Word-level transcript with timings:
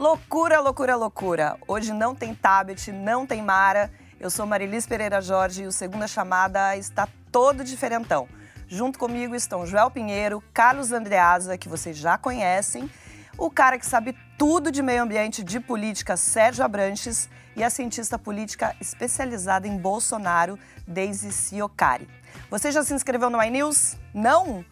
Loucura, 0.00 0.60
loucura, 0.60 0.96
loucura. 0.96 1.58
Hoje 1.68 1.92
não 1.92 2.14
tem 2.14 2.34
Tabet, 2.34 2.90
não 2.90 3.26
tem 3.26 3.42
Mara. 3.42 3.92
Eu 4.18 4.30
sou 4.30 4.46
Marilis 4.46 4.86
Pereira 4.86 5.20
Jorge 5.20 5.64
e 5.64 5.66
o 5.66 5.72
Segunda 5.72 6.08
Chamada 6.08 6.74
está 6.74 7.06
todo 7.30 7.62
diferentão. 7.62 8.26
Junto 8.66 8.98
comigo 8.98 9.34
estão 9.34 9.66
Joel 9.66 9.90
Pinheiro, 9.90 10.42
Carlos 10.54 10.90
Andreasa, 10.90 11.58
que 11.58 11.68
vocês 11.68 11.98
já 11.98 12.16
conhecem, 12.16 12.88
o 13.36 13.50
cara 13.50 13.78
que 13.78 13.84
sabe 13.84 14.16
tudo 14.38 14.72
de 14.72 14.82
meio 14.82 15.02
ambiente, 15.02 15.44
de 15.44 15.60
política, 15.60 16.16
Sérgio 16.16 16.64
Abranches, 16.64 17.28
e 17.54 17.62
a 17.62 17.68
cientista 17.68 18.18
política 18.18 18.74
especializada 18.80 19.68
em 19.68 19.76
Bolsonaro, 19.76 20.58
Daisy 20.88 21.30
Siocari. 21.30 22.08
Você 22.50 22.72
já 22.72 22.82
se 22.82 22.94
inscreveu 22.94 23.28
no 23.28 23.42
iNews? 23.42 23.98
Não? 24.14 24.46
Não 24.46 24.64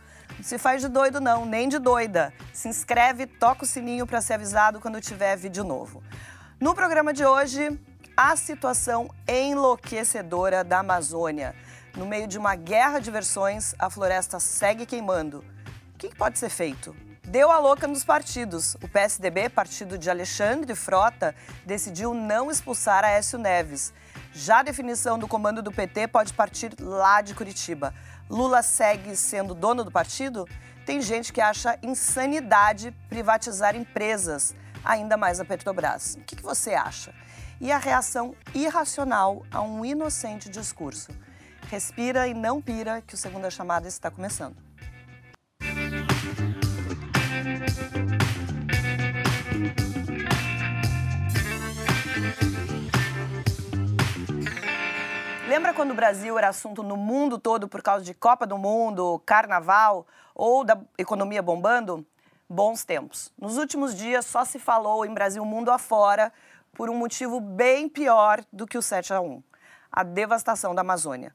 se 0.43 0.59
faz 0.59 0.81
de 0.81 0.89
doido 0.89 1.21
não, 1.21 1.45
nem 1.45 1.69
de 1.69 1.79
doida. 1.79 2.33
Se 2.53 2.69
inscreve, 2.69 3.27
toca 3.27 3.65
o 3.65 3.67
sininho 3.67 4.07
para 4.07 4.21
ser 4.21 4.35
avisado 4.35 4.81
quando 4.81 5.01
tiver 5.01 5.37
vídeo 5.37 5.65
novo. 5.65 6.03
No 6.61 6.75
programa 6.75 7.13
de 7.13 7.25
hoje, 7.25 7.79
a 8.17 8.35
situação 8.37 9.09
enlouquecedora 9.29 10.65
da 10.65 10.81
Amazônia. 10.81 11.55
No 11.97 12.07
meio 12.07 12.27
de 12.27 12.39
uma 12.39 12.55
guerra 12.55 12.99
de 12.99 13.11
versões, 13.11 13.75
a 13.79 13.89
floresta 13.89 14.41
segue 14.41 14.87
queimando. 14.87 15.45
O 15.95 15.99
que 15.99 16.15
pode 16.15 16.39
ser 16.39 16.49
feito? 16.49 16.95
Deu 17.29 17.51
a 17.51 17.59
louca 17.59 17.87
nos 17.87 18.05
partidos. 18.05 18.75
O 18.77 18.89
PSDB, 18.89 19.51
partido 19.51 19.99
de 19.99 20.09
Alexandre 20.09 20.75
Frota, 20.75 21.35
decidiu 21.67 22.15
não 22.15 22.51
expulsar 22.51 23.05
Aécio 23.05 23.39
Neves. 23.39 23.93
Já 24.33 24.61
a 24.61 24.63
definição 24.63 25.19
do 25.19 25.29
comando 25.29 25.63
do 25.63 25.71
PT 25.71 26.09
pode 26.09 26.33
partir 26.33 26.73
lá 26.81 27.21
de 27.21 27.35
Curitiba. 27.35 27.93
Lula 28.31 28.63
segue 28.63 29.17
sendo 29.17 29.55
dono 29.55 29.83
do 29.83 29.91
partido? 29.91 30.47
Tem 30.85 31.01
gente 31.01 31.33
que 31.33 31.41
acha 31.41 31.79
insanidade 31.83 32.95
privatizar 33.09 33.75
empresas, 33.75 34.55
ainda 34.85 35.17
mais 35.17 35.41
a 35.41 35.45
Petrobras. 35.45 36.17
O 36.17 36.25
que 36.25 36.43
você 36.43 36.75
acha? 36.75 37.15
E 37.61 37.73
a 37.73 37.79
reação 37.79 38.35
irracional 38.55 39.45
a 39.51 39.63
um 39.63 39.85
inocente 39.85 40.49
discurso. 40.49 41.11
Respira 41.71 42.29
e 42.29 42.35
não 42.35 42.61
pira, 42.61 43.03
que 43.03 43.15
o 43.15 43.19
Segunda 43.19 43.51
Chamada 43.51 43.89
está 43.89 44.11
começando. 44.11 44.57
Lembra 55.49 55.73
quando 55.73 55.93
o 55.93 55.95
Brasil 55.95 56.37
era 56.37 56.51
assunto 56.51 56.83
no 56.83 56.95
mundo 56.95 57.39
todo 57.39 57.67
por 57.67 57.81
causa 57.81 58.05
de 58.05 58.13
Copa 58.13 58.47
do 58.47 58.59
Mundo, 58.59 59.19
Carnaval 59.25 60.07
ou 60.35 60.63
da 60.63 60.79
economia 60.99 61.41
bombando? 61.41 62.07
Bons 62.47 62.85
tempos. 62.85 63.33
Nos 63.39 63.57
últimos 63.57 63.97
dias 63.97 64.27
só 64.27 64.45
se 64.45 64.59
falou 64.59 65.07
em 65.07 65.15
Brasil 65.15 65.43
mundo 65.47 65.71
afora 65.71 66.31
por 66.75 66.91
um 66.91 66.95
motivo 66.95 67.41
bem 67.41 67.89
pior 67.89 68.45
do 68.53 68.67
que 68.67 68.77
o 68.77 68.83
7 68.83 69.15
a 69.15 69.23
1, 69.23 69.43
a 69.91 70.03
devastação 70.03 70.75
da 70.75 70.83
Amazônia. 70.83 71.35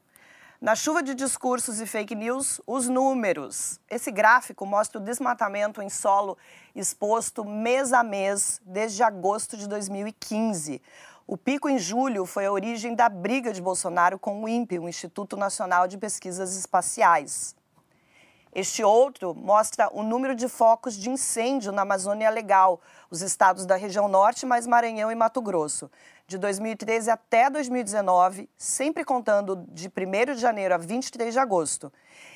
Na 0.60 0.76
chuva 0.76 1.02
de 1.02 1.12
discursos 1.12 1.80
e 1.80 1.86
fake 1.86 2.14
news, 2.14 2.60
os 2.66 2.88
números. 2.88 3.80
Esse 3.90 4.12
gráfico 4.12 4.64
mostra 4.64 5.00
o 5.00 5.04
desmatamento 5.04 5.82
em 5.82 5.90
solo 5.90 6.38
exposto 6.72 7.44
mês 7.44 7.92
a 7.92 8.04
mês 8.04 8.62
desde 8.64 9.02
agosto 9.02 9.56
de 9.56 9.68
2015. 9.68 10.80
O 11.26 11.38
pico 11.38 11.70
em 11.70 11.78
julho 11.78 12.26
foi 12.26 12.44
a 12.44 12.52
origem 12.52 12.94
da 12.94 13.08
briga 13.08 13.50
de 13.50 13.62
Bolsonaro 13.62 14.18
com 14.18 14.44
o 14.44 14.48
INPE, 14.48 14.78
o 14.78 14.86
Instituto 14.86 15.38
Nacional 15.38 15.88
de 15.88 15.96
Pesquisas 15.96 16.54
Espaciais. 16.54 17.56
Este 18.54 18.84
outro 18.84 19.34
mostra 19.34 19.88
o 19.90 20.02
número 20.02 20.34
de 20.34 20.48
focos 20.48 20.94
de 20.94 21.08
incêndio 21.08 21.72
na 21.72 21.80
Amazônia 21.80 22.28
Legal, 22.28 22.78
os 23.10 23.22
estados 23.22 23.64
da 23.64 23.74
região 23.74 24.06
norte, 24.06 24.44
mais 24.44 24.66
Maranhão 24.66 25.10
e 25.10 25.14
Mato 25.14 25.40
Grosso. 25.40 25.90
De 26.26 26.36
2013 26.36 27.10
até 27.10 27.48
2019, 27.48 28.50
sempre 28.58 29.02
contando 29.02 29.64
de 29.70 29.88
1 29.88 30.34
de 30.34 30.40
janeiro 30.40 30.74
a 30.74 30.78
23 30.78 31.32
de 31.32 31.40
agosto. 31.40 31.90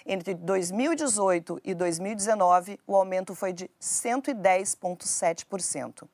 Entre 0.07 0.33
2018 0.35 1.61
e 1.63 1.75
2019, 1.75 2.81
o 2.87 2.97
aumento 2.97 3.35
foi 3.35 3.53
de 3.53 3.71
110,7%. 3.79 6.09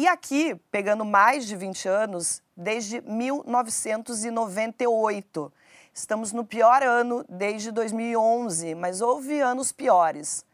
E 0.00 0.08
aqui, 0.08 0.54
pegando 0.70 1.04
mais 1.04 1.46
de 1.46 1.54
20 1.54 1.86
anos, 1.86 2.42
desde 2.56 3.02
1998. 3.02 5.52
Estamos 5.92 6.32
no 6.32 6.42
pior 6.42 6.82
ano 6.82 7.22
desde 7.28 7.70
2011, 7.70 8.74
mas 8.76 9.02
houve 9.02 9.42
anos 9.42 9.72
piores. 9.72 10.46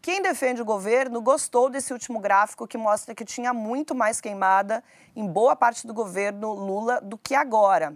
Quem 0.00 0.22
defende 0.22 0.62
o 0.62 0.64
governo 0.64 1.20
gostou 1.20 1.68
desse 1.68 1.92
último 1.92 2.20
gráfico 2.20 2.64
que 2.64 2.78
mostra 2.78 3.12
que 3.12 3.24
tinha 3.24 3.52
muito 3.52 3.92
mais 3.92 4.20
queimada 4.20 4.84
em 5.16 5.26
boa 5.26 5.56
parte 5.56 5.84
do 5.84 5.92
governo 5.92 6.52
Lula 6.52 7.00
do 7.00 7.18
que 7.18 7.34
agora. 7.34 7.92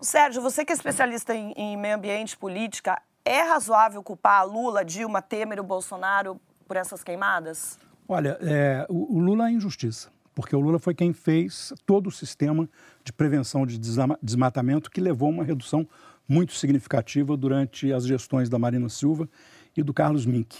Sérgio, 0.00 0.40
você 0.40 0.64
que 0.64 0.72
é 0.72 0.74
especialista 0.74 1.34
em, 1.34 1.52
em 1.52 1.76
meio 1.76 1.96
ambiente 1.96 2.32
e 2.32 2.38
política, 2.38 2.98
é 3.26 3.42
razoável 3.42 4.02
culpar 4.02 4.46
Lula, 4.46 4.86
Dilma, 4.86 5.20
Temer 5.20 5.58
e 5.58 5.62
Bolsonaro 5.62 6.40
por 6.66 6.78
essas 6.78 7.04
queimadas? 7.04 7.78
Olha, 8.08 8.38
é, 8.40 8.86
o, 8.88 9.18
o, 9.18 9.20
Lula 9.20 9.50
é 9.50 9.52
injustiça, 9.52 10.10
porque 10.34 10.56
o 10.56 10.60
Lula 10.60 10.78
foi 10.78 10.94
quem 10.94 11.12
fez 11.12 11.74
todo 11.84 12.06
o 12.06 12.10
sistema 12.10 12.66
de 13.04 13.12
prevenção 13.12 13.66
de 13.66 13.78
desmatamento 14.22 14.90
que 14.90 14.98
levou 14.98 15.28
a 15.28 15.32
uma 15.32 15.44
redução 15.44 15.86
muito 16.26 16.54
significativa 16.54 17.36
durante 17.36 17.92
as 17.92 18.06
gestões 18.06 18.48
da 18.48 18.58
Marina 18.58 18.88
Silva 18.88 19.28
e 19.76 19.82
do 19.82 19.92
Carlos 19.92 20.24
Mink. 20.24 20.56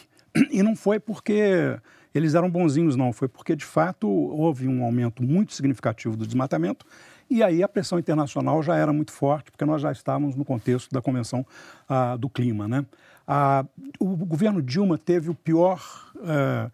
E 0.53 0.63
não 0.63 0.77
foi 0.77 1.01
porque 1.01 1.81
eles 2.15 2.35
eram 2.35 2.51
bonzinhos, 2.51 2.97
não, 2.97 3.15
foi 3.15 3.29
porque 3.29 3.57
de 3.57 3.65
fato 3.65 4.07
houve 4.07 4.69
um 4.69 4.85
aumento 4.85 5.23
muito 5.23 5.55
significativo 5.55 6.17
do 6.17 6.27
desmatamento 6.27 6.85
e 7.31 7.43
aí 7.43 7.63
a 7.63 7.69
pressão 7.69 7.99
internacional 7.99 8.63
já 8.63 8.77
era 8.77 8.93
muito 8.93 9.11
forte, 9.11 9.51
porque 9.51 9.65
nós 9.65 9.81
já 9.81 9.91
estávamos 9.91 10.35
no 10.35 10.45
contexto 10.45 10.91
da 10.93 11.01
Convenção 11.01 11.47
ah, 11.89 12.15
do 12.15 12.29
Clima. 12.29 12.69
Né? 12.69 12.85
Ah, 13.27 13.65
o 13.99 14.17
governo 14.17 14.63
Dilma 14.63 14.99
teve 14.99 15.31
o 15.31 15.35
pior. 15.35 15.83
Ah, 16.23 16.71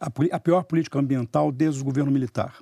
a, 0.00 0.10
a 0.32 0.40
pior 0.40 0.64
política 0.64 0.98
ambiental 0.98 1.50
desde 1.50 1.80
o 1.80 1.84
governo 1.84 2.10
militar. 2.10 2.56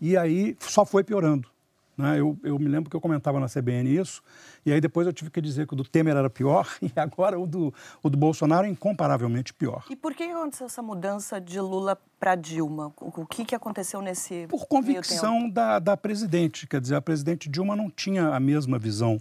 E 0.00 0.16
aí 0.16 0.56
só 0.60 0.84
foi 0.84 1.04
piorando. 1.04 1.48
Né? 1.96 2.18
Eu, 2.18 2.38
eu, 2.42 2.58
me 2.58 2.68
lembro 2.68 2.90
que 2.90 2.96
eu 2.96 3.00
comentava 3.00 3.38
na 3.38 3.46
CBN 3.46 3.88
isso, 3.94 4.22
e 4.64 4.72
aí 4.72 4.80
depois 4.80 5.06
eu 5.06 5.12
tive 5.12 5.30
que 5.30 5.40
dizer 5.40 5.66
que 5.66 5.74
o 5.74 5.76
do 5.76 5.84
Temer 5.84 6.16
era 6.16 6.30
pior, 6.30 6.66
e 6.82 6.90
agora 6.96 7.38
o 7.38 7.46
do, 7.46 7.72
o 8.02 8.10
do 8.10 8.16
Bolsonaro 8.16 8.66
é 8.66 8.70
incomparavelmente 8.70 9.52
pior. 9.52 9.84
E 9.90 9.96
por 9.96 10.14
que 10.14 10.24
aconteceu 10.24 10.66
essa 10.66 10.82
mudança 10.82 11.40
de 11.40 11.60
Lula 11.60 11.98
para 12.18 12.34
Dilma? 12.34 12.92
O 12.96 13.26
que, 13.26 13.44
que 13.44 13.54
aconteceu 13.54 14.00
nesse. 14.00 14.46
Por 14.48 14.66
convicção 14.66 15.48
da, 15.48 15.78
da 15.78 15.96
presidente. 15.96 16.66
Quer 16.66 16.80
dizer, 16.80 16.96
a 16.96 17.02
presidente 17.02 17.48
Dilma 17.48 17.76
não 17.76 17.90
tinha 17.90 18.34
a 18.34 18.40
mesma 18.40 18.78
visão 18.78 19.20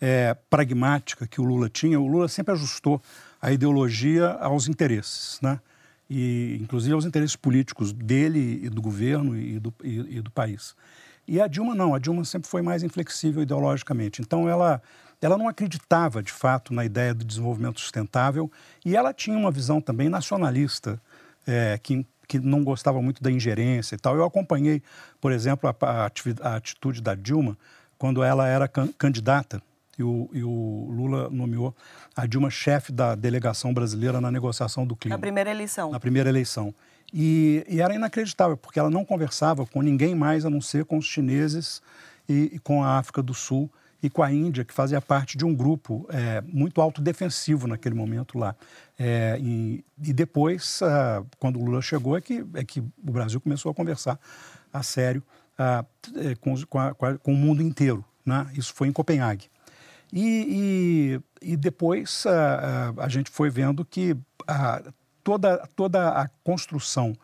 é, 0.00 0.34
pragmática 0.48 1.26
que 1.26 1.40
o 1.40 1.44
Lula 1.44 1.68
tinha. 1.68 2.00
O 2.00 2.06
Lula 2.06 2.28
sempre 2.28 2.52
ajustou 2.52 3.02
a 3.40 3.52
ideologia 3.52 4.30
aos 4.40 4.68
interesses. 4.68 5.40
Né? 5.40 5.60
E 6.14 6.58
inclusive 6.60 6.92
aos 6.92 7.06
interesses 7.06 7.36
políticos 7.36 7.90
dele 7.90 8.60
e 8.62 8.68
do 8.68 8.82
governo 8.82 9.34
e 9.34 9.58
do, 9.58 9.72
e, 9.82 10.18
e 10.18 10.20
do 10.20 10.30
país. 10.30 10.76
E 11.26 11.40
a 11.40 11.46
Dilma 11.46 11.74
não, 11.74 11.94
a 11.94 11.98
Dilma 11.98 12.22
sempre 12.26 12.50
foi 12.50 12.60
mais 12.60 12.82
inflexível 12.82 13.42
ideologicamente. 13.42 14.20
Então 14.20 14.46
ela, 14.46 14.82
ela 15.22 15.38
não 15.38 15.48
acreditava 15.48 16.22
de 16.22 16.30
fato 16.30 16.74
na 16.74 16.84
ideia 16.84 17.14
do 17.14 17.24
desenvolvimento 17.24 17.80
sustentável 17.80 18.52
e 18.84 18.94
ela 18.94 19.14
tinha 19.14 19.38
uma 19.38 19.50
visão 19.50 19.80
também 19.80 20.10
nacionalista 20.10 21.00
é, 21.46 21.78
que, 21.82 22.06
que 22.28 22.38
não 22.38 22.62
gostava 22.62 23.00
muito 23.00 23.22
da 23.22 23.30
ingerência 23.30 23.94
e 23.94 23.98
tal. 23.98 24.14
Eu 24.14 24.24
acompanhei, 24.24 24.82
por 25.18 25.32
exemplo, 25.32 25.70
a, 25.70 26.10
a, 26.42 26.56
atitude 26.56 27.00
da 27.00 27.14
Dilma 27.14 27.56
quando 27.96 28.22
ela 28.22 28.46
era 28.46 28.68
can, 28.68 28.88
candidata 28.98 29.62
e 29.98 30.02
o, 30.02 30.28
e 30.32 30.42
o 30.42 30.88
Lula 30.90 31.28
nomeou 31.30 31.74
a 32.16 32.26
Dilma 32.26 32.50
chefe 32.50 32.92
da 32.92 33.14
delegação 33.14 33.74
brasileira 33.74 34.20
na 34.20 34.30
negociação 34.30 34.86
do 34.86 34.96
clima. 34.96 35.16
Na 35.16 35.20
primeira 35.20 35.50
eleição. 35.50 35.90
Na 35.90 36.00
primeira 36.00 36.28
eleição. 36.28 36.74
E, 37.12 37.64
e, 37.68 37.80
era 37.80 37.94
inacreditável, 37.94 38.56
porque 38.56 38.78
ela 38.78 38.88
não 38.88 39.04
conversava 39.04 39.66
com 39.66 39.82
ninguém 39.82 40.14
mais 40.14 40.46
a 40.46 40.50
não 40.50 40.62
ser 40.62 40.86
com 40.86 40.96
os 40.96 41.04
chineses 41.04 41.82
e, 42.26 42.52
e 42.54 42.58
com 42.58 42.82
a 42.82 42.98
África 42.98 43.22
do 43.22 43.34
Sul 43.34 43.70
e 44.02 44.10
com 44.10 44.22
a 44.22 44.32
Índia, 44.32 44.64
que 44.64 44.74
fazia 44.74 45.00
parte 45.00 45.38
de 45.38 45.44
um 45.44 45.54
grupo 45.54 46.06
é, 46.10 46.40
muito 46.40 46.80
autodefensivo 46.80 47.68
naquele 47.68 47.94
momento 47.94 48.36
lá. 48.36 48.56
É, 48.98 49.38
e, 49.40 49.84
e, 50.02 50.12
depois, 50.12 50.80
ah, 50.82 51.22
quando 51.38 51.60
o 51.60 51.64
Lula 51.64 51.80
chegou, 51.80 52.16
é 52.16 52.20
que, 52.20 52.44
é 52.54 52.64
que 52.64 52.80
o 52.80 53.12
Brasil 53.12 53.40
começou 53.40 53.70
a 53.70 53.74
conversar 53.74 54.18
a 54.72 54.82
sério 54.82 55.22
ah, 55.56 55.84
é, 56.16 56.34
com, 56.34 56.54
com, 56.66 56.78
a, 56.78 56.94
com, 56.94 57.32
o 57.32 57.36
mundo 57.36 57.62
inteiro. 57.62 58.04
Né? 58.26 58.46
Isso 58.54 58.74
foi 58.74 58.88
em 58.88 58.92
Copenhague. 58.92 59.48
E, 60.12 61.20
e, 61.42 61.52
e 61.52 61.56
depois 61.56 62.26
a, 62.26 62.92
a, 62.98 63.04
a, 63.04 63.08
gente 63.08 63.30
foi 63.30 63.48
vendo 63.48 63.84
que 63.84 64.14
a, 64.46 64.82
toda, 65.24 65.66
toda 65.74 66.10
a 66.10 66.28
construção 66.44 67.14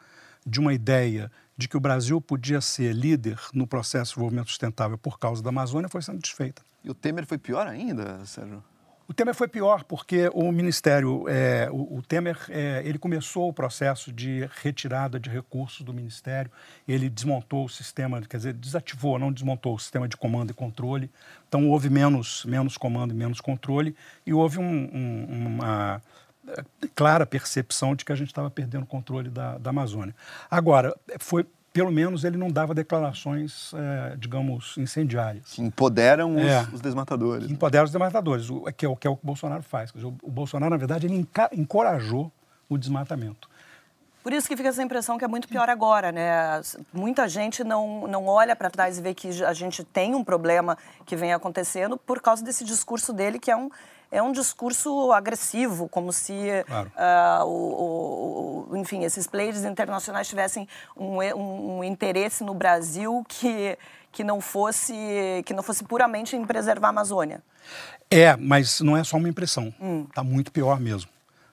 de 0.47 0.59
uma 0.59 0.73
ideia 0.73 1.31
de 1.57 1.69
que 1.69 1.77
o 1.77 1.81
Brasil 1.81 2.21
podia 2.21 2.61
ser 2.61 2.95
líder 2.95 3.39
no 3.53 3.67
processo 3.67 4.13
de 4.13 4.15
desenvolvimento 4.15 4.49
sustentável 4.49 4.97
por 4.97 5.19
causa 5.19 5.43
da 5.43 5.51
Amazônia 5.51 5.89
foi 5.89 6.01
sendo 6.01 6.21
desfeita. 6.21 6.63
E 6.83 6.89
o 6.89 6.95
Temer 6.95 7.27
foi 7.27 7.37
pior 7.37 7.67
ainda, 7.67 8.25
Sérgio? 8.25 8.63
O 9.09 9.15
Temer 9.15 9.35
foi 9.35 9.49
pior 9.49 9.85
porque 9.85 10.31
o 10.35 10.53
Ministério, 10.53 11.25
é, 11.31 11.67
o, 11.73 11.97
o, 11.97 12.03
Temer, 12.03 12.39
é, 12.51 12.83
ele 12.85 12.99
começou 12.99 13.49
o 13.49 13.53
processo 13.55 14.13
de 14.13 14.47
retirada 14.63 15.19
de 15.19 15.31
recursos 15.31 15.81
do 15.81 15.95
Ministério, 15.95 16.51
ele 16.87 17.09
desmontou 17.09 17.65
o 17.65 17.69
sistema, 17.71 18.21
quer 18.21 18.37
dizer, 18.37 18.53
desativou, 18.53 19.19
não 19.19 19.33
desmontou 19.33 19.75
o 19.75 19.79
sistema 19.79 20.07
de 20.07 20.15
comando 20.15 20.51
e 20.51 20.55
controle. 20.55 21.11
Então 21.49 21.71
houve 21.71 21.89
menos, 21.89 22.45
menos 22.45 22.77
comando 22.77 23.15
e 23.15 23.17
menos 23.17 23.41
controle 23.41 23.97
e 24.27 24.35
houve 24.35 24.59
um, 24.59 24.63
um, 24.63 25.47
uma 25.47 26.03
é, 26.47 26.63
clara 26.95 27.25
percepção 27.25 27.95
de 27.95 28.05
que 28.05 28.13
a 28.13 28.17
gente 28.17 28.29
estava 28.29 28.51
perdendo 28.51 28.83
o 28.83 28.87
controle 28.87 29.31
da, 29.31 29.57
da 29.57 29.71
Amazônia. 29.71 30.15
Agora, 30.51 30.95
foi 31.19 31.47
pelo 31.79 31.93
menos 31.93 32.25
ele 32.25 32.37
não 32.37 32.51
dava 32.51 32.75
declarações, 32.75 33.73
é, 33.73 34.17
digamos, 34.17 34.77
incendiárias. 34.77 35.53
Que 35.53 35.63
empoderam 35.63 36.35
os, 36.35 36.43
é, 36.43 36.67
os 36.73 36.81
desmatadores. 36.81 37.47
Que 37.47 37.53
empoderam 37.53 37.85
os 37.85 37.93
desmatadores, 37.93 38.51
o, 38.51 38.65
que, 38.77 38.85
é, 38.85 38.89
o, 38.89 38.97
que 38.97 39.07
é 39.07 39.11
o 39.11 39.15
que 39.15 39.23
o 39.23 39.27
Bolsonaro 39.27 39.63
faz. 39.63 39.93
Dizer, 39.93 40.05
o, 40.05 40.17
o, 40.21 40.29
Bolsonaro, 40.29 40.71
na 40.71 40.77
verdade, 40.77 41.07
ele 41.07 41.25
encorajou 41.53 42.33
o 42.69 42.77
desmatamento. 42.77 43.49
Por 44.25 44.33
isso 44.33 44.49
que 44.49 44.57
fica 44.57 44.71
essa 44.71 44.83
impressão 44.83 45.17
que 45.17 45.25
é 45.25 45.29
muito 45.29 45.47
pior 45.47 45.71
agora, 45.71 46.11
né? 46.11 46.61
Muita 46.93 47.29
gente 47.29 47.63
não, 47.63 48.09
não 48.09 48.27
olha 48.27 48.57
para 48.57 48.69
trás 48.69 48.99
e 48.99 49.01
vê 49.01 49.15
que 49.15 49.29
a 49.45 49.53
gente 49.53 49.85
tem 49.85 50.17
um 50.17 50.25
problema 50.25 50.77
que 51.07 51.15
vem 51.15 51.33
acontecendo 51.33 51.97
por 51.97 52.21
causa 52.21 52.45
desse 52.45 52.65
discurso 52.65 53.13
dele, 53.13 53.39
que 53.39 53.53
é 53.53 53.57
um, 53.57 53.71
é 54.11 54.23
um 54.23 54.33
discurso 54.33 55.13
agressivo, 55.13 55.89
como 55.89 56.13
se, 56.13 56.35
claro. 56.67 56.91
uh, 56.97 57.45
o, 57.47 58.67
o, 58.71 58.77
enfim, 58.77 59.05
esses 59.05 59.27
players 59.27 59.65
internacionais 59.65 60.27
tivessem 60.27 60.67
um, 60.97 61.23
um, 61.23 61.79
um, 61.79 61.85
interesse 61.85 62.43
no 62.43 62.55
Brasil 62.55 63.25
que, 63.29 63.79
que, 64.11 64.25
não 64.25 64.41
fosse, 64.41 64.95
que 65.45 65.53
não 65.53 65.63
fosse 65.63 65.85
puramente 65.85 66.37
em 66.37 66.45
preservar 66.45 66.89
a 66.89 66.91
Amazônia. 66.91 67.43
É, 68.11 68.35
mas 68.37 68.81
não 68.81 68.97
é 68.97 69.05
só 69.05 69.19
uma 69.19 69.29
impressão. 69.29 69.69
Está 69.69 69.85
hum. 69.85 70.07
Tá 70.15 70.25
muito 70.25 70.51
pior 70.51 70.81
mesmo. 70.81 71.11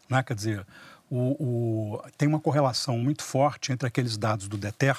Né? 0.09 0.23
Quer 0.23 0.35
dizer, 0.35 0.65
o, 1.11 2.01
tem 2.17 2.27
uma 2.27 2.39
correlação 2.39 2.97
muito 2.97 3.23
forte 3.23 3.71
entre 3.71 3.87
aqueles 3.87 4.17
dados 4.17 4.47
do 4.47 4.57
DETER, 4.57 4.97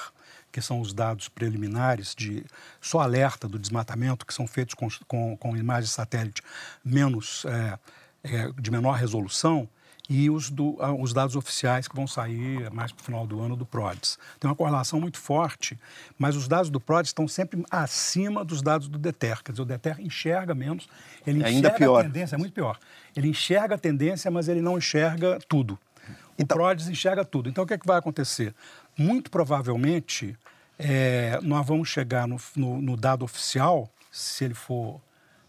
que 0.57 0.63
são 0.63 0.81
os 0.81 0.95
dados 0.95 1.29
preliminares 1.29 2.15
de 2.15 2.43
só 2.81 3.01
alerta 3.01 3.47
do 3.47 3.59
desmatamento, 3.59 4.25
que 4.25 4.33
são 4.33 4.47
feitos 4.47 4.75
com, 4.75 4.89
com, 5.07 5.37
com 5.37 5.55
imagens 5.55 5.91
satélite 5.91 6.41
menos, 6.83 7.45
é, 7.45 7.79
é, 8.25 8.51
de 8.59 8.71
menor 8.71 8.93
resolução, 8.93 9.69
e 10.09 10.31
os, 10.31 10.49
do, 10.49 10.79
os, 10.99 11.13
dados 11.13 11.37
oficiais 11.37 11.87
que 11.87 11.95
vão 11.95 12.07
sair 12.07 12.71
mais 12.71 12.91
para 12.91 13.03
o 13.03 13.05
final 13.05 13.27
do 13.27 13.39
ano 13.43 13.55
do 13.55 13.67
PRODES. 13.67 14.19
Tem 14.41 14.49
uma 14.49 14.57
correlação 14.57 14.99
muito 14.99 15.19
forte, 15.19 15.79
mas 16.19 16.35
os 16.37 16.49
dados 16.49 16.71
do 16.71 16.81
PRODES 16.81 17.11
estão 17.11 17.29
sempre 17.29 17.63
acima 17.71 18.43
dos 18.43 18.63
dados 18.63 18.89
do 18.89 18.99
DETER. 18.99 19.43
Quer 19.43 19.53
dizer, 19.53 19.63
o 19.63 19.67
DETER 19.67 20.01
enxerga 20.01 20.55
menos, 20.55 20.89
ele 21.27 21.45
é 21.45 21.51
enxerga 21.51 21.77
pior. 21.77 22.01
a 22.01 22.05
tendência, 22.05 22.35
é 22.35 22.39
muito 22.39 22.55
pior. 22.55 22.79
Ele 23.15 23.29
enxerga 23.29 23.75
a 23.75 23.79
tendência, 23.79 24.31
mas 24.31 24.49
ele 24.49 24.63
não 24.63 24.79
enxerga 24.79 25.39
tudo. 25.47 25.79
O 26.39 26.43
então, 26.43 26.57
PRODES 26.57 26.89
enxerga 26.89 27.25
tudo. 27.27 27.51
Então, 27.51 27.65
o 27.65 27.67
que, 27.67 27.75
é 27.75 27.79
que 27.79 27.87
vai 27.87 27.99
acontecer? 27.99 28.55
Muito 28.97 29.31
provavelmente, 29.31 30.37
é, 30.79 31.39
nós 31.43 31.67
vamos 31.67 31.89
chegar 31.89 32.27
no, 32.27 32.37
no, 32.55 32.81
no, 32.81 32.97
dado 32.97 33.25
oficial, 33.25 33.91
se 34.11 34.45
ele 34.45 34.55
for 34.55 35.01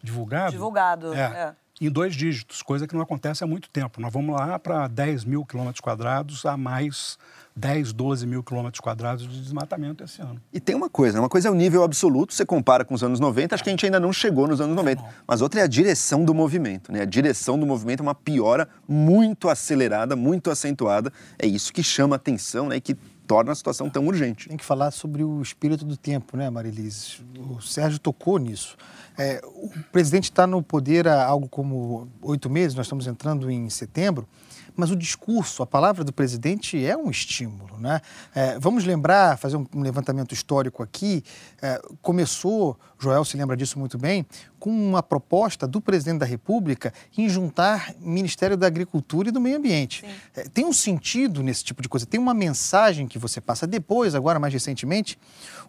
divulgado. 0.02 0.52
Divulgado, 0.52 1.14
é, 1.14 1.20
é. 1.20 1.56
Em 1.80 1.90
dois 1.90 2.16
dígitos, 2.16 2.64
coisa 2.64 2.88
que 2.88 2.96
não 2.96 3.02
acontece 3.02 3.44
há 3.44 3.48
muito 3.48 3.70
tempo. 3.70 4.02
Nós 4.02 4.12
vamos 4.12 4.36
lá 4.36 4.58
para 4.58 4.88
10 4.88 5.26
mil 5.26 5.46
quilômetros 5.46 5.80
quadrados 5.80 6.44
a 6.44 6.58
mais 6.58 7.20
10, 7.58 7.92
12 7.92 8.28
mil 8.28 8.44
quilômetros 8.44 8.80
quadrados 8.80 9.28
de 9.28 9.42
desmatamento 9.42 10.04
esse 10.04 10.22
ano. 10.22 10.40
E 10.54 10.60
tem 10.60 10.76
uma 10.76 10.90
coisa, 10.90 11.20
uma 11.20 11.28
coisa 11.28 11.48
é 11.48 11.52
o 11.52 11.56
nível 11.56 11.84
absoluto, 11.84 12.34
você 12.34 12.46
compara 12.46 12.86
com 12.86 12.94
os 12.94 13.04
anos 13.04 13.20
90, 13.20 13.56
acho 13.56 13.64
que 13.64 13.70
a 13.70 13.74
gente 13.74 13.86
ainda 13.86 14.00
não 14.00 14.14
chegou 14.14 14.48
nos 14.48 14.62
anos 14.62 14.76
90, 14.76 15.02
não. 15.02 15.10
mas 15.28 15.42
outra 15.42 15.62
é 15.62 15.64
a 15.64 15.68
direção 15.68 16.24
do 16.24 16.34
movimento, 16.34 16.92
né? 16.92 17.02
A 17.02 17.06
direção 17.06 17.60
do 17.60 17.66
movimento 17.66 18.02
é 18.02 18.04
uma 18.04 18.16
piora 18.16 18.70
muito 18.88 19.50
acelerada, 19.50 20.16
muito 20.16 20.52
acentuada, 20.52 21.12
é 21.38 21.48
isso 21.48 21.74
que 21.74 21.82
chama 21.82 22.16
atenção, 22.16 22.70
né? 22.70 22.78
E 22.78 22.82
que 22.82 22.96
torna 23.28 23.52
a 23.52 23.56
situação 23.56 23.90
tão 23.90 24.08
urgente. 24.08 24.48
Tem 24.48 24.58
que 24.58 24.66
falar 24.66 24.92
sobre 24.92 25.24
o 25.24 25.42
espírito 25.42 25.84
do 25.84 25.98
tempo, 25.98 26.38
né, 26.38 26.50
Marilise? 26.50 27.18
O 27.38 27.62
Sérgio 27.62 28.00
tocou 28.00 28.38
nisso. 28.40 28.78
É, 29.18 29.42
o 29.44 29.70
presidente 29.92 30.26
está 30.26 30.48
no 30.48 30.64
poder 30.64 31.08
há 31.08 31.26
algo 31.26 31.50
como 31.50 32.08
oito 32.22 32.50
meses, 32.50 32.76
nós 32.76 32.86
estamos 32.86 33.08
entrando 33.08 33.50
em 33.52 33.70
setembro, 33.70 34.28
mas 34.78 34.92
o 34.92 34.96
discurso, 34.96 35.64
a 35.64 35.68
palavra 35.68 36.04
do 36.04 36.14
presidente 36.14 36.86
é 36.86 36.96
um 36.96 37.10
estímulo. 37.10 37.78
Né? 37.80 38.00
É, 38.34 38.60
vamos 38.60 38.86
lembrar, 38.86 39.38
fazer 39.38 39.58
um 39.58 39.82
levantamento 39.82 40.34
histórico 40.34 40.84
aqui, 40.84 41.24
é, 41.60 41.82
começou, 42.02 42.80
Joel 43.00 43.26
se 43.26 43.36
lembra 43.36 43.58
disso 43.58 43.80
muito 43.80 43.98
bem, 43.98 44.26
com 44.60 44.70
uma 44.70 45.02
proposta 45.02 45.68
do 45.68 45.82
presidente 45.82 46.20
da 46.20 46.26
República 46.26 46.94
em 47.18 47.28
juntar 47.28 47.94
Ministério 48.00 48.56
da 48.56 48.68
Agricultura 48.68 49.30
e 49.30 49.32
do 49.32 49.42
Meio 49.42 49.58
Ambiente. 49.58 50.06
É, 50.36 50.44
tem 50.44 50.66
um 50.66 50.74
sentido 50.74 51.42
nesse 51.42 51.64
tipo 51.64 51.82
de 51.82 51.90
coisa, 51.90 52.06
tem 52.06 52.20
uma 52.20 52.34
mensagem 52.34 53.08
que 53.08 53.18
você 53.18 53.42
passa 53.42 53.66
depois, 53.66 54.14
agora 54.14 54.40
mais 54.40 54.54
recentemente, 54.54 55.18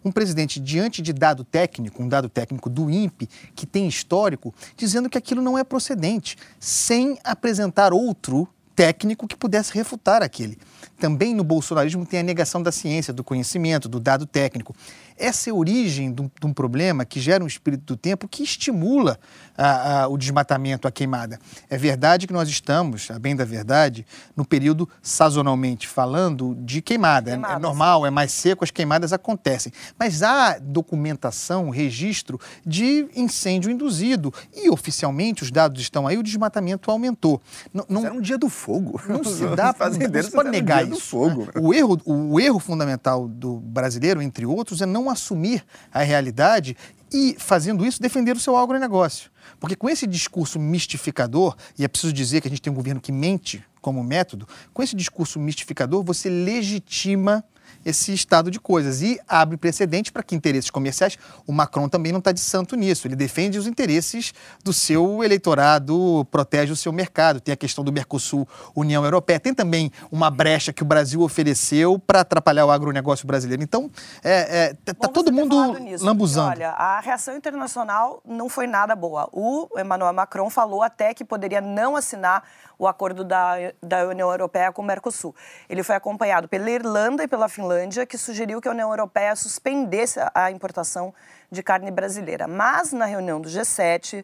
um 0.05 0.11
presidente 0.11 0.59
diante 0.59 1.01
de 1.01 1.11
dado 1.11 1.43
técnico, 1.43 2.03
um 2.03 2.07
dado 2.07 2.29
técnico 2.29 2.69
do 2.69 2.89
INPE, 2.89 3.27
que 3.55 3.65
tem 3.65 3.87
histórico, 3.87 4.53
dizendo 4.77 5.09
que 5.09 5.17
aquilo 5.17 5.41
não 5.41 5.57
é 5.57 5.63
procedente, 5.63 6.37
sem 6.59 7.17
apresentar 7.23 7.91
outro 7.91 8.47
técnico 8.79 9.27
que 9.27 9.35
pudesse 9.35 9.73
refutar 9.73 10.23
aquele. 10.23 10.57
Também 10.97 11.35
no 11.35 11.43
bolsonarismo 11.43 12.05
tem 12.05 12.21
a 12.21 12.23
negação 12.23 12.63
da 12.63 12.71
ciência, 12.71 13.11
do 13.11 13.25
conhecimento, 13.25 13.89
do 13.89 13.99
dado 13.99 14.25
técnico. 14.25 14.73
Essa 15.19 15.49
é 15.49 15.51
a 15.51 15.55
origem 15.55 16.13
de 16.13 16.21
um, 16.21 16.31
de 16.39 16.47
um 16.47 16.53
problema 16.53 17.03
que 17.03 17.19
gera 17.19 17.43
um 17.43 17.47
espírito 17.47 17.83
do 17.83 17.97
tempo 17.97 18.27
que 18.27 18.41
estimula 18.41 19.19
a, 19.57 20.03
a, 20.03 20.07
o 20.07 20.17
desmatamento, 20.17 20.87
a 20.87 20.91
queimada. 20.91 21.37
É 21.69 21.77
verdade 21.77 22.25
que 22.25 22.31
nós 22.31 22.47
estamos, 22.47 23.11
a 23.11 23.19
bem 23.19 23.35
da 23.35 23.43
verdade, 23.43 24.05
no 24.35 24.45
período 24.45 24.87
sazonalmente 25.01 25.87
falando 25.87 26.55
de 26.61 26.81
queimada. 26.81 27.31
É, 27.31 27.33
é 27.33 27.59
normal, 27.59 28.05
é 28.05 28.09
mais 28.09 28.31
seco, 28.31 28.63
as 28.63 28.71
queimadas 28.71 29.11
acontecem. 29.11 29.73
Mas 29.97 30.23
há 30.23 30.57
documentação, 30.57 31.69
registro 31.69 32.39
de 32.65 33.07
incêndio 33.13 33.69
induzido. 33.69 34.33
E 34.55 34.69
oficialmente 34.69 35.43
os 35.43 35.51
dados 35.51 35.81
estão 35.81 36.07
aí, 36.07 36.17
o 36.17 36.23
desmatamento 36.23 36.89
aumentou. 36.89 37.41
Não, 37.73 37.85
não 37.89 38.05
era 38.05 38.13
um 38.13 38.21
dia 38.21 38.37
do 38.37 38.47
fogo. 38.47 39.01
Não 39.07 39.23
se 39.23 39.45
dá 39.55 39.73
para 39.73 40.49
negar 40.49 40.87
isso. 40.87 41.01
Fogo. 41.01 41.45
Né? 41.45 41.51
O, 41.59 41.73
erro, 41.73 41.99
o 42.05 42.39
erro 42.39 42.59
fundamental 42.59 43.27
do 43.27 43.57
brasileiro, 43.57 44.21
entre 44.21 44.45
outros, 44.45 44.81
é 44.81 44.85
não 44.85 45.08
assumir 45.09 45.63
a 45.91 46.01
realidade 46.01 46.75
e, 47.11 47.35
fazendo 47.37 47.85
isso, 47.85 48.01
defender 48.01 48.35
o 48.35 48.39
seu 48.39 48.55
agronegócio. 48.55 49.31
Porque 49.59 49.75
com 49.75 49.89
esse 49.89 50.05
discurso 50.05 50.59
mistificador, 50.59 51.55
e 51.77 51.83
é 51.83 51.87
preciso 51.87 52.13
dizer 52.13 52.41
que 52.41 52.47
a 52.47 52.51
gente 52.51 52.61
tem 52.61 52.71
um 52.71 52.75
governo 52.75 53.01
que 53.01 53.11
mente 53.11 53.63
como 53.81 54.03
método, 54.03 54.47
com 54.73 54.83
esse 54.83 54.95
discurso 54.95 55.39
mistificador, 55.39 56.03
você 56.03 56.29
legitima 56.29 57.43
esse 57.85 58.13
estado 58.13 58.51
de 58.51 58.59
coisas 58.59 59.01
e 59.01 59.19
abre 59.27 59.57
precedente 59.57 60.11
para 60.11 60.23
que 60.23 60.35
interesses 60.35 60.69
comerciais. 60.69 61.17
O 61.47 61.51
Macron 61.51 61.87
também 61.87 62.11
não 62.11 62.19
está 62.19 62.31
de 62.31 62.39
santo 62.39 62.75
nisso. 62.75 63.07
Ele 63.07 63.15
defende 63.15 63.57
os 63.57 63.67
interesses 63.67 64.33
do 64.63 64.73
seu 64.73 65.23
eleitorado, 65.23 66.27
protege 66.29 66.71
o 66.71 66.75
seu 66.75 66.91
mercado. 66.91 67.39
Tem 67.39 67.53
a 67.53 67.57
questão 67.57 67.83
do 67.83 67.91
Mercosul, 67.91 68.47
União 68.75 69.03
Europeia. 69.03 69.39
Tem 69.39 69.53
também 69.53 69.91
uma 70.11 70.29
brecha 70.29 70.73
que 70.73 70.83
o 70.83 70.85
Brasil 70.85 71.21
ofereceu 71.21 71.97
para 71.99 72.21
atrapalhar 72.21 72.65
o 72.65 72.71
agronegócio 72.71 73.25
brasileiro. 73.25 73.63
Então, 73.63 73.89
é, 74.23 74.59
é, 74.59 74.73
tá, 74.73 74.93
tá 74.93 75.07
todo 75.07 75.31
mundo 75.31 75.55
lambuzando. 76.01 76.51
Olha, 76.51 76.71
a 76.71 76.99
reação 76.99 77.35
internacional 77.35 78.21
não 78.25 78.49
foi 78.49 78.67
nada 78.67 78.95
boa. 78.95 79.29
O 79.31 79.67
Emmanuel 79.79 80.13
Macron 80.13 80.49
falou 80.49 80.83
até 80.83 81.13
que 81.13 81.23
poderia 81.23 81.61
não 81.61 81.95
assinar 81.95 82.43
o 82.77 82.87
acordo 82.87 83.25
da, 83.25 83.55
da 83.83 84.07
União 84.07 84.31
Europeia 84.31 84.71
com 84.71 84.81
o 84.81 84.85
Mercosul. 84.85 85.35
Ele 85.69 85.83
foi 85.83 85.95
acompanhado 85.95 86.47
pela 86.47 86.71
Irlanda 86.71 87.23
e 87.23 87.27
pela 87.27 87.49
Finlândia, 87.59 88.05
que 88.05 88.17
sugeriu 88.17 88.61
que 88.61 88.69
a 88.69 88.71
União 88.71 88.89
Europeia 88.89 89.35
suspendesse 89.35 90.17
a 90.33 90.49
importação 90.49 91.13
de 91.51 91.61
carne 91.61 91.91
brasileira. 91.91 92.47
Mas 92.47 92.93
na 92.93 93.05
reunião 93.05 93.41
do 93.41 93.49
G7, 93.49 94.23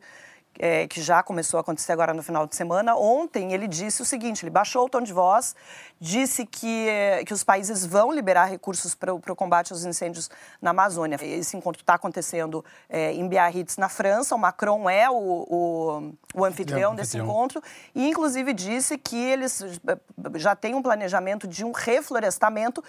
é, 0.58 0.88
que 0.88 1.02
já 1.02 1.22
começou 1.22 1.58
a 1.58 1.62
acontecer 1.62 1.92
agora 1.92 2.14
no 2.14 2.24
final 2.24 2.48
de 2.48 2.56
semana, 2.56 2.96
ontem 2.96 3.54
ele 3.54 3.68
disse 3.68 4.02
o 4.02 4.06
seguinte: 4.06 4.44
ele 4.44 4.50
baixou 4.50 4.86
o 4.86 4.90
tom 4.90 5.02
de 5.02 5.12
voz, 5.12 5.56
disse 6.00 6.46
que, 6.46 6.88
que 7.26 7.34
os 7.34 7.44
países 7.44 7.86
vão 7.86 8.12
liberar 8.12 8.46
recursos 8.46 8.96
para 8.96 9.14
o 9.14 9.36
combate 9.36 9.74
aos 9.74 9.84
incêndios 9.84 10.30
na 10.62 10.70
Amazônia. 10.70 11.18
Esse 11.22 11.58
encontro 11.58 11.82
está 11.82 11.96
acontecendo 11.96 12.64
é, 12.90 13.12
em 13.14 13.28
Biarritz, 13.28 13.78
na 13.78 13.90
França. 13.90 14.36
O 14.36 14.38
Macron 14.38 14.90
é 14.90 15.10
o, 15.10 15.14
o, 15.14 16.14
o 16.34 16.46
anfitrião 16.46 16.94
é, 16.94 16.96
desse 16.96 17.18
encontro 17.18 17.62
e, 17.94 18.08
inclusive, 18.08 18.54
disse 18.54 18.98
que 18.98 19.18
eles 19.18 19.62
é, 19.62 19.98
já 20.36 20.56
têm 20.56 20.76
um 20.76 20.82
planejamento 20.82 21.48
de 21.48 21.66
um 21.66 21.72
reflorestamento 21.72 22.84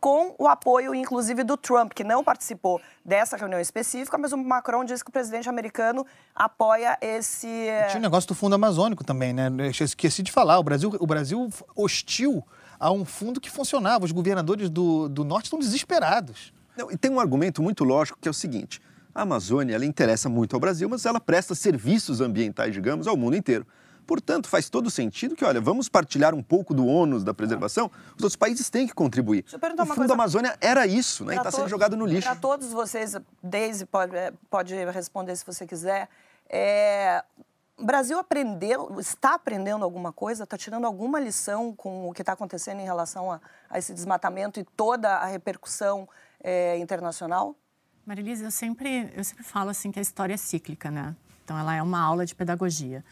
com 0.00 0.34
o 0.38 0.48
apoio, 0.48 0.94
inclusive, 0.94 1.44
do 1.44 1.56
Trump, 1.56 1.92
que 1.92 2.02
não 2.02 2.24
participou 2.24 2.80
dessa 3.04 3.36
reunião 3.36 3.60
específica, 3.60 4.16
mas 4.16 4.32
o 4.32 4.36
Macron 4.38 4.84
disse 4.84 5.04
que 5.04 5.10
o 5.10 5.12
presidente 5.12 5.48
americano 5.48 6.06
apoia 6.34 6.96
esse. 7.00 7.46
Tinha 7.88 7.98
o 7.98 8.02
negócio 8.02 8.26
do 8.28 8.34
Fundo 8.34 8.54
Amazônico 8.54 9.04
também, 9.04 9.32
né? 9.32 9.48
Eu 9.58 9.84
esqueci 9.84 10.22
de 10.22 10.32
falar. 10.32 10.58
O 10.58 10.62
Brasil, 10.62 10.96
o 10.98 11.06
Brasil 11.06 11.48
hostil 11.76 12.42
a 12.78 12.90
um 12.90 13.04
fundo 13.04 13.40
que 13.40 13.50
funcionava. 13.50 14.06
Os 14.06 14.12
governadores 14.12 14.70
do, 14.70 15.08
do 15.08 15.22
norte 15.22 15.44
estão 15.44 15.58
desesperados. 15.58 16.52
Não, 16.76 16.90
e 16.90 16.96
tem 16.96 17.10
um 17.10 17.20
argumento 17.20 17.62
muito 17.62 17.84
lógico 17.84 18.18
que 18.18 18.26
é 18.26 18.30
o 18.30 18.34
seguinte: 18.34 18.80
A 19.14 19.22
Amazônia 19.22 19.74
ela 19.74 19.84
interessa 19.84 20.30
muito 20.30 20.56
ao 20.56 20.60
Brasil, 20.60 20.88
mas 20.88 21.04
ela 21.04 21.20
presta 21.20 21.54
serviços 21.54 22.22
ambientais, 22.22 22.72
digamos, 22.72 23.06
ao 23.06 23.16
mundo 23.16 23.36
inteiro. 23.36 23.66
Portanto, 24.10 24.48
faz 24.48 24.68
todo 24.68 24.90
sentido 24.90 25.36
que, 25.36 25.44
olha, 25.44 25.60
vamos 25.60 25.88
partilhar 25.88 26.34
um 26.34 26.42
pouco 26.42 26.74
do 26.74 26.84
ônus 26.84 27.22
da 27.22 27.32
preservação, 27.32 27.88
os 28.16 28.24
outros 28.24 28.34
países 28.34 28.68
têm 28.68 28.84
que 28.84 28.92
contribuir. 28.92 29.44
O 29.46 29.50
Fundo 29.50 29.76
coisa. 29.76 30.08
da 30.08 30.14
Amazônia 30.14 30.58
era 30.60 30.84
isso, 30.84 31.24
né? 31.24 31.34
E 31.34 31.38
está 31.38 31.52
sendo 31.52 31.68
jogado 31.68 31.96
no 31.96 32.06
lixo. 32.06 32.26
Para 32.26 32.34
todos 32.34 32.72
vocês, 32.72 33.14
Deise 33.40 33.86
pode, 33.86 34.16
é, 34.16 34.32
pode 34.50 34.74
responder 34.74 35.36
se 35.36 35.46
você 35.46 35.64
quiser. 35.64 36.08
É, 36.48 37.22
o 37.78 37.84
Brasil 37.84 38.18
aprendeu, 38.18 38.98
está 38.98 39.34
aprendendo 39.34 39.84
alguma 39.84 40.12
coisa, 40.12 40.42
está 40.42 40.58
tirando 40.58 40.86
alguma 40.86 41.20
lição 41.20 41.72
com 41.72 42.08
o 42.08 42.12
que 42.12 42.22
está 42.22 42.32
acontecendo 42.32 42.80
em 42.80 42.84
relação 42.84 43.30
a, 43.30 43.40
a, 43.70 43.78
esse 43.78 43.94
desmatamento 43.94 44.58
e 44.58 44.64
toda 44.64 45.08
a 45.18 45.26
repercussão 45.26 46.08
é, 46.42 46.76
internacional? 46.78 47.54
Marilise, 48.04 48.42
eu 48.42 48.50
sempre, 48.50 49.08
eu 49.14 49.22
sempre 49.22 49.44
falo 49.44 49.70
assim 49.70 49.92
que 49.92 50.00
a 50.00 50.02
história 50.02 50.34
é 50.34 50.36
cíclica, 50.36 50.90
né? 50.90 51.14
Então, 51.44 51.56
ela 51.56 51.76
é 51.76 51.80
uma 51.80 52.00
aula 52.00 52.26
de 52.26 52.34
pedagogia. 52.34 53.04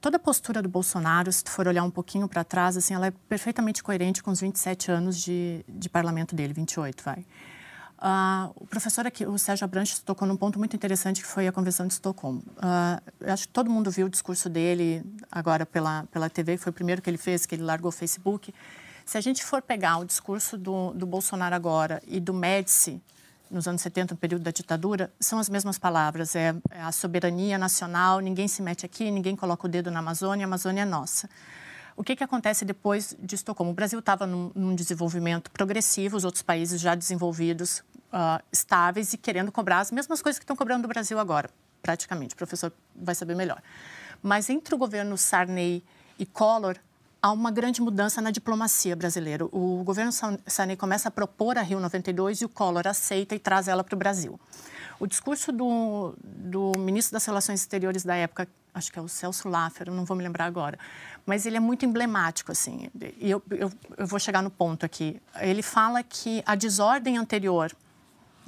Toda 0.00 0.16
a 0.16 0.20
postura 0.20 0.62
do 0.62 0.68
Bolsonaro, 0.68 1.32
se 1.32 1.42
tu 1.42 1.50
for 1.50 1.66
olhar 1.66 1.82
um 1.82 1.90
pouquinho 1.90 2.28
para 2.28 2.44
trás, 2.44 2.76
assim, 2.76 2.94
ela 2.94 3.08
é 3.08 3.10
perfeitamente 3.28 3.82
coerente 3.82 4.22
com 4.22 4.30
os 4.30 4.40
27 4.40 4.92
anos 4.92 5.18
de, 5.18 5.64
de 5.68 5.88
parlamento 5.88 6.36
dele, 6.36 6.52
28, 6.52 7.02
vai. 7.02 7.26
O 8.54 8.64
professor 8.66 9.04
aqui, 9.08 9.26
o 9.26 9.36
Sérgio 9.36 9.64
Abranches, 9.64 9.98
tocou 9.98 10.26
num 10.26 10.36
ponto 10.36 10.56
muito 10.56 10.76
interessante 10.76 11.20
que 11.20 11.26
foi 11.26 11.48
a 11.48 11.52
Convenção 11.52 11.84
de 11.84 11.94
Estocolmo. 11.94 12.44
Acho 13.26 13.48
que 13.48 13.52
todo 13.52 13.68
mundo 13.68 13.90
viu 13.90 14.06
o 14.06 14.08
discurso 14.08 14.48
dele 14.48 15.02
agora 15.32 15.66
pela, 15.66 16.04
pela 16.12 16.30
TV, 16.30 16.56
foi 16.56 16.70
o 16.70 16.72
primeiro 16.72 17.02
que 17.02 17.10
ele 17.10 17.18
fez, 17.18 17.44
que 17.44 17.56
ele 17.56 17.64
largou 17.64 17.88
o 17.88 17.92
Facebook. 17.92 18.54
Se 19.04 19.18
a 19.18 19.20
gente 19.20 19.44
for 19.44 19.60
pegar 19.60 19.98
o 19.98 20.04
discurso 20.04 20.56
do, 20.56 20.92
do 20.92 21.06
Bolsonaro 21.06 21.56
agora 21.56 22.00
e 22.06 22.20
do 22.20 22.32
Médici, 22.32 23.02
nos 23.50 23.66
anos 23.66 23.82
70, 23.82 24.14
no 24.14 24.18
período 24.18 24.42
da 24.42 24.50
ditadura, 24.50 25.12
são 25.20 25.38
as 25.38 25.48
mesmas 25.48 25.78
palavras. 25.78 26.34
É, 26.36 26.54
é, 26.70 26.80
a 26.82 26.92
soberania 26.92 27.58
nacional, 27.58 28.20
ninguém 28.20 28.48
se 28.48 28.62
mete 28.62 28.84
aqui, 28.86 29.10
ninguém 29.10 29.34
coloca 29.36 29.66
o 29.66 29.68
dedo 29.68 29.90
na 29.90 30.00
Amazônia, 30.00 30.44
a 30.44 30.48
Amazônia 30.48 30.82
é 30.82 30.84
nossa. 30.84 31.28
O 31.96 32.04
que, 32.04 32.14
que 32.14 32.22
acontece 32.22 32.64
depois 32.64 33.16
de 33.18 33.34
Estocolmo? 33.34 33.72
O 33.72 33.74
Brasil 33.74 33.98
estava 33.98 34.26
num, 34.26 34.52
num, 34.54 34.74
desenvolvimento 34.74 35.50
progressivo, 35.50 36.16
os 36.16 36.24
outros 36.24 36.42
países 36.42 36.80
já 36.80 36.94
desenvolvidos, 36.94 37.82
uh, 38.12 38.42
estáveis 38.52 39.12
e 39.12 39.18
querendo 39.18 39.50
cobrar 39.50 39.80
as 39.80 39.90
mesmas 39.90 40.22
coisas 40.22 40.38
que 40.38 40.44
estão 40.44 40.54
cobrando 40.54 40.82
do 40.82 40.88
Brasil 40.88 41.18
agora, 41.18 41.50
praticamente. 41.82 42.34
O 42.34 42.38
professor 42.38 42.72
vai 42.94 43.16
saber 43.16 43.34
melhor. 43.34 43.60
Mas 44.22 44.48
entre 44.48 44.74
o 44.74 44.78
governo 44.78 45.18
Sarney 45.18 45.82
e 46.18 46.24
Collor, 46.24 46.76
há 47.22 47.32
uma 47.32 47.50
grande 47.50 47.80
mudança 47.80 48.20
na 48.20 48.30
diplomacia 48.30 48.94
brasileira. 48.94 49.44
O 49.46 49.82
governo 49.84 50.12
Sarney 50.46 50.76
começa 50.76 51.08
a 51.08 51.10
propor 51.10 51.58
a 51.58 51.62
Rio 51.62 51.80
92 51.80 52.42
e 52.42 52.44
o 52.44 52.48
Collor 52.48 52.86
aceita 52.86 53.34
e 53.34 53.38
traz 53.38 53.68
ela 53.68 53.82
para 53.82 53.94
o 53.94 53.98
Brasil. 53.98 54.38
O 55.00 55.06
discurso 55.06 55.52
do, 55.52 56.14
do 56.22 56.72
ministro 56.78 57.12
das 57.12 57.24
Relações 57.24 57.60
Exteriores 57.60 58.04
da 58.04 58.16
época, 58.16 58.48
acho 58.74 58.92
que 58.92 58.98
é 58.98 59.02
o 59.02 59.08
Celso 59.08 59.48
Laffer, 59.48 59.90
não 59.90 60.04
vou 60.04 60.16
me 60.16 60.22
lembrar 60.22 60.46
agora, 60.46 60.78
mas 61.24 61.46
ele 61.46 61.56
é 61.56 61.60
muito 61.60 61.84
emblemático, 61.84 62.50
assim, 62.50 62.90
e 63.18 63.30
eu, 63.30 63.42
eu, 63.50 63.70
eu 63.96 64.06
vou 64.06 64.18
chegar 64.18 64.42
no 64.42 64.50
ponto 64.50 64.84
aqui. 64.84 65.20
Ele 65.40 65.62
fala 65.62 66.02
que 66.02 66.42
a 66.44 66.54
desordem 66.54 67.16
anterior 67.16 67.72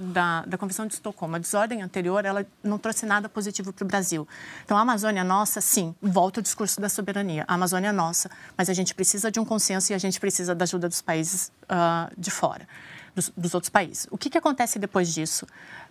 da, 0.00 0.42
da 0.47 0.57
Convenção 0.57 0.87
de 0.87 0.95
Estocolmo, 0.95 1.37
a 1.37 1.38
desordem 1.38 1.83
anterior, 1.83 2.25
ela 2.25 2.47
não 2.64 2.78
trouxe 2.78 3.04
nada 3.04 3.28
positivo 3.28 3.71
para 3.71 3.85
o 3.85 3.87
Brasil. 3.87 4.26
Então, 4.64 4.76
a 4.76 4.80
Amazônia 4.80 5.23
nossa, 5.23 5.61
sim, 5.61 5.95
volta 6.00 6.40
o 6.40 6.42
discurso 6.42 6.80
da 6.80 6.88
soberania. 6.88 7.45
A 7.47 7.54
Amazônia 7.54 7.88
é 7.88 7.92
nossa, 7.92 8.30
mas 8.57 8.71
a 8.71 8.73
gente 8.73 8.95
precisa 8.95 9.30
de 9.30 9.38
um 9.38 9.45
consenso 9.45 9.92
e 9.92 9.95
a 9.95 9.99
gente 9.99 10.19
precisa 10.19 10.54
da 10.54 10.62
ajuda 10.62 10.88
dos 10.88 11.02
países 11.02 11.52
uh, 11.64 12.11
de 12.16 12.30
fora, 12.30 12.66
dos, 13.14 13.30
dos, 13.37 13.52
outros 13.52 13.69
países. 13.69 14.07
O 14.11 14.16
que, 14.16 14.30
que 14.30 14.38
acontece 14.38 14.78
depois 14.78 15.12
disso? 15.12 15.45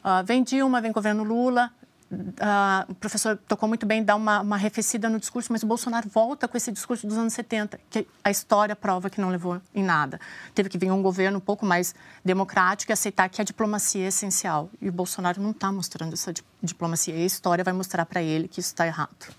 Uh, 0.04 0.26
vem 0.26 0.42
Dilma, 0.44 0.82
vem 0.82 0.92
governo 0.92 1.24
Lula, 1.24 1.72
Uh, 2.12 2.92
o 2.92 2.96
professor 2.96 3.38
tocou 3.48 3.70
muito 3.70 3.86
bem, 3.86 4.04
dá 4.04 4.16
uma, 4.16 4.42
uma 4.42 4.56
arrefecida 4.56 5.08
no 5.10 5.20
discurso, 5.20 5.52
mas 5.52 5.62
o 5.62 5.68
Bolsonaro 5.68 6.10
volta 6.10 6.48
com 6.48 6.58
esse 6.58 6.72
discurso 6.72 7.06
dos 7.06 7.18
anos 7.18 7.34
70, 7.34 7.80
que 7.90 8.08
a 8.24 8.32
história 8.32 8.76
prova 8.76 9.10
que 9.10 9.22
não 9.22 9.30
levou 9.30 9.62
em 9.76 9.84
nada. 9.84 10.20
Teve 10.56 10.70
que 10.70 10.78
vir 10.78 10.92
um 10.92 11.04
governo 11.04 11.38
um 11.38 11.42
pouco 11.42 11.66
mais 11.66 11.94
democrático 12.26 12.92
e 12.92 12.94
aceitar 12.94 13.30
que 13.30 13.40
a 13.40 13.46
diplomacia 13.46 14.06
é 14.06 14.08
essencial. 14.08 14.72
E 14.82 14.90
o 14.90 14.92
Bolsonaro 14.92 15.40
não 15.40 15.52
está 15.52 15.72
mostrando 15.72 16.14
essa 16.14 16.34
diplomacia. 16.64 17.16
E 17.16 17.22
a 17.22 17.26
história 17.26 17.64
vai 17.64 17.74
mostrar 17.74 18.06
para 18.06 18.24
ele 18.24 18.48
que 18.48 18.60
isso 18.60 18.70
está 18.70 18.88
errado. 18.88 19.34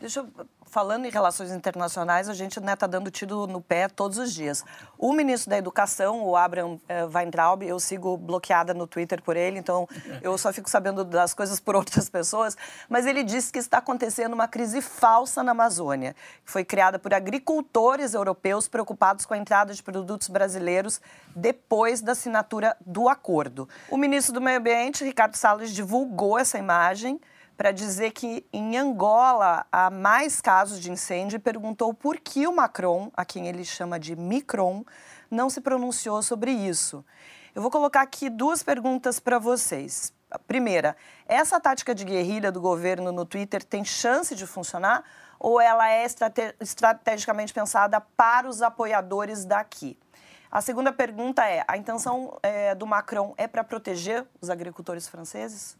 Deixa 0.00 0.20
eu 0.20 0.46
falando 0.66 1.06
em 1.06 1.10
relações 1.10 1.50
internacionais, 1.50 2.28
a 2.28 2.34
gente 2.34 2.58
está 2.58 2.60
né, 2.60 2.76
tá 2.76 2.86
dando 2.86 3.10
tiro 3.10 3.46
no 3.46 3.60
pé 3.60 3.88
todos 3.88 4.18
os 4.18 4.34
dias. 4.34 4.64
O 4.98 5.12
ministro 5.12 5.50
da 5.50 5.58
Educação, 5.58 6.22
o 6.22 6.36
Abraham 6.36 6.78
eh, 6.88 7.04
Weintraub, 7.04 7.62
eu 7.62 7.78
sigo 7.78 8.16
bloqueada 8.16 8.74
no 8.74 8.86
Twitter 8.86 9.22
por 9.22 9.36
ele, 9.36 9.58
então 9.58 9.88
eu 10.20 10.36
só 10.36 10.52
fico 10.52 10.68
sabendo 10.68 11.04
das 11.04 11.32
coisas 11.32 11.60
por 11.60 11.74
outras 11.76 12.08
pessoas, 12.08 12.56
mas 12.88 13.06
ele 13.06 13.22
disse 13.22 13.52
que 13.52 13.58
está 13.58 13.78
acontecendo 13.78 14.34
uma 14.34 14.48
crise 14.48 14.80
falsa 14.80 15.42
na 15.42 15.52
Amazônia, 15.52 16.14
que 16.44 16.50
foi 16.50 16.64
criada 16.64 16.98
por 16.98 17.14
agricultores 17.14 18.14
europeus 18.14 18.68
preocupados 18.68 19.24
com 19.24 19.34
a 19.34 19.38
entrada 19.38 19.72
de 19.72 19.82
produtos 19.82 20.28
brasileiros 20.28 21.00
depois 21.34 22.00
da 22.00 22.12
assinatura 22.12 22.76
do 22.84 23.08
acordo. 23.08 23.68
O 23.90 23.96
ministro 23.96 24.34
do 24.34 24.40
Meio 24.40 24.58
Ambiente, 24.58 25.04
Ricardo 25.04 25.36
Salles, 25.36 25.70
divulgou 25.70 26.38
essa 26.38 26.58
imagem 26.58 27.20
para 27.56 27.72
dizer 27.72 28.10
que 28.12 28.44
em 28.52 28.76
Angola 28.76 29.66
há 29.72 29.90
mais 29.90 30.40
casos 30.40 30.78
de 30.78 30.90
incêndio 30.90 31.36
e 31.36 31.40
perguntou 31.40 31.94
por 31.94 32.20
que 32.20 32.46
o 32.46 32.54
Macron, 32.54 33.10
a 33.16 33.24
quem 33.24 33.48
ele 33.48 33.64
chama 33.64 33.98
de 33.98 34.14
Micron, 34.14 34.84
não 35.30 35.48
se 35.48 35.60
pronunciou 35.60 36.22
sobre 36.22 36.52
isso. 36.52 37.04
Eu 37.54 37.62
vou 37.62 37.70
colocar 37.70 38.02
aqui 38.02 38.28
duas 38.28 38.62
perguntas 38.62 39.18
para 39.18 39.38
vocês. 39.38 40.12
A 40.30 40.38
primeira, 40.38 40.96
essa 41.26 41.58
tática 41.58 41.94
de 41.94 42.04
guerrilha 42.04 42.52
do 42.52 42.60
governo 42.60 43.10
no 43.10 43.24
Twitter 43.24 43.62
tem 43.64 43.84
chance 43.84 44.34
de 44.34 44.46
funcionar 44.46 45.02
ou 45.38 45.60
ela 45.60 45.90
é 45.90 46.04
estrate 46.04 46.54
estrategicamente 46.60 47.54
pensada 47.54 48.00
para 48.00 48.48
os 48.48 48.60
apoiadores 48.60 49.44
daqui? 49.44 49.98
A 50.50 50.60
segunda 50.60 50.92
pergunta 50.92 51.46
é: 51.46 51.64
a 51.66 51.76
intenção 51.76 52.38
é, 52.42 52.74
do 52.74 52.86
Macron 52.86 53.34
é 53.36 53.46
para 53.46 53.64
proteger 53.64 54.26
os 54.40 54.50
agricultores 54.50 55.08
franceses? 55.08 55.78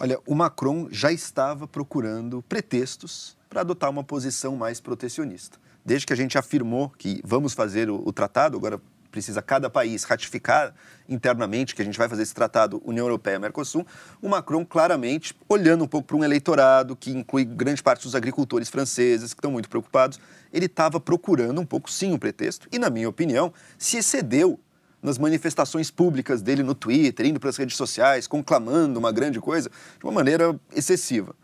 Olha, 0.00 0.16
o 0.26 0.34
Macron 0.34 0.86
já 0.92 1.10
estava 1.10 1.66
procurando 1.66 2.40
pretextos 2.48 3.36
para 3.50 3.62
adotar 3.62 3.90
uma 3.90 4.04
posição 4.04 4.56
mais 4.56 4.80
protecionista. 4.80 5.58
Desde 5.84 6.06
que 6.06 6.12
a 6.12 6.16
gente 6.16 6.38
afirmou 6.38 6.88
que 6.90 7.20
vamos 7.24 7.52
fazer 7.52 7.90
o, 7.90 8.00
o 8.06 8.12
tratado, 8.12 8.56
agora 8.56 8.80
precisa 9.10 9.42
cada 9.42 9.68
país 9.68 10.04
ratificar 10.04 10.72
internamente 11.08 11.74
que 11.74 11.82
a 11.82 11.84
gente 11.84 11.98
vai 11.98 12.08
fazer 12.08 12.22
esse 12.22 12.34
tratado 12.34 12.80
União 12.84 13.06
Europeia-Mercosul, 13.06 13.84
o 14.22 14.28
Macron 14.28 14.64
claramente 14.64 15.34
olhando 15.48 15.82
um 15.82 15.88
pouco 15.88 16.06
para 16.06 16.16
um 16.16 16.22
eleitorado 16.22 16.94
que 16.94 17.10
inclui 17.10 17.44
grande 17.44 17.82
parte 17.82 18.04
dos 18.04 18.14
agricultores 18.14 18.68
franceses 18.68 19.34
que 19.34 19.38
estão 19.40 19.50
muito 19.50 19.68
preocupados, 19.68 20.20
ele 20.52 20.66
estava 20.66 21.00
procurando 21.00 21.60
um 21.60 21.66
pouco 21.66 21.90
sim 21.90 22.12
um 22.12 22.18
pretexto 22.18 22.68
e, 22.70 22.78
na 22.78 22.88
minha 22.88 23.08
opinião, 23.08 23.52
se 23.76 23.96
excedeu 23.96 24.60
nas 25.02 25.18
manifestações 25.18 25.90
públicas 25.90 26.42
dele 26.42 26.62
no 26.62 26.74
Twitter, 26.74 27.26
indo 27.26 27.38
para 27.38 27.50
as 27.50 27.56
redes 27.56 27.76
sociais, 27.76 28.26
conclamando 28.26 28.98
uma 28.98 29.12
grande 29.12 29.40
coisa, 29.40 29.70
de 29.98 30.04
uma 30.04 30.12
maneira 30.12 30.58
excessiva. 30.74 31.34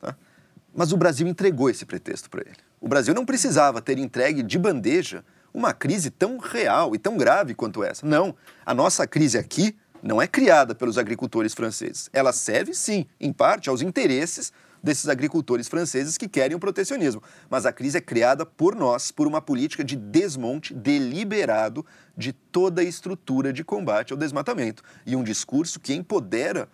Tá? 0.00 0.16
Mas 0.74 0.92
o 0.92 0.96
Brasil 0.96 1.26
entregou 1.26 1.70
esse 1.70 1.86
pretexto 1.86 2.28
para 2.28 2.42
ele. 2.42 2.56
O 2.80 2.88
Brasil 2.88 3.14
não 3.14 3.24
precisava 3.24 3.80
ter 3.80 3.98
entregue 3.98 4.42
de 4.42 4.58
bandeja 4.58 5.24
uma 5.52 5.72
crise 5.72 6.10
tão 6.10 6.38
real 6.38 6.94
e 6.94 6.98
tão 6.98 7.16
grave 7.16 7.54
quanto 7.54 7.84
essa. 7.84 8.04
Não, 8.04 8.34
a 8.66 8.74
nossa 8.74 9.06
crise 9.06 9.38
aqui 9.38 9.76
não 10.02 10.20
é 10.20 10.26
criada 10.26 10.74
pelos 10.74 10.98
agricultores 10.98 11.54
franceses. 11.54 12.10
Ela 12.12 12.32
serve, 12.32 12.74
sim, 12.74 13.06
em 13.20 13.32
parte, 13.32 13.70
aos 13.70 13.80
interesses 13.80 14.52
desses 14.84 15.08
agricultores 15.08 15.66
franceses 15.66 16.18
que 16.18 16.28
querem 16.28 16.54
o 16.54 16.60
protecionismo. 16.60 17.22
Mas 17.48 17.64
a 17.64 17.72
crise 17.72 17.96
é 17.96 18.00
criada 18.02 18.44
por 18.44 18.76
nós, 18.76 19.10
por 19.10 19.26
uma 19.26 19.40
política 19.40 19.82
de 19.82 19.96
desmonte 19.96 20.74
deliberado 20.74 21.84
de 22.14 22.32
toda 22.32 22.82
a 22.82 22.84
estrutura 22.84 23.50
de 23.50 23.64
combate 23.64 24.12
ao 24.12 24.18
desmatamento. 24.18 24.82
E 25.06 25.16
um 25.16 25.24
discurso 25.24 25.80
que 25.80 25.94
empodera 25.94 26.68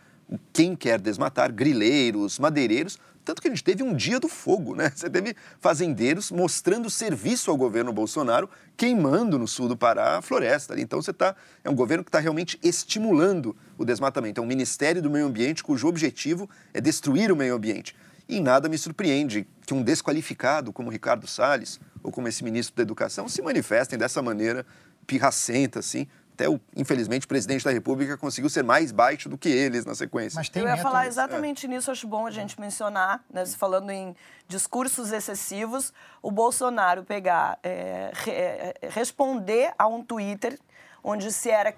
quem 0.53 0.75
quer 0.75 1.01
desmatar, 1.01 1.53
grileiros, 1.53 2.39
madeireiros, 2.39 2.99
tanto 3.25 3.43
que 3.43 3.49
a 3.49 3.51
gente 3.51 3.63
teve 3.63 3.83
um 3.83 3.95
dia 3.95 4.19
do 4.19 4.29
fogo, 4.29 4.75
né? 4.75 4.93
Você 4.95 5.09
teve 5.09 5.37
fazendeiros 5.61 6.31
mostrando 6.31 6.89
serviço 6.89 7.51
ao 7.51 7.57
governo 7.57 7.93
Bolsonaro, 7.93 8.49
queimando 8.77 9.39
no 9.39 9.47
sul 9.47 9.69
do 9.69 9.77
Pará 9.77 10.19
a 10.19 10.23
floresta. 10.23 10.79
Então 10.81 11.01
você 11.01 11.13
tá, 11.13 11.37
é 11.63 11.71
um 11.71 11.75
governo 11.75 12.03
que 12.03 12.09
está 12.09 12.19
realmente 12.19 12.59
estimulando 12.63 13.57
o 13.77 13.85
desmatamento. 13.85 14.41
É 14.41 14.45
um 14.45 14.47
Ministério 14.47 15.03
do 15.03 15.11
Meio 15.11 15.27
Ambiente 15.27 15.63
cujo 15.63 15.87
objetivo 15.87 16.49
é 16.73 16.81
destruir 16.81 17.31
o 17.31 17.37
meio 17.37 17.55
ambiente. 17.55 17.95
E 18.29 18.41
nada 18.41 18.69
me 18.69 18.79
surpreende 18.79 19.47
que 19.67 19.75
um 19.75 19.83
desqualificado 19.83 20.73
como 20.73 20.89
Ricardo 20.89 21.27
Salles, 21.27 21.81
ou 22.03 22.13
como 22.13 22.29
esse 22.29 22.45
ministro 22.45 22.77
da 22.77 22.83
Educação, 22.83 23.29
se 23.29 23.43
manifestem 23.43 23.99
dessa 23.99 24.23
maneira 24.23 24.65
pirracenta, 25.07 25.81
assim, 25.81 26.07
até 26.41 26.49
o, 26.49 26.59
infelizmente, 26.75 27.27
o 27.27 27.29
presidente 27.29 27.63
da 27.63 27.71
República 27.71 28.17
conseguiu 28.17 28.49
ser 28.49 28.65
mais 28.65 28.91
baixo 28.91 29.29
do 29.29 29.37
que 29.37 29.49
eles 29.51 29.85
na 29.85 29.95
sequência. 29.95 30.39
Mas 30.39 30.49
tem 30.49 30.63
Eu 30.63 30.69
ia 30.69 30.77
falar 30.79 31.07
exatamente 31.07 31.67
é. 31.67 31.69
nisso, 31.69 31.91
acho 31.91 32.07
bom 32.07 32.27
a 32.27 32.31
gente 32.31 32.59
mencionar, 32.59 33.23
né, 33.31 33.45
falando 33.47 33.91
em 33.91 34.17
discursos 34.49 35.13
excessivos, 35.13 35.93
o 36.23 36.31
Bolsonaro 36.31 37.05
pegar, 37.05 37.59
é, 37.63 38.11
re, 38.15 38.31
é, 38.31 38.75
responder 38.89 39.73
a 39.79 39.87
um 39.87 40.03
Twitter 40.03 40.59
onde 41.05 41.31
se 41.31 41.51
era, 41.51 41.75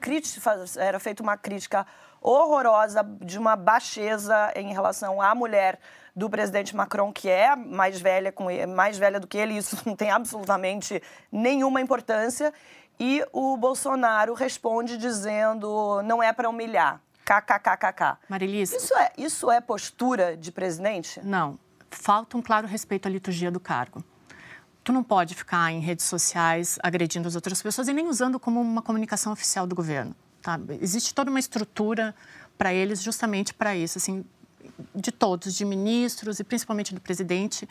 era 0.76 1.00
feita 1.00 1.22
uma 1.22 1.36
crítica 1.36 1.84
horrorosa 2.20 3.04
de 3.20 3.38
uma 3.38 3.56
baixeza 3.56 4.52
em 4.54 4.72
relação 4.72 5.20
à 5.20 5.34
mulher 5.34 5.78
do 6.14 6.28
presidente 6.28 6.76
Macron, 6.76 7.12
que 7.12 7.28
é 7.28 7.56
mais 7.56 8.00
velha, 8.00 8.30
com 8.30 8.50
ele, 8.50 8.66
mais 8.66 8.98
velha 8.98 9.18
do 9.18 9.26
que 9.26 9.38
ele, 9.38 9.56
isso 9.56 9.76
não 9.86 9.96
tem 9.96 10.10
absolutamente 10.10 11.02
nenhuma 11.30 11.80
importância. 11.80 12.52
E 13.04 13.26
o 13.32 13.56
Bolsonaro 13.56 14.32
responde 14.32 14.96
dizendo: 14.96 16.00
não 16.04 16.22
é 16.22 16.32
para 16.32 16.48
humilhar. 16.48 17.00
KKKKK. 17.24 18.18
Marilisa. 18.28 18.76
Isso 18.76 18.96
é, 18.96 19.12
isso 19.18 19.50
é 19.50 19.60
postura 19.60 20.36
de 20.36 20.52
presidente? 20.52 21.20
Não. 21.24 21.58
Falta 21.90 22.36
um 22.36 22.42
claro 22.42 22.68
respeito 22.68 23.08
à 23.08 23.10
liturgia 23.10 23.50
do 23.50 23.58
cargo. 23.58 24.04
Tu 24.84 24.92
não 24.92 25.02
pode 25.02 25.34
ficar 25.34 25.72
em 25.72 25.80
redes 25.80 26.06
sociais 26.06 26.78
agredindo 26.80 27.26
as 27.26 27.34
outras 27.34 27.60
pessoas 27.60 27.88
e 27.88 27.92
nem 27.92 28.06
usando 28.06 28.38
como 28.38 28.60
uma 28.60 28.82
comunicação 28.82 29.32
oficial 29.32 29.66
do 29.66 29.74
governo. 29.74 30.14
Tá? 30.40 30.60
Existe 30.80 31.12
toda 31.12 31.28
uma 31.28 31.40
estrutura 31.40 32.14
para 32.56 32.72
eles 32.72 33.02
justamente 33.02 33.52
para 33.52 33.74
isso, 33.74 33.98
assim, 33.98 34.24
de 34.94 35.10
todos, 35.10 35.56
de 35.56 35.64
ministros 35.64 36.38
e 36.38 36.44
principalmente 36.44 36.94
do 36.94 37.00
presidente. 37.00 37.68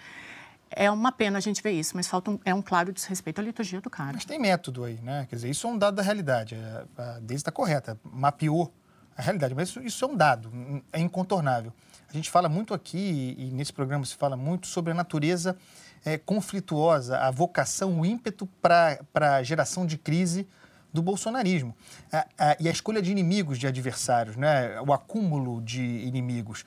É 0.71 0.89
uma 0.89 1.11
pena 1.11 1.37
a 1.37 1.41
gente 1.41 1.61
ver 1.61 1.71
isso, 1.71 1.95
mas 1.95 2.07
falta 2.07 2.31
um, 2.31 2.39
é 2.45 2.53
um 2.53 2.61
claro 2.61 2.93
desrespeito 2.93 3.41
à 3.41 3.43
liturgia 3.43 3.81
do 3.81 3.89
cargo. 3.89 4.13
Mas 4.13 4.25
tem 4.25 4.39
método 4.39 4.83
aí, 4.85 4.99
né? 5.01 5.27
Quer 5.29 5.35
dizer, 5.35 5.49
isso 5.49 5.67
é 5.67 5.69
um 5.69 5.77
dado 5.77 5.95
da 5.95 6.01
realidade. 6.01 6.55
É, 6.55 6.85
a 6.97 7.19
Deise 7.19 7.41
está 7.41 7.51
correta, 7.51 7.99
mapeou 8.03 8.73
a 9.17 9.21
realidade, 9.21 9.53
mas 9.53 9.69
isso, 9.69 9.81
isso 9.81 10.05
é 10.05 10.07
um 10.07 10.15
dado, 10.15 10.51
é 10.93 10.99
incontornável. 10.99 11.73
A 12.09 12.13
gente 12.13 12.29
fala 12.29 12.49
muito 12.49 12.73
aqui, 12.73 13.35
e 13.37 13.51
nesse 13.51 13.71
programa 13.71 14.05
se 14.05 14.15
fala 14.15 14.37
muito 14.37 14.67
sobre 14.67 14.91
a 14.91 14.95
natureza 14.95 15.57
é, 16.03 16.17
conflituosa, 16.17 17.17
a 17.17 17.31
vocação, 17.31 17.99
o 17.99 18.05
ímpeto 18.05 18.47
para 18.61 18.99
a 19.13 19.43
geração 19.43 19.85
de 19.85 19.97
crise 19.97 20.47
do 20.93 21.01
bolsonarismo. 21.01 21.75
e 22.59 22.67
a 22.67 22.71
escolha 22.71 23.01
de 23.01 23.11
inimigos, 23.11 23.57
de 23.57 23.67
adversários, 23.67 24.35
né? 24.35 24.79
o 24.81 24.93
acúmulo 24.93 25.61
de 25.61 25.81
inimigos. 25.81 26.65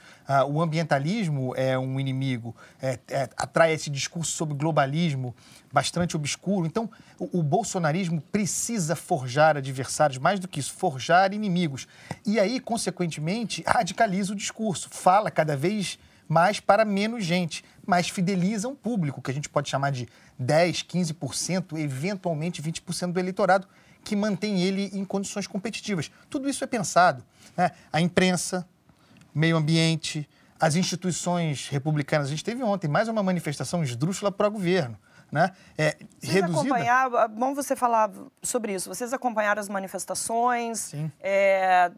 o 0.49 0.63
ambientalismo 0.63 1.55
é 1.57 1.79
um 1.79 2.01
inimigo, 2.01 2.55
é, 2.81 2.99
é, 3.09 3.29
atrai 3.37 3.73
esse 3.73 3.91
discurso 3.91 4.33
sobre 4.33 4.55
globalismo 4.55 5.35
bastante 5.73 6.17
obscuro. 6.17 6.67
Então, 6.67 6.89
o, 7.19 7.41
o, 7.41 7.43
bolsonarismo 7.43 8.21
precisa 8.21 8.95
forjar 8.95 9.57
adversários, 9.57 10.19
mais 10.19 10.39
do 10.39 10.47
que 10.47 10.61
isso, 10.61 10.73
forjar 10.73 11.33
inimigos. 11.33 11.89
E 12.25 12.39
aí, 12.39 12.61
consequentemente, 12.61 13.65
radicaliza 13.67 14.33
o 14.33 14.37
discurso, 14.37 14.89
fala 14.89 15.31
cada 15.31 15.57
vez 15.57 15.99
mais 16.29 16.61
para 16.61 16.85
menos 16.85 17.25
gente, 17.25 17.65
mas 17.87 18.09
fideliza 18.09 18.69
um 18.69 18.75
público, 18.75 19.21
que 19.21 19.31
a 19.31 19.35
gente 19.35 19.49
pode 19.49 19.69
chamar 19.69 19.91
de 19.91 20.09
10, 20.39 20.85
15%, 20.85 21.79
eventualmente 21.79 22.63
20% 22.63 23.13
do 23.13 23.21
eleitorado 23.21 23.69
que 24.05 24.15
mantém 24.15 24.61
ele 24.61 24.91
em 24.93 25.05
condições 25.05 25.47
competitivas. 25.47 26.11
Tudo 26.29 26.49
isso 26.49 26.63
é 26.63 26.67
pensado. 26.67 27.25
Né? 27.57 27.71
A 27.93 28.01
imprensa, 28.01 28.69
meio 29.35 29.57
ambiente, 29.57 30.29
as 30.61 30.77
instituições 30.77 31.69
republicanas. 31.69 32.29
A 32.29 32.31
gente 32.31 32.45
teve 32.45 32.63
ontem 32.63 32.89
mais 32.89 33.09
uma 33.09 33.23
manifestação 33.23 33.83
esdrúxula 33.83 34.31
para 34.31 34.49
o 34.49 34.51
governo. 34.51 34.97
Né? 35.33 35.51
É, 35.77 35.97
Vocês 36.21 36.33
reduzida... 36.35 36.61
acompanhar, 36.61 37.29
bom 37.29 37.55
você 37.55 37.75
falar 37.75 38.11
sobre 38.43 38.75
isso. 38.75 38.89
Vocês 38.89 39.13
acompanharam 39.13 39.61
as 39.61 39.69
manifestações? 39.69 40.79
Sim. 40.79 41.11
É, 41.19 41.91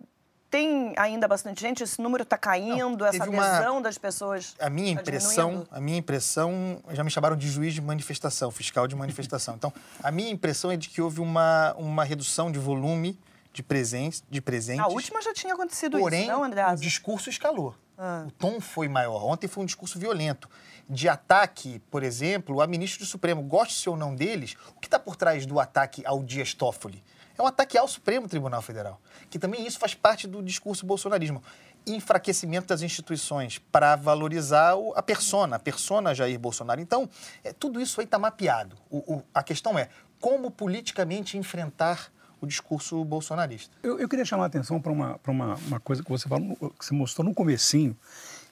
tem 0.56 0.94
ainda 0.96 1.28
bastante 1.28 1.60
gente? 1.60 1.82
Esse 1.82 2.00
número 2.00 2.22
está 2.22 2.38
caindo? 2.38 2.96
Não, 2.96 3.06
essa 3.06 3.24
adesão 3.24 3.74
uma... 3.74 3.82
das 3.82 3.98
pessoas 3.98 4.54
A 4.58 4.70
minha 4.70 4.94
tá 4.94 5.02
impressão, 5.02 5.48
diminuindo? 5.48 5.68
a 5.70 5.80
minha 5.80 5.98
impressão, 5.98 6.82
já 6.92 7.04
me 7.04 7.10
chamaram 7.10 7.36
de 7.36 7.46
juiz 7.46 7.74
de 7.74 7.82
manifestação, 7.82 8.50
fiscal 8.50 8.88
de 8.88 8.96
manifestação. 8.96 9.54
Então, 9.54 9.70
a 10.02 10.10
minha 10.10 10.30
impressão 10.30 10.70
é 10.70 10.76
de 10.76 10.88
que 10.88 11.02
houve 11.02 11.20
uma, 11.20 11.74
uma 11.74 12.04
redução 12.04 12.50
de 12.50 12.58
volume 12.58 13.18
de, 13.52 13.62
presentes, 13.62 14.24
de 14.30 14.40
presentes. 14.40 14.82
A 14.82 14.88
última 14.88 15.20
já 15.20 15.34
tinha 15.34 15.52
acontecido 15.52 15.98
porém, 15.98 16.22
isso, 16.22 16.32
não, 16.32 16.42
André? 16.42 16.66
o 16.66 16.76
discurso 16.76 17.28
escalou. 17.28 17.74
Ah. 17.98 18.24
O 18.26 18.30
tom 18.30 18.58
foi 18.58 18.88
maior. 18.88 19.24
Ontem 19.24 19.48
foi 19.48 19.62
um 19.62 19.66
discurso 19.66 19.98
violento. 19.98 20.48
De 20.88 21.08
ataque, 21.08 21.80
por 21.90 22.02
exemplo, 22.02 22.62
a 22.62 22.66
ministro 22.66 23.00
do 23.04 23.06
Supremo, 23.06 23.42
goste-se 23.42 23.88
ou 23.90 23.96
não 23.96 24.14
deles, 24.14 24.56
o 24.74 24.80
que 24.80 24.86
está 24.86 24.98
por 24.98 25.16
trás 25.16 25.44
do 25.44 25.60
ataque 25.60 26.02
ao 26.06 26.22
Dias 26.22 26.54
Toffoli? 26.54 27.02
é 27.38 27.42
um 27.42 27.46
ataque 27.46 27.76
ao 27.76 27.86
Supremo 27.86 28.28
Tribunal 28.28 28.62
Federal, 28.62 29.00
que 29.36 29.38
também 29.38 29.66
isso 29.66 29.78
faz 29.78 29.94
parte 29.94 30.26
do 30.26 30.42
discurso 30.42 30.86
bolsonarismo. 30.86 31.42
Enfraquecimento 31.86 32.66
das 32.66 32.80
instituições 32.80 33.58
para 33.58 33.94
valorizar 33.94 34.74
a 34.94 35.02
persona, 35.02 35.56
a 35.56 35.58
persona 35.58 36.14
Jair 36.14 36.38
Bolsonaro. 36.38 36.80
Então, 36.80 37.08
é, 37.44 37.52
tudo 37.52 37.80
isso 37.80 38.00
aí 38.00 38.06
está 38.06 38.18
mapeado. 38.18 38.76
O, 38.90 39.14
o, 39.14 39.22
a 39.34 39.42
questão 39.42 39.78
é 39.78 39.88
como 40.18 40.50
politicamente 40.50 41.36
enfrentar 41.36 42.10
o 42.40 42.46
discurso 42.46 43.04
bolsonarista. 43.04 43.76
Eu, 43.82 43.98
eu 43.98 44.08
queria 44.08 44.24
chamar 44.24 44.44
a 44.44 44.46
atenção 44.46 44.80
para 44.80 44.90
uma, 44.90 45.20
uma, 45.26 45.54
uma 45.54 45.80
coisa 45.80 46.02
que 46.02 46.08
você, 46.08 46.28
falou, 46.28 46.56
que 46.78 46.84
você 46.84 46.94
mostrou 46.94 47.24
no 47.24 47.34
comecinho 47.34 47.96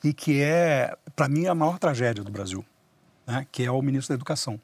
e 0.03 0.13
que 0.13 0.43
é, 0.43 0.95
para 1.17 1.29
mim, 1.29 1.47
a 1.47 1.55
maior 1.55 1.79
tragédia 1.79 2.23
do 2.23 2.31
Brasil, 2.31 2.65
né? 3.27 3.47
que 3.51 3.65
é 3.65 3.71
o 3.71 3.81
ministro 3.81 4.11
da 4.11 4.15
Educação. 4.17 4.61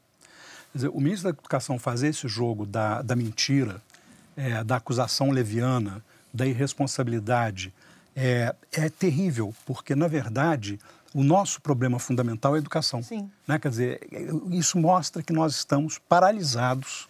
Dizer, 0.75 0.89
o 0.89 1.01
ministro 1.01 1.33
da 1.33 1.39
Educação 1.39 1.79
fazer 1.79 2.09
esse 2.09 2.29
jogo 2.29 2.67
da, 2.67 3.03
da 3.03 3.17
mentira, 3.17 3.83
é, 4.37 4.63
da 4.63 4.77
acusação 4.77 5.31
leviana, 5.31 6.03
da 6.33 6.47
irresponsabilidade, 6.47 7.73
é, 8.15 8.55
é, 8.73 8.89
terrível, 8.89 9.55
porque, 9.65 9.95
na 9.95 10.09
verdade, 10.09 10.79
o 11.15 11.23
nosso 11.23 11.61
problema 11.61 11.99
fundamental 11.99 12.55
é 12.55 12.59
a 12.59 12.61
educação. 12.61 13.03
Sim. 13.03 13.31
Né? 13.47 13.59
Quer 13.59 13.69
dizer, 13.69 14.09
isso 14.51 14.79
mostra 14.79 15.23
que 15.23 15.33
nós 15.33 15.55
estamos 15.55 15.99
paralisados 15.99 17.09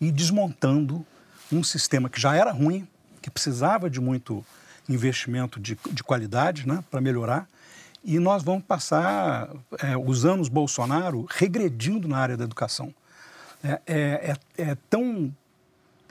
e 0.00 0.10
desmontando 0.10 1.04
um 1.52 1.62
sistema 1.62 2.08
que 2.08 2.20
já 2.20 2.34
era 2.34 2.52
ruim, 2.52 2.86
que 3.20 3.30
precisava 3.30 3.90
de 3.90 4.00
muito 4.00 4.44
investimento 4.88 5.60
de, 5.60 5.78
de 5.90 6.02
qualidade 6.02 6.66
né, 6.66 6.82
para 6.90 7.00
melhorar, 7.00 7.48
e 8.02 8.18
nós 8.18 8.42
vamos 8.42 8.64
passar 8.64 9.50
é, 9.78 9.96
os 9.96 10.24
anos 10.24 10.48
Bolsonaro 10.48 11.26
regredindo 11.28 12.08
na 12.08 12.18
área 12.18 12.36
da 12.36 12.44
educação. 12.44 12.94
É, 13.62 13.80
é, 13.86 14.36
é, 14.56 14.70
é 14.70 14.76
tão 14.88 15.34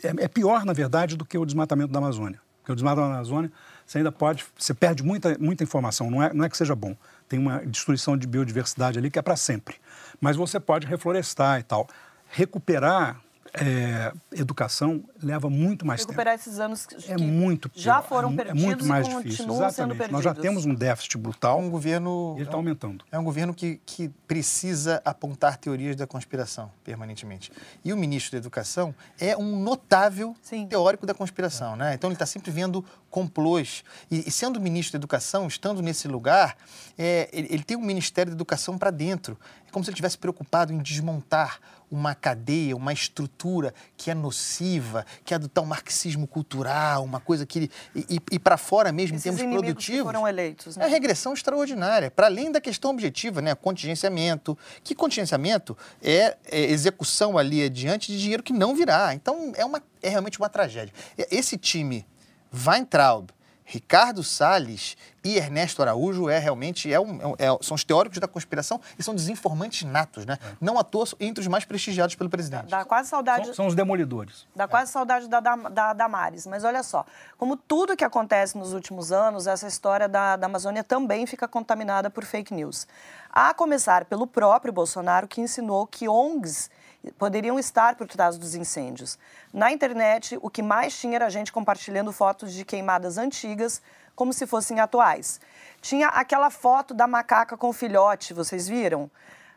é, 0.04 0.24
é, 0.24 0.28
pior, 0.28 0.66
na 0.66 0.74
verdade, 0.74 1.18
do 1.18 1.26
que 1.26 1.38
o 1.38 1.46
desmatamento 1.46 1.92
da 1.92 2.00
Amazônia. 2.00 2.40
Porque 2.70 2.74
o 2.74 2.76
desmatamento 2.76 3.10
da 3.10 3.16
Amazônia, 3.16 3.52
você 3.84 3.98
ainda 3.98 4.12
pode, 4.12 4.46
você 4.56 4.76
perde 4.76 5.02
muita, 5.02 5.36
muita 5.40 5.64
informação, 5.64 6.12
não 6.12 6.22
é, 6.22 6.32
não 6.32 6.46
é 6.46 6.50
que 6.50 6.56
seja 6.56 6.76
bom. 6.76 6.96
Tem 7.28 7.40
uma 7.40 7.66
destruição 7.66 8.16
de 8.16 8.28
biodiversidade 8.28 9.00
ali 9.00 9.10
que 9.10 9.18
é 9.18 9.22
para 9.24 9.36
sempre. 9.36 9.76
Mas 10.22 10.36
você 10.36 10.60
pode 10.60 10.86
reflorestar 10.86 11.60
e 11.60 11.64
tal. 11.64 11.88
Recuperar 12.28 13.20
é, 13.54 14.12
educação 14.32 15.04
leva 15.22 15.50
muito 15.50 15.86
mais 15.86 16.02
Recuperar 16.02 16.38
tempo. 16.38 16.50
esses 16.50 16.60
anos 16.60 16.86
que 16.86 17.12
é 17.12 17.18
muito 17.18 17.70
pior, 17.70 17.82
já 17.82 18.02
foram 18.02 18.36
perdidos 18.36 18.64
é 18.64 18.66
muito 18.66 18.86
mais 18.86 19.08
e 19.08 19.16
difícil. 19.16 19.46
Exatamente. 19.46 20.12
Nós 20.12 20.24
já 20.24 20.34
temos 20.34 20.66
um 20.66 20.74
déficit 20.74 21.18
brutal. 21.18 21.60
Um 21.60 21.70
governo 21.70 22.36
ele 22.38 22.46
está 22.46 22.56
aumentando. 22.56 23.04
É 23.12 23.18
um 23.18 23.24
governo 23.24 23.54
que, 23.54 23.82
que 23.86 24.10
precisa 24.28 25.02
apontar 25.04 25.58
teorias 25.58 25.96
da 25.96 26.06
conspiração 26.06 26.72
permanentemente. 26.84 27.52
E 27.84 27.92
o 27.92 27.98
ministro 27.98 28.34
da 28.34 28.38
Educação 28.38 28.94
é 29.20 29.36
um 29.36 29.60
notável 29.62 30.36
Sim. 30.42 30.68
teórico 30.68 31.06
da 31.06 31.14
conspiração, 31.14 31.74
é. 31.74 31.78
né? 31.78 31.94
Então 31.94 32.10
ele 32.10 32.16
está 32.16 32.26
sempre 32.26 32.52
vendo 32.52 32.84
complôs. 33.10 33.84
E, 34.10 34.28
e, 34.28 34.32
sendo 34.32 34.60
ministro 34.60 34.94
da 34.94 35.00
Educação, 35.02 35.48
estando 35.48 35.82
nesse 35.82 36.08
lugar, 36.08 36.56
é, 36.98 37.30
ele, 37.34 37.48
ele 37.52 37.64
tem 37.64 37.76
um 37.76 37.82
Ministério 37.82 38.32
da 38.32 38.36
Educação 38.36 38.78
para 38.78 38.92
dentro. 38.92 39.38
É 39.68 39.72
como 39.72 39.84
se 39.84 39.90
ele 39.90 39.96
estivesse 39.96 40.18
preocupado 40.18 40.72
em 40.72 40.78
desmontar 40.78 41.60
uma 41.92 42.14
cadeia, 42.14 42.76
uma 42.76 42.94
estrutura 42.94 43.74
que 43.98 44.12
é 44.12 44.16
nociva, 44.16 45.06
que 45.24 45.34
é 45.34 45.36
adotar 45.36 45.64
um 45.64 45.68
marxismo 45.68 46.28
cultural, 46.28 47.04
uma 47.04 47.20
coisa 47.20 47.46
que. 47.46 47.70
E, 47.96 48.06
e, 48.10 48.20
e 48.32 48.40
para 48.40 48.58
fora 48.58 48.92
mesmo, 48.92 49.16
Esses 49.16 49.26
em 49.26 49.36
termos 49.36 49.58
produtivos. 49.58 50.04
foram 50.04 50.28
eleitos, 50.28 50.78
né? 50.78 50.86
É 50.86 50.88
regressão 50.88 51.34
extraordinária, 51.34 52.12
para 52.12 52.28
além 52.28 52.52
da 52.52 52.62
questão 52.62 52.92
objetiva, 52.92 53.42
né? 53.42 53.56
Contingenciamento. 53.56 54.58
Que 54.84 54.94
contingenciamento 54.94 55.78
é, 56.02 56.38
é 56.46 56.62
execução 56.72 57.38
ali 57.38 57.64
adiante 57.64 58.12
de 58.12 58.20
dinheiro 58.20 58.44
que 58.44 58.54
não 58.54 58.76
virá. 58.76 59.14
Então, 59.14 59.52
é, 59.56 59.66
uma, 59.66 59.82
é 60.02 60.10
realmente 60.10 60.40
uma 60.40 60.50
tragédia. 60.50 60.94
Esse 61.32 61.58
time, 61.58 62.06
Weintraub, 62.54 63.30
Ricardo 63.72 64.24
Salles 64.24 64.98
e 65.24 65.38
Ernesto 65.38 65.84
Araújo 65.84 66.28
é 66.28 66.40
realmente 66.40 66.92
é 66.92 67.00
um, 67.00 67.36
é, 67.38 67.46
é, 67.46 67.58
são 67.62 67.76
os 67.76 67.84
teóricos 67.84 68.18
da 68.18 68.28
conspiração 68.28 68.82
e 68.98 69.04
são 69.04 69.14
desinformantes 69.14 69.84
natos, 69.84 70.26
né? 70.26 70.40
É. 70.42 70.56
Não 70.60 70.80
à 70.80 70.84
toa 70.84 71.06
entre 71.20 71.42
os 71.42 71.48
mais 71.48 71.66
prestigiados 71.66 72.16
pelo 72.16 72.32
presidente. 72.32 72.66
Dá, 72.66 72.80
dá 72.80 72.86
quase 72.86 73.10
saudade. 73.10 73.46
São, 73.46 73.54
são, 73.54 73.68
os 73.68 73.76
demolidores. 73.76 74.48
Dá 74.56 74.68
quase 74.68 74.92
saudade 74.92 75.28
da, 75.28 75.40
da, 75.40 75.56
da 75.56 75.94
Damares. 75.94 76.48
Mas 76.48 76.64
olha 76.64 76.82
só, 76.82 77.06
como 77.38 77.56
tudo 77.56 77.96
que 77.96 78.04
acontece 78.04 78.58
nos 78.58 78.74
últimos 78.74 79.12
anos, 79.12 79.46
essa 79.46 79.68
história 79.68 80.10
da, 80.10 80.36
da 80.36 80.48
Amazônia 80.48 80.84
também 80.84 81.28
fica 81.28 81.48
contaminada 81.48 82.10
por 82.10 82.26
fake 82.26 82.52
news. 82.52 82.88
A 83.32 83.54
começar 83.54 84.06
pelo 84.06 84.26
próprio 84.26 84.74
Bolsonaro, 84.74 85.28
que 85.28 85.42
ensinou 85.42 85.86
que 85.86 86.10
ONGs 86.10 86.72
poderiam 87.18 87.58
estar 87.58 87.96
por 87.96 88.08
trás 88.08 88.38
dos 88.38 88.56
incêndios. 88.56 89.18
Na 89.54 89.72
internet, 89.72 90.38
o 90.42 90.50
que 90.50 90.62
mais 90.62 90.98
tinha 91.00 91.16
era 91.16 91.30
gente 91.30 91.52
compartilhando 91.52 92.12
fotos 92.12 92.54
de 92.54 92.66
queimadas 92.66 93.18
antigas, 93.18 93.82
como 94.16 94.34
se 94.34 94.46
fossem 94.46 94.80
atuais. 94.80 95.40
Tinha 95.82 96.08
aquela 96.08 96.50
foto 96.50 96.94
da 96.94 97.08
macaca 97.08 97.56
com 97.56 97.72
filhote, 97.72 98.34
vocês 98.34 98.68
viram? 98.68 99.10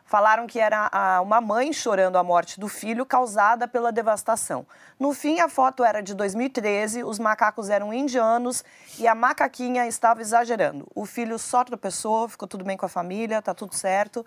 Falaram 0.05 0.45
que 0.45 0.59
era 0.59 0.89
uma 1.21 1.39
mãe 1.39 1.71
chorando 1.71 2.17
a 2.17 2.23
morte 2.23 2.59
do 2.59 2.67
filho 2.67 3.05
causada 3.05 3.67
pela 3.67 3.91
devastação. 3.91 4.65
No 4.99 5.13
fim, 5.13 5.39
a 5.39 5.47
foto 5.47 5.83
era 5.83 6.03
de 6.03 6.13
2013, 6.13 7.03
os 7.03 7.17
macacos 7.17 7.69
eram 7.69 7.93
indianos 7.93 8.63
e 8.99 9.07
a 9.07 9.15
macaquinha 9.15 9.87
estava 9.87 10.21
exagerando. 10.21 10.85
O 10.93 11.05
filho 11.05 11.39
só 11.39 11.63
tropeçou, 11.63 12.27
ficou 12.27 12.47
tudo 12.47 12.65
bem 12.65 12.77
com 12.77 12.85
a 12.85 12.89
família, 12.89 13.41
tá 13.41 13.53
tudo 13.53 13.73
certo. 13.75 14.25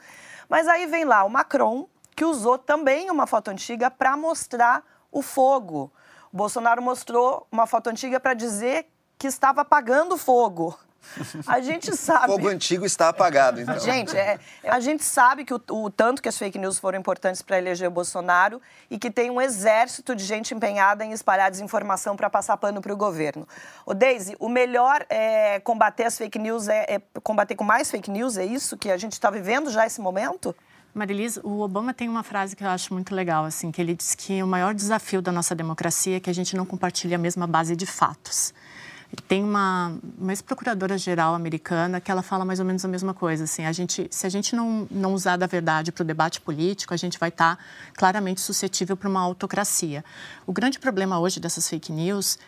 Mas 0.49 0.67
aí 0.67 0.87
vem 0.87 1.05
lá 1.05 1.25
o 1.25 1.31
Macron, 1.31 1.87
que 2.17 2.25
usou 2.25 2.57
também 2.57 3.11
uma 3.11 3.27
foto 3.27 3.49
antiga 3.49 3.91
para 3.91 4.17
mostrar 4.17 4.83
o 5.13 5.21
fogo. 5.21 5.93
O 6.33 6.37
Bolsonaro 6.37 6.81
mostrou 6.81 7.47
uma 7.53 7.67
foto 7.67 7.91
antiga 7.91 8.19
para 8.19 8.33
dizer 8.33 8.87
que 9.19 9.27
estava 9.27 9.61
apagando 9.61 10.17
fogo. 10.17 10.77
A 11.47 11.61
gente 11.61 11.95
sabe. 11.97 12.27
Fogo 12.27 12.49
antigo 12.49 12.85
está 12.85 13.11
apagado, 13.11 13.61
então. 13.61 13.79
Gente, 13.79 14.17
é, 14.17 14.41
a 14.65 14.81
gente 14.81 15.05
sabe 15.05 15.45
que 15.45 15.55
o, 15.55 15.61
o, 15.71 15.89
tanto 15.89 16.21
que 16.21 16.29
as 16.29 16.37
fake 16.37 16.59
news 16.59 16.81
foram 16.81 16.99
importantes 16.99 17.43
para 17.43 17.59
eleger 17.59 17.87
o 17.87 17.91
Bolsonaro 17.93 18.61
e 18.91 18.99
que 18.99 19.09
tem 19.09 19.31
um 19.31 19.41
exército 19.41 20.17
de 20.17 20.25
gente 20.25 20.53
empenhada 20.53 21.05
em 21.05 21.13
espalhar 21.13 21.49
desinformação 21.49 22.17
para 22.17 22.29
passar 22.29 22.57
pano 22.57 22.81
para 22.81 22.93
o 22.93 22.97
governo. 22.97 23.47
O 23.85 23.95
Daisy, 23.95 24.35
o 24.41 24.49
melhor 24.49 25.07
é 25.09 25.61
combater 25.61 26.05
as 26.05 26.19
fake 26.19 26.41
news 26.41 26.67
é, 26.67 26.87
é 26.89 27.21
combater 27.23 27.55
com 27.55 27.63
mais 27.63 27.89
fake 27.89 28.11
news, 28.11 28.37
é 28.37 28.45
isso 28.45 28.77
que 28.77 28.91
a 28.91 28.97
gente 28.97 29.13
está 29.13 29.31
vivendo 29.31 29.71
já 29.71 29.87
esse 29.87 30.01
momento? 30.01 30.57
Marilis, 30.97 31.39
o 31.43 31.61
Obama 31.61 31.93
tem 31.93 32.09
uma 32.09 32.23
frase 32.23 32.57
que 32.57 32.65
eu 32.65 32.69
acho 32.71 32.95
muito 32.95 33.15
legal, 33.15 33.45
assim, 33.45 33.71
que 33.71 33.83
ele 33.83 33.95
diz 33.95 34.15
que 34.15 34.43
o 34.43 34.47
maior 34.47 34.73
desafio 34.73 35.21
da 35.21 35.31
nossa 35.31 35.55
democracia 35.55 36.17
é 36.17 36.21
que 36.21 36.31
a 36.31 36.33
gente 36.33 36.57
não 36.57 36.65
compartilha 36.65 37.17
a 37.17 37.19
mesma 37.19 37.47
base 37.47 37.77
de 37.77 37.85
fatos. 37.85 38.55
Tem 39.29 39.45
uma, 39.45 39.95
uma 40.19 40.33
ex-procuradora-geral 40.33 41.35
americana 41.35 42.01
que 42.01 42.11
ela 42.11 42.23
fala 42.23 42.47
mais 42.47 42.61
ou 42.61 42.65
menos 42.65 42.83
a 42.83 42.89
mesma 42.89 43.13
coisa. 43.13 43.45
Assim, 43.45 43.67
a 43.67 43.73
gente, 43.73 44.09
se 44.11 44.27
a 44.27 44.31
gente 44.31 44.57
não, 44.57 44.89
não 44.91 45.13
usar 45.13 45.37
da 45.37 45.47
verdade 45.47 45.93
para 45.93 46.03
o 46.03 46.05
debate 46.07 46.41
político, 46.41 46.95
a 46.95 46.97
gente 46.97 47.19
vai 47.19 47.29
estar 47.29 47.57
tá 47.57 47.63
claramente 47.95 48.41
suscetível 48.41 48.97
para 48.97 49.11
uma 49.11 49.21
autocracia. 49.21 50.03
O 50.47 50.53
grande 50.53 50.79
problema 50.79 51.21
hoje 51.21 51.39
dessas 51.39 51.69
fake 51.69 51.93
news 51.93 52.39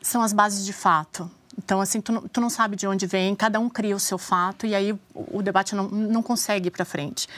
são 0.00 0.22
as 0.22 0.32
bases 0.32 0.64
de 0.64 0.72
fato. 0.72 1.28
Então, 1.56 1.80
assim, 1.80 2.00
tu 2.00 2.12
não, 2.12 2.22
tu 2.22 2.40
não 2.40 2.48
sabe 2.48 2.76
de 2.76 2.86
onde 2.86 3.06
vem, 3.06 3.34
cada 3.34 3.60
um 3.60 3.68
cria 3.68 3.94
o 3.94 4.00
seu 4.00 4.16
fato 4.16 4.66
e 4.66 4.74
aí 4.74 4.92
o, 4.92 5.00
o 5.38 5.42
debate 5.42 5.74
não, 5.74 5.88
não 5.88 6.22
consegue 6.22 6.68
ir 6.68 6.70
para 6.70 6.84
frente. 6.84 7.28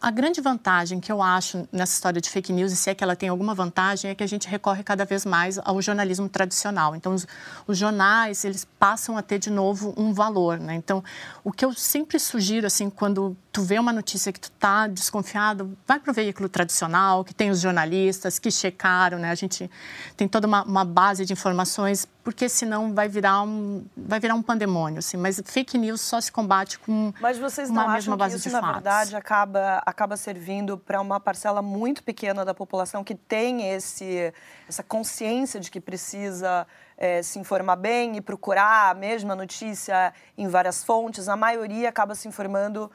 A 0.00 0.10
grande 0.10 0.40
vantagem 0.40 0.98
que 0.98 1.12
eu 1.12 1.22
acho 1.22 1.68
nessa 1.70 1.92
história 1.92 2.20
de 2.20 2.28
fake 2.28 2.52
news, 2.52 2.72
e 2.72 2.76
se 2.76 2.90
é 2.90 2.94
que 2.94 3.04
ela 3.04 3.14
tem 3.14 3.28
alguma 3.28 3.54
vantagem, 3.54 4.10
é 4.10 4.14
que 4.14 4.24
a 4.24 4.26
gente 4.26 4.48
recorre 4.48 4.82
cada 4.82 5.04
vez 5.04 5.24
mais 5.24 5.58
ao 5.62 5.80
jornalismo 5.80 6.28
tradicional. 6.28 6.96
Então, 6.96 7.14
os, 7.14 7.26
os 7.66 7.76
jornais, 7.76 8.44
eles 8.44 8.66
passam 8.78 9.16
a 9.16 9.22
ter 9.22 9.38
de 9.38 9.50
novo 9.50 9.94
um 9.96 10.12
valor, 10.12 10.58
né? 10.58 10.74
Então, 10.74 11.04
o 11.44 11.52
que 11.52 11.64
eu 11.64 11.72
sempre 11.72 12.18
sugiro, 12.18 12.66
assim, 12.66 12.88
quando 12.88 13.36
tu 13.52 13.62
vê 13.62 13.78
uma 13.78 13.92
notícia 13.92 14.32
que 14.32 14.38
tu 14.38 14.50
tá 14.52 14.86
desconfiado, 14.86 15.76
vai 15.86 15.98
para 15.98 16.10
o 16.10 16.14
veículo 16.14 16.48
tradicional, 16.48 17.24
que 17.24 17.34
tem 17.34 17.50
os 17.50 17.60
jornalistas 17.60 18.38
que 18.38 18.50
checaram, 18.50 19.18
né? 19.18 19.30
A 19.30 19.34
gente 19.34 19.68
tem 20.16 20.28
toda 20.28 20.46
uma, 20.46 20.62
uma 20.62 20.84
base 20.84 21.24
de 21.24 21.32
informações, 21.32 22.06
porque 22.22 22.48
senão 22.48 22.94
vai 22.94 23.08
virar 23.08 23.42
um, 23.42 23.84
vai 23.96 24.20
virar 24.20 24.34
um 24.34 24.42
pandemônio, 24.42 25.00
assim. 25.00 25.16
Mas 25.16 25.42
fake 25.44 25.76
news 25.78 26.00
só 26.00 26.20
se 26.20 26.30
combate 26.30 26.78
com 26.78 27.12
Mas 27.20 27.38
vocês 27.38 27.68
não 27.70 27.82
uma 27.82 27.94
acham 27.94 28.16
que 28.16 28.26
isso, 28.28 28.50
na 28.50 28.60
fatos. 28.60 28.74
verdade, 28.74 29.16
acaba, 29.16 29.82
acaba 29.84 30.16
servindo 30.16 30.78
para 30.78 31.00
uma 31.00 31.18
parcela 31.18 31.60
muito 31.60 32.04
pequena 32.04 32.44
da 32.44 32.54
população 32.54 33.02
que 33.02 33.16
tem 33.16 33.68
esse, 33.72 34.32
essa 34.68 34.84
consciência 34.84 35.58
de 35.58 35.72
que 35.72 35.80
precisa 35.80 36.66
é, 36.96 37.20
se 37.20 37.40
informar 37.40 37.76
bem 37.76 38.16
e 38.16 38.20
procurar 38.20 38.90
a 38.90 38.94
mesma 38.94 39.34
notícia 39.34 40.12
em 40.38 40.46
várias 40.46 40.84
fontes. 40.84 41.28
A 41.28 41.34
maioria 41.34 41.88
acaba 41.88 42.14
se 42.14 42.28
informando 42.28 42.88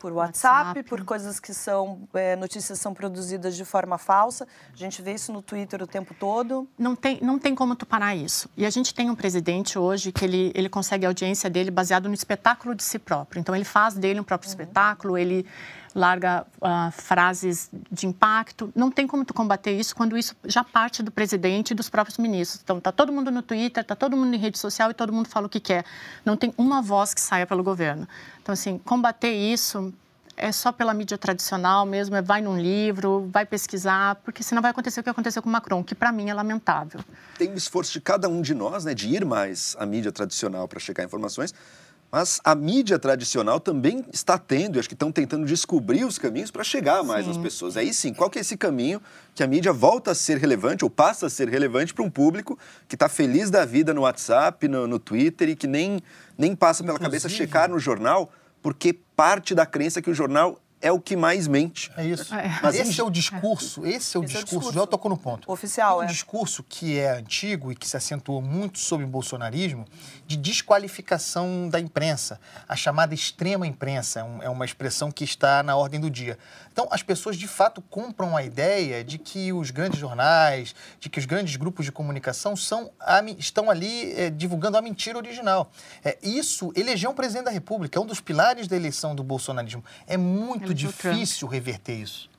por 0.00 0.12
WhatsApp, 0.12 0.68
WhatsApp. 0.68 0.88
por 0.88 1.04
coisas 1.04 1.38
que 1.38 1.52
são 1.52 2.08
é, 2.14 2.34
notícias 2.34 2.80
são 2.80 2.94
produzidas 2.94 3.54
de 3.54 3.64
forma 3.64 3.98
falsa. 3.98 4.48
A 4.72 4.76
gente 4.76 5.02
vê 5.02 5.12
isso 5.12 5.30
no 5.32 5.42
Twitter 5.42 5.82
o 5.82 5.86
tempo 5.86 6.14
todo. 6.14 6.66
Não 6.78 6.96
tem, 6.96 7.20
não 7.20 7.38
tem 7.38 7.54
como 7.54 7.76
tu 7.76 7.84
parar 7.84 8.16
isso. 8.16 8.48
E 8.56 8.64
a 8.64 8.70
gente 8.70 8.94
tem 8.94 9.10
um 9.10 9.14
presidente 9.14 9.78
hoje 9.78 10.10
que 10.10 10.24
ele, 10.24 10.50
ele 10.54 10.68
consegue 10.68 11.04
a 11.04 11.10
audiência 11.10 11.50
dele 11.50 11.70
baseado 11.70 12.08
no 12.08 12.14
espetáculo 12.14 12.74
de 12.74 12.82
si 12.82 12.98
próprio. 12.98 13.38
Então, 13.38 13.54
ele 13.54 13.64
faz 13.64 13.94
dele 13.94 14.18
um 14.18 14.24
próprio 14.24 14.48
uhum. 14.48 14.52
espetáculo, 14.52 15.18
ele 15.18 15.46
larga 15.94 16.46
uh, 16.60 16.90
frases 16.92 17.70
de 17.90 18.06
impacto. 18.06 18.72
Não 18.74 18.90
tem 18.90 19.06
como 19.06 19.24
tu 19.24 19.34
combater 19.34 19.72
isso 19.72 19.94
quando 19.94 20.16
isso 20.16 20.34
já 20.44 20.62
parte 20.62 21.02
do 21.02 21.10
presidente 21.10 21.72
e 21.72 21.74
dos 21.74 21.88
próprios 21.88 22.18
ministros. 22.18 22.60
Então, 22.62 22.80
tá 22.80 22.92
todo 22.92 23.12
mundo 23.12 23.30
no 23.30 23.42
Twitter, 23.42 23.84
tá 23.84 23.94
todo 23.94 24.16
mundo 24.16 24.34
em 24.34 24.38
rede 24.38 24.58
social 24.58 24.90
e 24.90 24.94
todo 24.94 25.12
mundo 25.12 25.28
fala 25.28 25.46
o 25.46 25.48
que 25.48 25.60
quer. 25.60 25.84
Não 26.24 26.36
tem 26.36 26.54
uma 26.56 26.80
voz 26.80 27.14
que 27.14 27.20
saia 27.20 27.46
pelo 27.46 27.62
governo. 27.62 28.08
Então, 28.42 28.52
assim, 28.52 28.78
combater 28.78 29.32
isso 29.32 29.92
é 30.40 30.50
só 30.50 30.72
pela 30.72 30.94
mídia 30.94 31.18
tradicional 31.18 31.84
mesmo, 31.84 32.16
é 32.16 32.22
vai 32.22 32.40
num 32.40 32.58
livro, 32.58 33.28
vai 33.30 33.44
pesquisar, 33.44 34.14
porque 34.16 34.42
senão 34.42 34.62
vai 34.62 34.70
acontecer 34.70 35.00
o 35.00 35.02
que 35.02 35.10
aconteceu 35.10 35.42
com 35.42 35.48
o 35.50 35.52
Macron, 35.52 35.84
que 35.84 35.94
para 35.94 36.10
mim 36.10 36.30
é 36.30 36.34
lamentável. 36.34 37.00
Tem 37.36 37.52
o 37.52 37.56
esforço 37.56 37.92
de 37.92 38.00
cada 38.00 38.28
um 38.28 38.40
de 38.40 38.54
nós, 38.54 38.84
né, 38.84 38.94
de 38.94 39.08
ir 39.08 39.24
mais 39.24 39.76
à 39.78 39.84
mídia 39.84 40.10
tradicional 40.10 40.66
para 40.66 40.80
checar 40.80 41.04
informações, 41.04 41.54
mas 42.10 42.40
a 42.44 42.54
mídia 42.54 42.98
tradicional 42.98 43.60
também 43.60 44.04
está 44.12 44.36
tendo, 44.36 44.78
acho 44.78 44.88
que 44.88 44.94
estão 44.94 45.12
tentando 45.12 45.46
descobrir 45.46 46.04
os 46.04 46.18
caminhos 46.18 46.50
para 46.50 46.64
chegar 46.64 47.04
mais 47.04 47.24
sim. 47.24 47.30
às 47.30 47.36
pessoas. 47.36 47.76
Aí 47.76 47.94
sim, 47.94 48.12
qual 48.12 48.28
que 48.28 48.38
é 48.38 48.40
esse 48.40 48.56
caminho 48.56 49.00
que 49.34 49.42
a 49.42 49.46
mídia 49.46 49.72
volta 49.72 50.10
a 50.10 50.14
ser 50.14 50.36
relevante 50.38 50.84
ou 50.84 50.90
passa 50.90 51.26
a 51.26 51.30
ser 51.30 51.48
relevante 51.48 51.94
para 51.94 52.04
um 52.04 52.10
público 52.10 52.58
que 52.88 52.96
está 52.96 53.08
feliz 53.08 53.48
da 53.48 53.64
vida 53.64 53.94
no 53.94 54.02
WhatsApp, 54.02 54.66
no, 54.66 54.86
no, 54.86 54.98
Twitter 54.98 55.50
e 55.50 55.56
que 55.56 55.68
nem, 55.68 56.02
nem 56.36 56.56
passa 56.56 56.82
pela 56.82 56.96
Inclusive, 56.96 57.22
cabeça 57.22 57.28
checar 57.28 57.70
no 57.70 57.78
jornal, 57.78 58.32
porque 58.60 58.92
parte 59.14 59.54
da 59.54 59.64
crença 59.64 60.02
que 60.02 60.10
o 60.10 60.14
jornal 60.14 60.58
é 60.80 60.90
o 60.90 61.00
que 61.00 61.14
mais 61.14 61.46
mente. 61.46 61.90
É 61.96 62.04
isso. 62.04 62.34
É. 62.34 62.58
Mas 62.62 62.74
esse 62.74 63.00
é 63.00 63.04
o 63.04 63.10
discurso, 63.10 63.84
esse 63.86 64.16
é 64.16 64.20
o, 64.20 64.24
esse 64.24 64.34
discurso, 64.34 64.36
é 64.36 64.40
o 64.40 64.42
discurso, 64.42 64.72
já 64.72 64.86
tocou 64.86 65.10
no 65.10 65.16
ponto. 65.16 65.50
Oficial, 65.50 66.02
é. 66.02 66.04
Um 66.04 66.08
discurso 66.08 66.62
que 66.62 66.98
é 66.98 67.10
antigo 67.10 67.70
e 67.70 67.76
que 67.76 67.86
se 67.86 67.96
acentuou 67.96 68.40
muito 68.40 68.78
sob 68.78 69.04
o 69.04 69.06
bolsonarismo 69.06 69.84
de 70.26 70.36
desqualificação 70.36 71.68
da 71.68 71.78
imprensa, 71.78 72.40
a 72.68 72.76
chamada 72.76 73.14
extrema 73.14 73.66
imprensa, 73.66 74.20
é, 74.20 74.46
é 74.46 74.48
uma 74.48 74.64
expressão 74.64 75.10
que 75.10 75.24
está 75.24 75.62
na 75.62 75.76
ordem 75.76 76.00
do 76.00 76.10
dia. 76.10 76.38
Então, 76.72 76.88
as 76.90 77.02
pessoas 77.02 77.36
de 77.36 77.46
fato 77.46 77.82
compram 77.82 78.36
a 78.36 78.42
ideia 78.42 79.04
de 79.04 79.18
que 79.18 79.52
os 79.52 79.70
grandes 79.70 79.98
jornais, 79.98 80.74
de 80.98 81.08
que 81.08 81.18
os 81.18 81.26
grandes 81.26 81.56
grupos 81.56 81.84
de 81.84 81.92
comunicação 81.92 82.56
são, 82.56 82.90
estão 83.36 83.70
ali 83.70 84.12
é, 84.12 84.30
divulgando 84.30 84.78
a 84.78 84.82
mentira 84.82 85.18
original. 85.18 85.70
É, 86.04 86.16
isso 86.22 86.72
elegeu 86.74 87.10
um 87.10 87.14
presidente 87.14 87.44
da 87.46 87.50
República, 87.50 87.98
é 87.98 88.02
um 88.02 88.06
dos 88.06 88.20
pilares 88.20 88.66
da 88.66 88.76
eleição 88.76 89.14
do 89.14 89.22
bolsonarismo. 89.22 89.84
É 90.06 90.16
muito 90.16 90.69
muito 90.74 90.78
difícil 90.78 91.48
reverter 91.48 91.94
isso. 91.94 92.30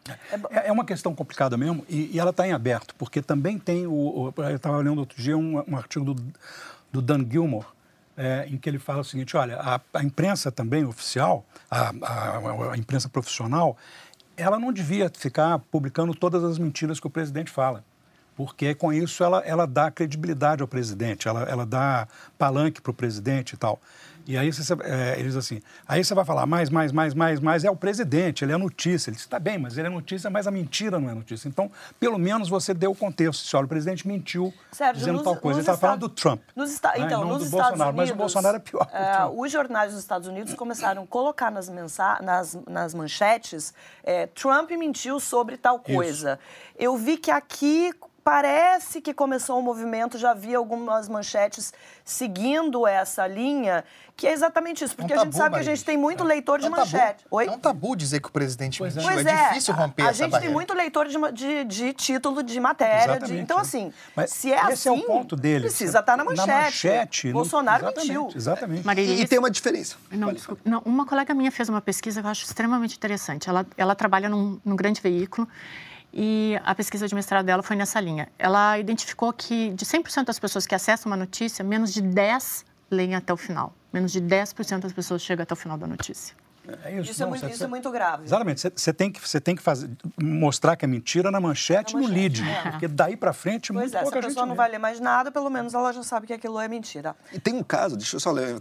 É, 0.50 0.68
é 0.68 0.72
uma 0.72 0.84
questão 0.84 1.14
complicada 1.14 1.56
mesmo 1.58 1.86
e, 1.88 2.12
e 2.14 2.20
ela 2.20 2.32
está 2.32 2.48
em 2.48 2.54
aberto, 2.54 2.96
porque 2.96 3.22
também 3.22 3.58
tem 3.58 3.86
o. 3.86 3.94
o 3.94 4.34
eu 4.38 4.56
estava 4.56 4.78
lendo 4.78 5.00
outro 5.00 5.22
dia 5.22 5.38
um, 5.38 5.64
um 5.68 5.78
artigo 5.78 6.14
do, 6.14 6.34
do 6.92 7.02
Dan 7.02 7.26
Gilmore, 7.30 7.68
é, 8.18 8.48
em 8.48 8.58
que 8.58 8.70
ele 8.70 8.80
fala 8.80 9.02
o 9.02 9.04
seguinte: 9.04 9.38
olha, 9.38 9.58
a, 9.60 9.80
a 9.94 10.04
imprensa 10.04 10.52
também 10.52 10.84
oficial, 10.86 11.46
a, 11.70 11.94
a, 12.02 12.72
a, 12.74 12.78
imprensa 12.78 13.10
profissional, 13.10 13.78
ela 14.36 14.60
não 14.60 14.74
devia 14.74 15.12
ficar 15.16 15.60
publicando 15.60 16.16
todas 16.16 16.44
as 16.44 16.58
mentiras 16.58 17.00
que 17.00 17.08
o 17.08 17.10
presidente 17.10 17.52
fala. 17.52 17.84
Porque 18.36 18.74
com 18.74 18.92
isso 18.92 19.24
ela, 19.24 19.40
ela 19.42 19.68
dá 19.68 19.92
credibilidade 19.92 20.62
ao 20.62 20.68
presidente, 20.68 21.28
ela, 21.28 21.44
ela 21.44 21.66
dá 21.66 22.08
palanque 22.38 22.82
para 22.82 22.90
o 22.90 22.94
presidente 22.94 23.54
e 23.54 23.58
tal. 23.58 23.80
E 24.28 24.38
aí 24.38 24.52
você, 24.52 24.74
é, 24.84 25.20
eles 25.20 25.36
assim, 25.36 25.62
aí 25.88 26.04
você 26.04 26.14
vai 26.14 26.26
falar 26.26 26.46
mais, 26.46 26.70
mais, 26.70 26.92
mais, 26.92 27.14
mais, 27.14 27.40
mais, 27.40 27.64
é 27.64 27.72
o 27.72 27.76
presidente, 27.76 28.44
ele 28.44 28.52
é 28.52 28.58
notícia. 28.58 29.10
Ele 29.10 29.18
está 29.18 29.40
bem, 29.40 29.58
mas 29.58 29.78
ele 29.78 29.88
é 29.88 29.90
notícia, 29.90 30.30
mas 30.30 30.48
a 30.48 30.52
mentira 30.52 31.00
não 31.00 31.10
é 31.10 31.14
notícia. 31.14 31.48
Então, 31.48 31.72
pelo 32.00 32.18
menos 32.18 32.50
você 32.50 32.74
deu 32.74 32.92
o 32.92 32.96
contexto. 32.96 33.46
Se 33.46 33.56
olha, 33.56 33.66
o 33.66 33.70
presidente 33.70 34.08
mentiu 34.08 34.54
Sérgio, 34.72 35.00
dizendo 35.00 35.16
nos, 35.16 35.24
tal 35.24 35.36
coisa. 35.38 35.60
Ele 35.60 35.68
está 35.68 35.78
falando 35.78 36.02
do 36.02 36.10
Trump. 36.10 36.42
Nos 36.56 36.82
né? 36.82 36.92
Então, 36.98 37.22
não 37.22 37.30
nos 37.30 37.40
do 37.40 37.46
Estados 37.46 37.70
Bolsonaro, 37.70 37.90
Unidos, 37.90 37.96
mas 37.96 38.12
o 38.12 38.16
Bolsonaro 38.16 38.58
é 38.58 38.60
pior. 38.60 38.90
É, 38.92 39.26
os 39.26 39.52
jornais 39.52 39.92
dos 39.92 40.02
Estados 40.02 40.28
Unidos 40.28 40.54
começaram 40.54 41.04
a 41.04 41.08
colocar 41.08 41.52
nas, 41.52 41.70
mensa... 41.70 42.20
nas, 42.22 42.58
nas 42.68 42.94
manchetes 42.94 43.74
é, 44.04 44.28
Trump 44.28 44.72
mentiu 44.72 45.20
sobre 45.20 45.58
tal 45.58 45.80
coisa. 45.80 46.40
Isso. 46.42 46.76
Eu 46.78 46.98
vi 46.98 47.18
que 47.18 47.32
aqui 47.32 47.94
parece 48.24 49.02
que 49.02 49.14
começou 49.14 49.60
um 49.60 49.62
movimento, 49.62 50.18
já 50.18 50.34
vi 50.34 50.54
algumas 50.54 51.10
manchetes 51.10 51.74
seguindo 52.06 52.86
essa 52.86 53.26
linha, 53.26 53.84
que 54.16 54.28
é 54.28 54.32
exatamente 54.32 54.84
isso, 54.84 54.96
porque 54.96 55.12
é 55.14 55.16
um 55.16 55.20
tabu, 55.20 55.30
a 55.30 55.32
gente 55.32 55.38
sabe 55.38 55.56
que 55.56 55.60
a 55.62 55.64
gente 55.64 55.86
tem 55.86 55.98
muito 55.98 56.24
é. 56.24 56.28
leitor 56.28 56.60
de 56.60 56.66
é 56.66 56.70
um 56.70 56.72
manchete. 56.72 57.26
Oi? 57.32 57.48
É 57.48 57.52
um 57.52 57.58
tabu 57.58 57.96
dizer 57.96 58.20
que 58.20 58.28
o 58.28 58.32
presidente 58.32 58.78
pois 58.78 58.96
mentiu, 58.96 59.10
é, 59.12 59.22
é 59.22 59.48
difícil 59.50 59.74
romper 59.74 60.04
a, 60.04 60.06
a 60.06 60.10
essa 60.10 60.24
gente 60.24 60.40
tem 60.40 60.50
muito 60.50 60.74
leitor 60.74 61.08
de, 61.08 61.18
de, 61.32 61.64
de 61.64 61.94
título 61.94 62.44
de 62.44 62.60
matéria, 62.60 63.20
de, 63.20 63.38
então 63.40 63.58
assim, 63.58 63.92
Mas 64.16 64.32
se 64.32 64.52
é 64.52 64.58
esse 64.66 64.88
assim, 64.88 64.90
é 64.90 64.92
o 64.92 65.02
ponto 65.04 65.36
dele. 65.36 65.62
precisa 65.62 66.00
estar 66.00 66.16
na 66.16 66.24
manchete. 66.24 66.48
Na 66.48 66.62
manchete 66.64 67.32
Bolsonaro 67.32 67.86
exatamente, 67.86 68.08
mentiu. 68.08 68.30
Exatamente. 68.36 69.00
e, 69.00 69.22
e, 69.22 69.28
tem 69.28 69.40
uma 69.40 69.50
diferença. 69.50 69.96
Não, 70.12 70.34
não, 70.64 70.82
uma 70.86 71.06
colega 71.06 71.34
minha 71.34 71.52
fez 71.52 71.70
uma 71.70 71.82
pesquisa 71.82 72.22
que 72.22 72.28
eu 72.28 72.32
acho 72.32 72.46
extremamente 72.46 72.96
interessante. 72.96 73.50
Ela, 73.50 73.66
ela 73.76 73.96
trabalha 73.96 74.30
num, 74.30 74.60
num 74.64 74.76
grande 74.76 75.02
veículo 75.02 75.48
e 76.14 76.60
a 76.64 76.76
pesquisa 76.76 77.08
de 77.08 77.16
mestrado 77.16 77.46
dela 77.46 77.64
foi 77.64 77.76
nessa 77.76 78.00
linha. 78.00 78.28
Ela 78.38 78.78
identificou 78.78 79.32
que 79.32 79.72
de 79.72 79.86
100% 79.86 80.26
das 80.26 80.40
pessoas 80.40 80.68
que 80.68 80.76
acessam 80.76 81.10
uma 81.10 81.18
notícia, 81.18 81.64
menos 81.64 81.94
de 81.94 82.02
10 82.02 82.66
leem 82.90 83.16
até 83.16 83.32
o 83.34 83.38
final. 83.38 83.74
Menos 83.94 84.12
de 84.12 84.22
10% 84.22 84.80
das 84.80 84.94
pessoas 84.94 85.22
chegam 85.22 85.44
até 85.44 85.54
o 85.54 85.58
final 85.58 85.78
da 85.78 85.88
notícia. 85.88 86.36
É 86.84 87.00
isso, 87.00 87.12
isso, 87.12 87.24
é 87.24 87.26
não, 87.26 87.36
é, 87.36 87.40
muito, 87.40 87.54
isso 87.54 87.64
é 87.64 87.68
muito 87.68 87.92
grave. 87.92 88.24
Exatamente. 88.24 88.72
Você 88.76 88.94
tem 88.94 89.12
que, 89.12 89.28
você 89.28 89.42
tem 89.42 89.56
que 89.56 89.62
fazer, 89.62 89.90
mostrar 90.22 90.76
que 90.76 90.86
é 90.86 90.88
mentira 90.88 91.32
na 91.32 91.40
manchete, 91.40 91.96
e 91.96 92.00
no 92.00 92.08
lead. 92.08 92.44
É. 92.48 92.72
Porque 92.72 92.88
daí 92.88 93.18
para 93.18 93.34
frente, 93.34 93.74
pois 93.74 93.86
muito 93.86 93.98
é, 93.98 94.02
pouca 94.02 94.20
se 94.20 94.26
a 94.26 94.30
pessoa 94.30 94.46
não 94.46 94.56
vai 94.56 94.70
ler 94.70 94.78
mais 94.78 95.00
nada, 95.00 95.32
pelo 95.32 95.50
menos 95.50 95.74
ela 95.74 95.92
já 95.92 96.04
sabe 96.04 96.28
que 96.28 96.34
aquilo 96.34 96.60
é 96.60 96.68
mentira. 96.68 97.16
E 97.34 97.40
tem 97.40 97.54
um 97.54 97.64
caso, 97.64 97.98
deixa 97.98 98.16
eu 98.16 98.20
só 98.20 98.32
ler. 98.32 98.58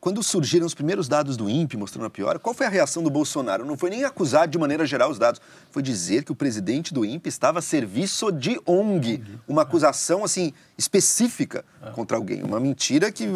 Quando 0.00 0.22
surgiram 0.22 0.66
os 0.66 0.74
primeiros 0.74 1.08
dados 1.08 1.36
do 1.36 1.48
INPE 1.50 1.76
mostrando 1.76 2.06
a 2.06 2.10
piora, 2.10 2.38
qual 2.38 2.54
foi 2.54 2.66
a 2.66 2.68
reação 2.68 3.02
do 3.02 3.10
Bolsonaro? 3.10 3.64
Não 3.64 3.76
foi 3.76 3.90
nem 3.90 4.04
acusar 4.04 4.46
de 4.46 4.58
maneira 4.58 4.86
geral 4.86 5.10
os 5.10 5.18
dados, 5.18 5.40
foi 5.70 5.82
dizer 5.82 6.22
que 6.24 6.30
o 6.30 6.34
presidente 6.34 6.94
do 6.94 7.04
INPE 7.04 7.28
estava 7.28 7.58
a 7.58 7.62
serviço 7.62 8.30
de 8.30 8.60
ONG. 8.66 9.22
Uma 9.48 9.62
acusação, 9.62 10.24
assim, 10.24 10.52
específica 10.78 11.64
é. 11.82 11.90
contra 11.90 12.16
alguém. 12.16 12.42
Uma 12.42 12.60
mentira 12.60 13.10
que 13.10 13.26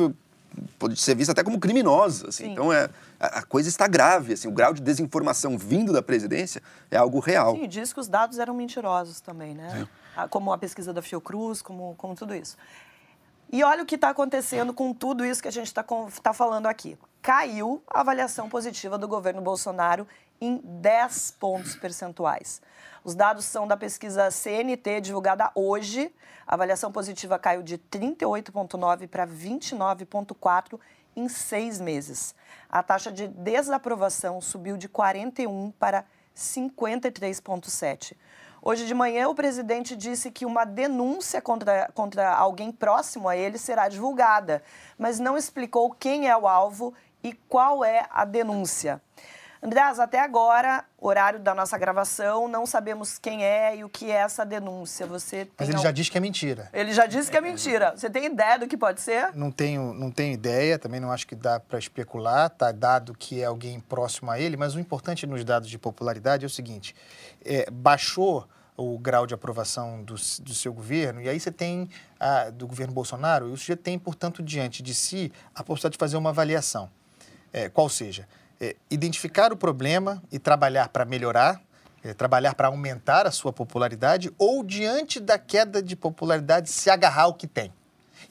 pode 0.79 0.97
ser 0.97 1.15
vista 1.15 1.33
até 1.33 1.43
como 1.43 1.59
criminosa. 1.59 2.29
Assim. 2.29 2.53
Então, 2.53 2.73
é, 2.73 2.89
a, 3.19 3.43
coisa 3.43 3.69
está 3.69 3.87
grave. 3.87 4.35
Assim, 4.35 4.49
o 4.49 4.53
grau 4.53 4.73
de 4.73 4.83
desinformação 4.83 5.59
vindo 5.59 5.93
da 5.93 6.03
presidência 6.03 6.63
é 6.91 6.97
algo 6.97 7.19
real. 7.21 7.57
Sim, 7.57 7.69
diz 7.69 7.93
que 7.93 8.01
os 8.01 8.09
dados 8.09 8.39
eram 8.39 8.55
mentirosos 8.55 9.21
também, 9.21 9.55
né? 9.55 9.89
É. 10.17 10.29
Como 10.29 10.53
a 10.53 10.59
pesquisa 10.59 10.93
da 10.93 11.01
Fiocruz, 11.01 11.63
como, 11.63 11.95
como 11.97 12.15
tudo 12.15 12.35
isso. 12.35 12.57
E 13.53 13.65
olha 13.65 13.83
o 13.83 13.87
que 13.87 13.97
está 13.97 14.11
acontecendo 14.11 14.73
com 14.73 14.95
tudo 14.95 15.25
isso 15.25 15.43
que 15.43 15.49
a 15.49 15.53
gente 15.53 15.67
está 15.67 15.85
tá 16.23 16.33
falando 16.33 16.67
aqui. 16.67 16.97
Caiu 17.21 17.83
a 17.89 18.01
avaliação 18.01 18.49
positiva 18.49 18.97
do 18.97 19.09
governo 19.09 19.43
Bolsonaro 19.43 20.07
em 20.41 20.59
10 20.63 21.33
pontos 21.33 21.75
percentuais. 21.75 22.63
Os 23.03 23.17
dados 23.17 23.45
são 23.45 23.67
da 23.67 23.77
pesquisa 23.77 24.31
CNT, 24.31 25.01
divulgada 25.01 25.51
hoje. 25.53 26.15
A 26.47 26.55
avaliação 26.55 26.93
positiva 26.93 27.41
caiu 27.41 27.61
de 27.61 27.77
38,9% 27.77 29.09
para 29.09 29.27
29,4% 29.27 30.79
em 31.17 31.29
seis 31.29 31.81
meses. 31.81 32.37
A 32.69 32.85
taxa 32.85 33.11
de 33.11 33.27
desaprovação 33.27 34.41
subiu 34.41 34.77
de 34.77 34.89
41% 34.89 35.75
para 35.77 36.05
53,7%. 36.37 38.15
Hoje 38.63 38.85
de 38.87 38.93
manhã, 38.93 39.27
o 39.27 39.35
presidente 39.35 39.97
disse 39.97 40.31
que 40.31 40.45
uma 40.45 40.67
denúncia 40.67 41.41
contra, 41.41 41.91
contra 41.95 42.31
alguém 42.35 42.71
próximo 42.71 43.27
a 43.27 43.35
ele 43.35 43.57
será 43.57 43.89
divulgada, 43.89 44.63
mas 44.99 45.19
não 45.19 45.35
explicou 45.35 45.91
quem 45.93 46.29
é 46.29 46.37
o 46.37 46.47
alvo 46.47 46.93
e 47.25 47.33
qual 47.33 47.83
é 47.83 48.07
a 48.11 48.23
denúncia. 48.23 49.01
Andreas, 49.63 49.99
até 49.99 50.19
agora, 50.19 50.85
horário 50.99 51.39
da 51.39 51.55
nossa 51.55 51.77
gravação, 51.77 52.49
não 52.49 52.65
sabemos 52.65 53.19
quem 53.19 53.45
é 53.45 53.77
e 53.77 53.85
o 53.85 53.91
que 53.91 54.11
é 54.11 54.15
essa 54.15 54.45
denúncia. 54.45 55.07
Você 55.07 55.49
Mas 55.59 55.69
ele 55.69 55.77
já 55.77 55.91
disse 55.91 56.11
que 56.11 56.17
é 56.17 56.21
mentira. 56.21 56.71
Ele 56.73 56.95
já 56.95 57.05
disse 57.05 57.31
que 57.31 57.37
é 57.37 57.43
mentira. 57.43 57.93
Você 57.95 58.09
tem 58.09 58.25
ideia 58.25 58.59
do 58.59 58.67
que 58.67 58.75
pode 58.75 59.03
ser? 59.03 59.35
Não 59.35 59.51
tenho, 59.51 59.93
não 59.93 60.11
tenho 60.11 60.33
ideia, 60.33 60.79
também 60.79 60.99
não 60.99 61.13
acho 61.13 61.27
que 61.27 61.35
dá 61.35 61.61
para 61.61 61.79
especular, 61.79 62.49
tá 62.49 62.73
dado 62.73 63.13
que 63.13 63.43
é 63.43 63.45
alguém 63.45 63.81
próximo 63.81 64.31
a 64.31 64.41
ele, 64.41 64.57
mas 64.57 64.75
o 64.75 64.81
importante 64.81 65.27
nos 65.27 65.45
dados 65.45 65.69
de 65.69 65.79
popularidade 65.79 66.43
é 66.43 66.47
o 66.47 66.51
seguinte: 66.51 66.97
é, 67.45 67.71
baixou 67.71 68.49
o 68.79 68.99
grau 68.99 69.27
de 69.27 69.35
aprovação 69.35 70.03
do, 70.03 70.15
do 70.15 70.55
seu 70.55 70.73
governo, 70.73 71.21
e 71.21 71.29
aí 71.29 71.39
você 71.39 71.53
tem, 71.53 71.87
a, 72.19 72.49
do 72.49 72.67
governo 72.67 72.95
Bolsonaro, 72.95 73.51
e 73.51 73.53
o 73.53 73.57
sujeito 73.59 73.83
tem, 73.83 73.99
portanto, 73.99 74.43
diante 74.43 74.83
de 74.83 74.95
si 74.95 75.31
a 75.55 75.63
possibilidade 75.63 75.93
de 75.93 75.99
fazer 75.99 76.17
uma 76.17 76.31
avaliação. 76.31 76.91
É, 77.53 77.69
qual 77.69 77.89
seja, 77.89 78.27
é, 78.61 78.77
identificar 78.91 79.53
o 79.53 79.57
problema 79.57 80.23
e 80.31 80.39
trabalhar 80.39 80.89
para 80.89 81.05
melhorar, 81.05 81.61
é, 82.05 82.13
trabalhar 82.13 82.55
para 82.55 82.69
aumentar 82.69 83.27
a 83.27 83.31
sua 83.31 83.53
popularidade, 83.53 84.33
ou 84.39 84.63
diante 84.63 85.19
da 85.19 85.39
queda 85.39 85.83
de 85.83 85.97
popularidade 85.97 86.69
se 86.69 86.91
agarrar 86.91 87.23
ao 87.23 87.35
que 87.35 87.47
tem 87.47 87.73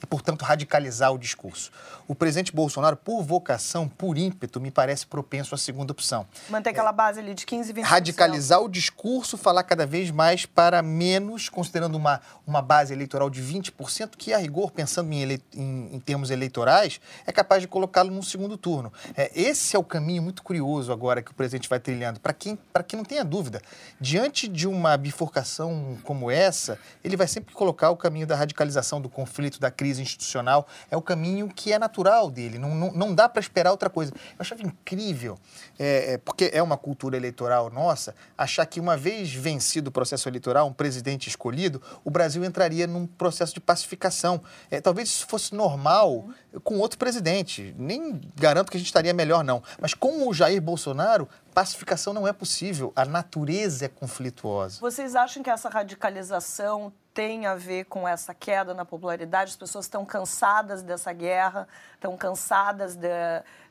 e, 0.02 0.06
portanto, 0.06 0.42
radicalizar 0.42 1.12
o 1.12 1.18
discurso. 1.18 1.70
O 2.08 2.14
presidente 2.14 2.52
Bolsonaro, 2.52 2.96
por 2.96 3.22
vocação, 3.22 3.88
por 3.88 4.18
ímpeto, 4.18 4.60
me 4.60 4.70
parece 4.70 5.06
propenso 5.06 5.54
à 5.54 5.58
segunda 5.58 5.92
opção. 5.92 6.26
Manter 6.48 6.70
aquela 6.70 6.92
base 6.92 7.20
ali 7.20 7.34
de 7.34 7.46
15, 7.46 7.72
20%. 7.72 7.82
Radicalizar 7.82 8.60
o 8.60 8.68
discurso, 8.68 9.36
falar 9.36 9.62
cada 9.62 9.86
vez 9.86 10.10
mais 10.10 10.46
para 10.46 10.82
menos, 10.82 11.48
considerando 11.48 11.96
uma, 11.96 12.20
uma 12.46 12.62
base 12.62 12.92
eleitoral 12.92 13.30
de 13.30 13.42
20%, 13.42 14.10
que, 14.16 14.32
a 14.32 14.38
rigor, 14.38 14.70
pensando 14.70 15.12
em, 15.12 15.22
ele, 15.22 15.42
em, 15.54 15.94
em 15.94 16.00
termos 16.00 16.30
eleitorais, 16.30 17.00
é 17.26 17.32
capaz 17.32 17.62
de 17.62 17.68
colocá-lo 17.68 18.10
num 18.10 18.22
segundo 18.22 18.56
turno. 18.56 18.92
É, 19.16 19.30
esse 19.34 19.76
é 19.76 19.78
o 19.78 19.84
caminho 19.84 20.22
muito 20.22 20.42
curioso 20.42 20.92
agora 20.92 21.22
que 21.22 21.30
o 21.30 21.34
presidente 21.34 21.68
vai 21.68 21.78
trilhando. 21.78 22.20
Para 22.20 22.32
quem, 22.32 22.58
quem 22.86 22.96
não 22.96 23.04
tenha 23.04 23.24
dúvida, 23.24 23.60
diante 24.00 24.48
de 24.48 24.66
uma 24.66 24.96
bifurcação 24.96 25.98
como 26.04 26.30
essa, 26.30 26.78
ele 27.04 27.16
vai 27.16 27.26
sempre 27.26 27.54
colocar 27.54 27.90
o 27.90 27.96
caminho 27.96 28.26
da 28.26 28.36
radicalização, 28.36 29.00
do 29.00 29.08
conflito, 29.08 29.60
da 29.60 29.70
crise 29.70 29.89
institucional. 29.98 30.66
É 30.90 30.96
o 30.96 31.02
caminho 31.02 31.48
que 31.48 31.72
é 31.72 31.78
natural 31.78 32.30
dele. 32.30 32.58
Não, 32.58 32.74
não, 32.74 32.92
não 32.92 33.14
dá 33.14 33.28
para 33.28 33.40
esperar 33.40 33.70
outra 33.70 33.90
coisa. 33.90 34.12
Eu 34.12 34.36
achava 34.38 34.62
incrível, 34.62 35.38
é, 35.78 36.14
é, 36.14 36.18
porque 36.18 36.50
é 36.52 36.62
uma 36.62 36.76
cultura 36.76 37.16
eleitoral 37.16 37.70
nossa, 37.70 38.14
achar 38.36 38.66
que 38.66 38.78
uma 38.78 38.96
vez 38.96 39.32
vencido 39.32 39.88
o 39.88 39.92
processo 39.92 40.28
eleitoral, 40.28 40.68
um 40.68 40.72
presidente 40.72 41.28
escolhido, 41.28 41.82
o 42.04 42.10
Brasil 42.10 42.44
entraria 42.44 42.86
num 42.86 43.06
processo 43.06 43.54
de 43.54 43.60
pacificação. 43.60 44.42
É, 44.70 44.80
talvez 44.80 45.08
isso 45.08 45.26
fosse 45.26 45.54
normal 45.54 46.28
com 46.64 46.78
outro 46.78 46.98
presidente. 46.98 47.74
Nem 47.78 48.20
garanto 48.36 48.70
que 48.70 48.76
a 48.76 48.80
gente 48.80 48.88
estaria 48.88 49.14
melhor, 49.14 49.44
não. 49.44 49.62
Mas 49.80 49.94
com 49.94 50.28
o 50.28 50.34
Jair 50.34 50.60
Bolsonaro, 50.60 51.28
pacificação 51.50 52.12
não 52.12 52.26
é 52.26 52.32
possível. 52.32 52.92
A 52.96 53.04
natureza 53.04 53.84
é 53.84 53.88
conflituosa. 53.88 54.80
Vocês 54.80 55.14
acham 55.14 55.42
que 55.42 55.50
essa 55.50 55.68
radicalização 55.68 56.92
tem 57.12 57.44
a 57.44 57.54
ver 57.54 57.84
com 57.86 58.06
essa 58.06 58.32
queda 58.32 58.72
na 58.72 58.84
popularidade? 58.84 59.50
As 59.50 59.56
pessoas 59.56 59.84
estão 59.84 60.04
cansadas 60.04 60.82
dessa 60.82 61.12
guerra, 61.12 61.66
estão 61.94 62.16
cansadas 62.16 62.94
de, 62.94 63.08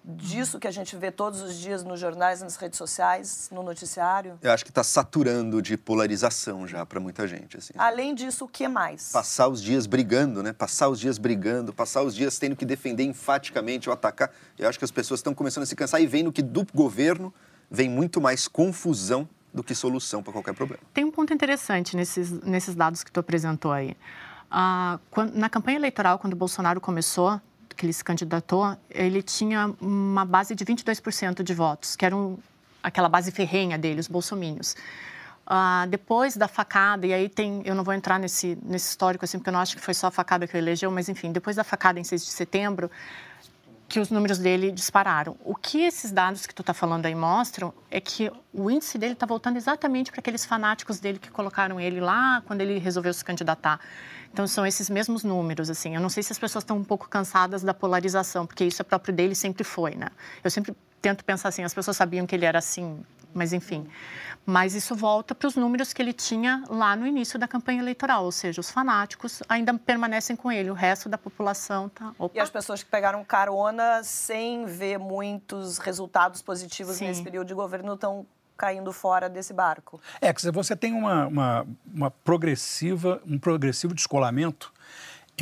disso 0.03 0.59
que 0.59 0.67
a 0.67 0.71
gente 0.71 0.95
vê 0.95 1.11
todos 1.11 1.41
os 1.41 1.55
dias 1.55 1.83
nos 1.83 1.99
jornais, 1.99 2.41
nas 2.41 2.55
redes 2.57 2.77
sociais, 2.77 3.49
no 3.51 3.63
noticiário? 3.63 4.37
Eu 4.41 4.51
acho 4.51 4.63
que 4.63 4.71
está 4.71 4.83
saturando 4.83 5.61
de 5.61 5.77
polarização 5.77 6.67
já 6.67 6.85
para 6.85 6.99
muita 6.99 7.27
gente. 7.27 7.57
Assim. 7.57 7.73
Além 7.77 8.13
disso, 8.13 8.45
o 8.45 8.47
que 8.47 8.67
mais? 8.67 9.11
Passar 9.11 9.47
os 9.47 9.61
dias 9.61 9.87
brigando, 9.87 10.43
né? 10.43 10.53
Passar 10.53 10.89
os 10.89 10.99
dias 10.99 11.17
brigando, 11.17 11.73
passar 11.73 12.03
os 12.03 12.13
dias 12.13 12.37
tendo 12.37 12.55
que 12.55 12.65
defender 12.65 13.03
enfaticamente 13.03 13.89
ou 13.89 13.93
atacar. 13.93 14.31
Eu 14.57 14.67
acho 14.67 14.77
que 14.77 14.85
as 14.85 14.91
pessoas 14.91 15.19
estão 15.19 15.33
começando 15.33 15.63
a 15.63 15.65
se 15.65 15.75
cansar 15.75 16.01
e 16.01 16.07
vendo 16.07 16.31
que 16.31 16.41
do 16.41 16.65
governo 16.73 17.33
vem 17.69 17.89
muito 17.89 18.19
mais 18.19 18.47
confusão 18.47 19.27
do 19.53 19.63
que 19.63 19.73
solução 19.73 20.21
para 20.21 20.33
qualquer 20.33 20.53
problema. 20.53 20.81
Tem 20.93 21.03
um 21.03 21.11
ponto 21.11 21.33
interessante 21.33 21.95
nesses, 21.95 22.31
nesses 22.43 22.75
dados 22.75 23.03
que 23.03 23.11
tu 23.11 23.19
apresentou 23.19 23.71
aí. 23.71 23.95
Ah, 24.49 24.99
quando, 25.11 25.35
na 25.35 25.49
campanha 25.49 25.77
eleitoral, 25.77 26.17
quando 26.19 26.33
o 26.33 26.35
Bolsonaro 26.35 26.79
começou, 26.81 27.39
que 27.75 27.85
ele 27.85 27.93
se 27.93 28.03
candidatou, 28.03 28.75
ele 28.89 29.21
tinha 29.21 29.73
uma 29.79 30.25
base 30.25 30.53
de 30.53 30.65
22% 30.65 31.41
de 31.43 31.53
votos, 31.53 31.95
que 31.95 32.05
era 32.05 32.15
um, 32.15 32.37
aquela 32.83 33.07
base 33.07 33.31
ferrenha 33.31 33.77
dele, 33.77 33.99
os 34.01 34.07
bolsomínios. 34.07 34.75
Ah, 35.47 35.87
depois 35.89 36.35
da 36.35 36.47
facada, 36.47 37.07
e 37.07 37.13
aí 37.13 37.29
tem, 37.29 37.61
eu 37.65 37.73
não 37.73 37.83
vou 37.83 37.93
entrar 37.93 38.19
nesse, 38.19 38.57
nesse 38.61 38.89
histórico 38.89 39.25
assim, 39.25 39.39
porque 39.39 39.49
eu 39.49 39.53
não 39.53 39.59
acho 39.59 39.75
que 39.75 39.81
foi 39.81 39.93
só 39.93 40.07
a 40.07 40.11
facada 40.11 40.45
que 40.45 40.55
ele 40.55 40.67
elegeu, 40.67 40.91
mas 40.91 41.09
enfim, 41.09 41.31
depois 41.31 41.55
da 41.55 41.63
facada 41.63 41.99
em 41.99 42.03
6 42.03 42.25
de 42.25 42.31
setembro, 42.31 42.91
que 43.89 43.99
os 43.99 44.11
números 44.11 44.37
dele 44.37 44.71
dispararam. 44.71 45.35
O 45.43 45.55
que 45.55 45.83
esses 45.83 46.11
dados 46.11 46.45
que 46.45 46.53
tu 46.53 46.61
está 46.61 46.73
falando 46.73 47.07
aí 47.07 47.15
mostram 47.15 47.73
é 47.89 47.99
que 47.99 48.31
o 48.53 48.69
índice 48.69 48.99
dele 48.99 49.13
está 49.13 49.25
voltando 49.25 49.57
exatamente 49.57 50.11
para 50.11 50.19
aqueles 50.19 50.45
fanáticos 50.45 50.99
dele 50.99 51.17
que 51.17 51.31
colocaram 51.31 51.79
ele 51.79 51.99
lá 51.99 52.43
quando 52.45 52.61
ele 52.61 52.77
resolveu 52.77 53.11
se 53.11 53.25
candidatar. 53.25 53.79
Então 54.31 54.45
são 54.45 54.63
esses 54.63 54.91
mesmos 54.91 55.23
números, 55.23 55.71
assim. 55.71 55.95
Eu 55.95 56.01
não 56.01 56.09
sei 56.09 56.21
se 56.21 56.31
as 56.31 56.37
pessoas 56.37 56.63
estão 56.63 56.77
um 56.77 56.83
pouco 56.83 57.09
cansadas 57.09 57.63
da 57.63 57.73
polarização, 57.73 58.45
porque 58.45 58.63
isso 58.63 58.79
é 58.79 58.85
próprio 58.85 59.11
dele, 59.13 59.33
sempre 59.33 59.63
foi, 59.63 59.95
né? 59.95 60.09
Eu 60.43 60.51
sempre 60.51 60.75
tento 61.01 61.23
pensar 61.23 61.49
assim, 61.49 61.63
as 61.63 61.73
pessoas 61.73 61.97
sabiam 61.97 62.25
que 62.25 62.35
ele 62.35 62.45
era 62.45 62.59
assim, 62.59 63.03
mas 63.33 63.53
enfim. 63.53 63.87
Mas 64.45 64.73
isso 64.73 64.95
volta 64.95 65.35
para 65.35 65.47
os 65.47 65.55
números 65.55 65.93
que 65.93 66.01
ele 66.01 66.13
tinha 66.13 66.63
lá 66.69 66.95
no 66.95 67.05
início 67.05 67.37
da 67.37 67.47
campanha 67.47 67.81
eleitoral, 67.81 68.23
ou 68.25 68.31
seja, 68.31 68.59
os 68.59 68.71
fanáticos 68.71 69.43
ainda 69.47 69.73
permanecem 69.77 70.35
com 70.35 70.51
ele, 70.51 70.71
o 70.71 70.73
resto 70.73 71.07
da 71.07 71.17
população 71.17 71.89
tá. 71.89 72.13
Opa. 72.17 72.37
E 72.37 72.39
as 72.39 72.49
pessoas 72.49 72.81
que 72.81 72.89
pegaram 72.89 73.23
carona 73.23 74.01
sem 74.03 74.65
ver 74.65 74.97
muitos 74.97 75.77
resultados 75.77 76.41
positivos 76.41 76.95
Sim. 76.95 77.07
nesse 77.07 77.21
período 77.21 77.47
de 77.47 77.53
governo 77.53 77.93
estão 77.93 78.25
caindo 78.57 78.91
fora 78.91 79.29
desse 79.29 79.53
barco. 79.53 80.01
É, 80.19 80.33
que 80.33 80.51
você 80.51 80.75
tem 80.75 80.93
uma, 80.93 81.27
uma, 81.27 81.67
uma 81.93 82.11
progressiva, 82.11 83.21
um 83.25 83.39
progressivo 83.39 83.93
descolamento 83.93 84.73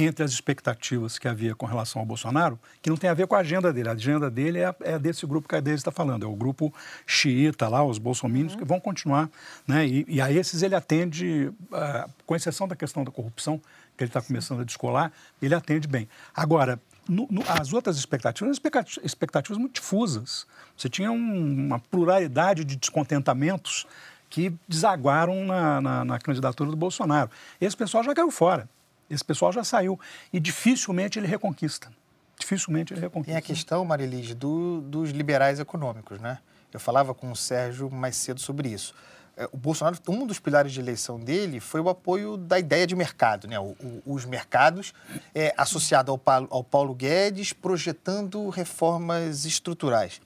entre 0.03 0.23
as 0.23 0.31
expectativas 0.31 1.17
que 1.17 1.27
havia 1.27 1.55
com 1.55 1.65
relação 1.65 1.99
ao 1.99 2.05
Bolsonaro, 2.05 2.59
que 2.81 2.89
não 2.89 2.97
tem 2.97 3.09
a 3.09 3.13
ver 3.13 3.27
com 3.27 3.35
a 3.35 3.39
agenda 3.39 3.71
dele. 3.71 3.89
A 3.89 3.93
agenda 3.93 4.29
dele 4.29 4.59
é, 4.59 4.75
é 4.81 4.99
desse 4.99 5.25
grupo 5.25 5.47
que 5.47 5.55
a 5.55 5.59
Deise 5.59 5.81
está 5.81 5.91
falando, 5.91 6.23
é 6.23 6.27
o 6.27 6.35
grupo 6.35 6.73
xiita 7.05 7.67
lá, 7.67 7.83
os 7.83 7.97
bolsominions, 7.97 8.53
uhum. 8.53 8.59
que 8.59 8.65
vão 8.65 8.79
continuar. 8.79 9.29
Né? 9.67 9.87
E, 9.87 10.05
e, 10.07 10.21
a 10.21 10.31
esses 10.31 10.61
ele 10.61 10.75
atende, 10.75 11.51
uh, 11.71 12.11
com 12.25 12.35
exceção 12.35 12.67
da 12.67 12.75
questão 12.75 13.03
da 13.03 13.11
corrupção, 13.11 13.61
que 13.97 14.03
ele 14.03 14.09
está 14.09 14.21
começando 14.21 14.61
a 14.61 14.63
descolar, 14.63 15.11
ele 15.41 15.55
atende 15.55 15.87
bem. 15.87 16.07
Agora, 16.35 16.79
no, 17.07 17.27
no, 17.31 17.43
as 17.47 17.73
outras 17.73 17.97
expectativas, 17.97 18.59
expectativas 19.03 19.57
muito 19.57 19.75
difusas. 19.75 20.45
Você 20.75 20.89
tinha 20.89 21.11
um, 21.11 21.65
uma 21.67 21.79
pluralidade 21.79 22.63
de 22.63 22.75
descontentamentos 22.75 23.87
que 24.29 24.53
desaguaram 24.67 25.45
na, 25.45 25.81
na, 25.81 26.05
na 26.05 26.19
candidatura 26.19 26.69
do 26.69 26.75
Bolsonaro. 26.75 27.31
Esse 27.61 27.77
pessoal 27.77 28.03
já 28.03 28.13
caiu 28.13 28.29
fora. 28.29 28.69
Esse 29.09 29.23
pessoal 29.23 29.51
já 29.51 29.63
saiu 29.63 29.99
e 30.31 30.39
dificilmente 30.39 31.17
ele 31.17 31.27
reconquista. 31.27 31.91
Dificilmente 32.39 32.93
ele 32.93 33.01
reconquista. 33.01 33.31
Tem 33.31 33.37
a 33.37 33.41
questão, 33.41 33.83
Marilis, 33.85 34.33
do, 34.35 34.81
dos 34.81 35.11
liberais 35.11 35.59
econômicos, 35.59 36.19
né? 36.19 36.39
Eu 36.73 36.79
falava 36.79 37.13
com 37.13 37.31
o 37.31 37.35
Sérgio 37.35 37.89
mais 37.89 38.15
cedo 38.15 38.39
sobre 38.39 38.69
isso. 38.69 38.93
É, 39.35 39.47
o 39.51 39.57
Bolsonaro, 39.57 39.97
um 40.07 40.25
dos 40.25 40.39
pilares 40.39 40.71
de 40.71 40.79
eleição 40.79 41.19
dele 41.19 41.59
foi 41.59 41.79
o 41.79 41.89
apoio 41.89 42.37
da 42.37 42.59
ideia 42.59 42.85
de 42.85 42.95
mercado, 42.95 43.47
né? 43.47 43.59
O, 43.59 43.75
o, 43.79 44.01
os 44.05 44.25
mercados 44.25 44.93
é, 45.33 45.53
associado 45.55 46.11
ao 46.11 46.21
ao 46.49 46.63
Paulo 46.63 46.93
Guedes 46.93 47.53
projetando 47.53 48.49
reformas 48.49 49.45
estruturais. 49.45 50.19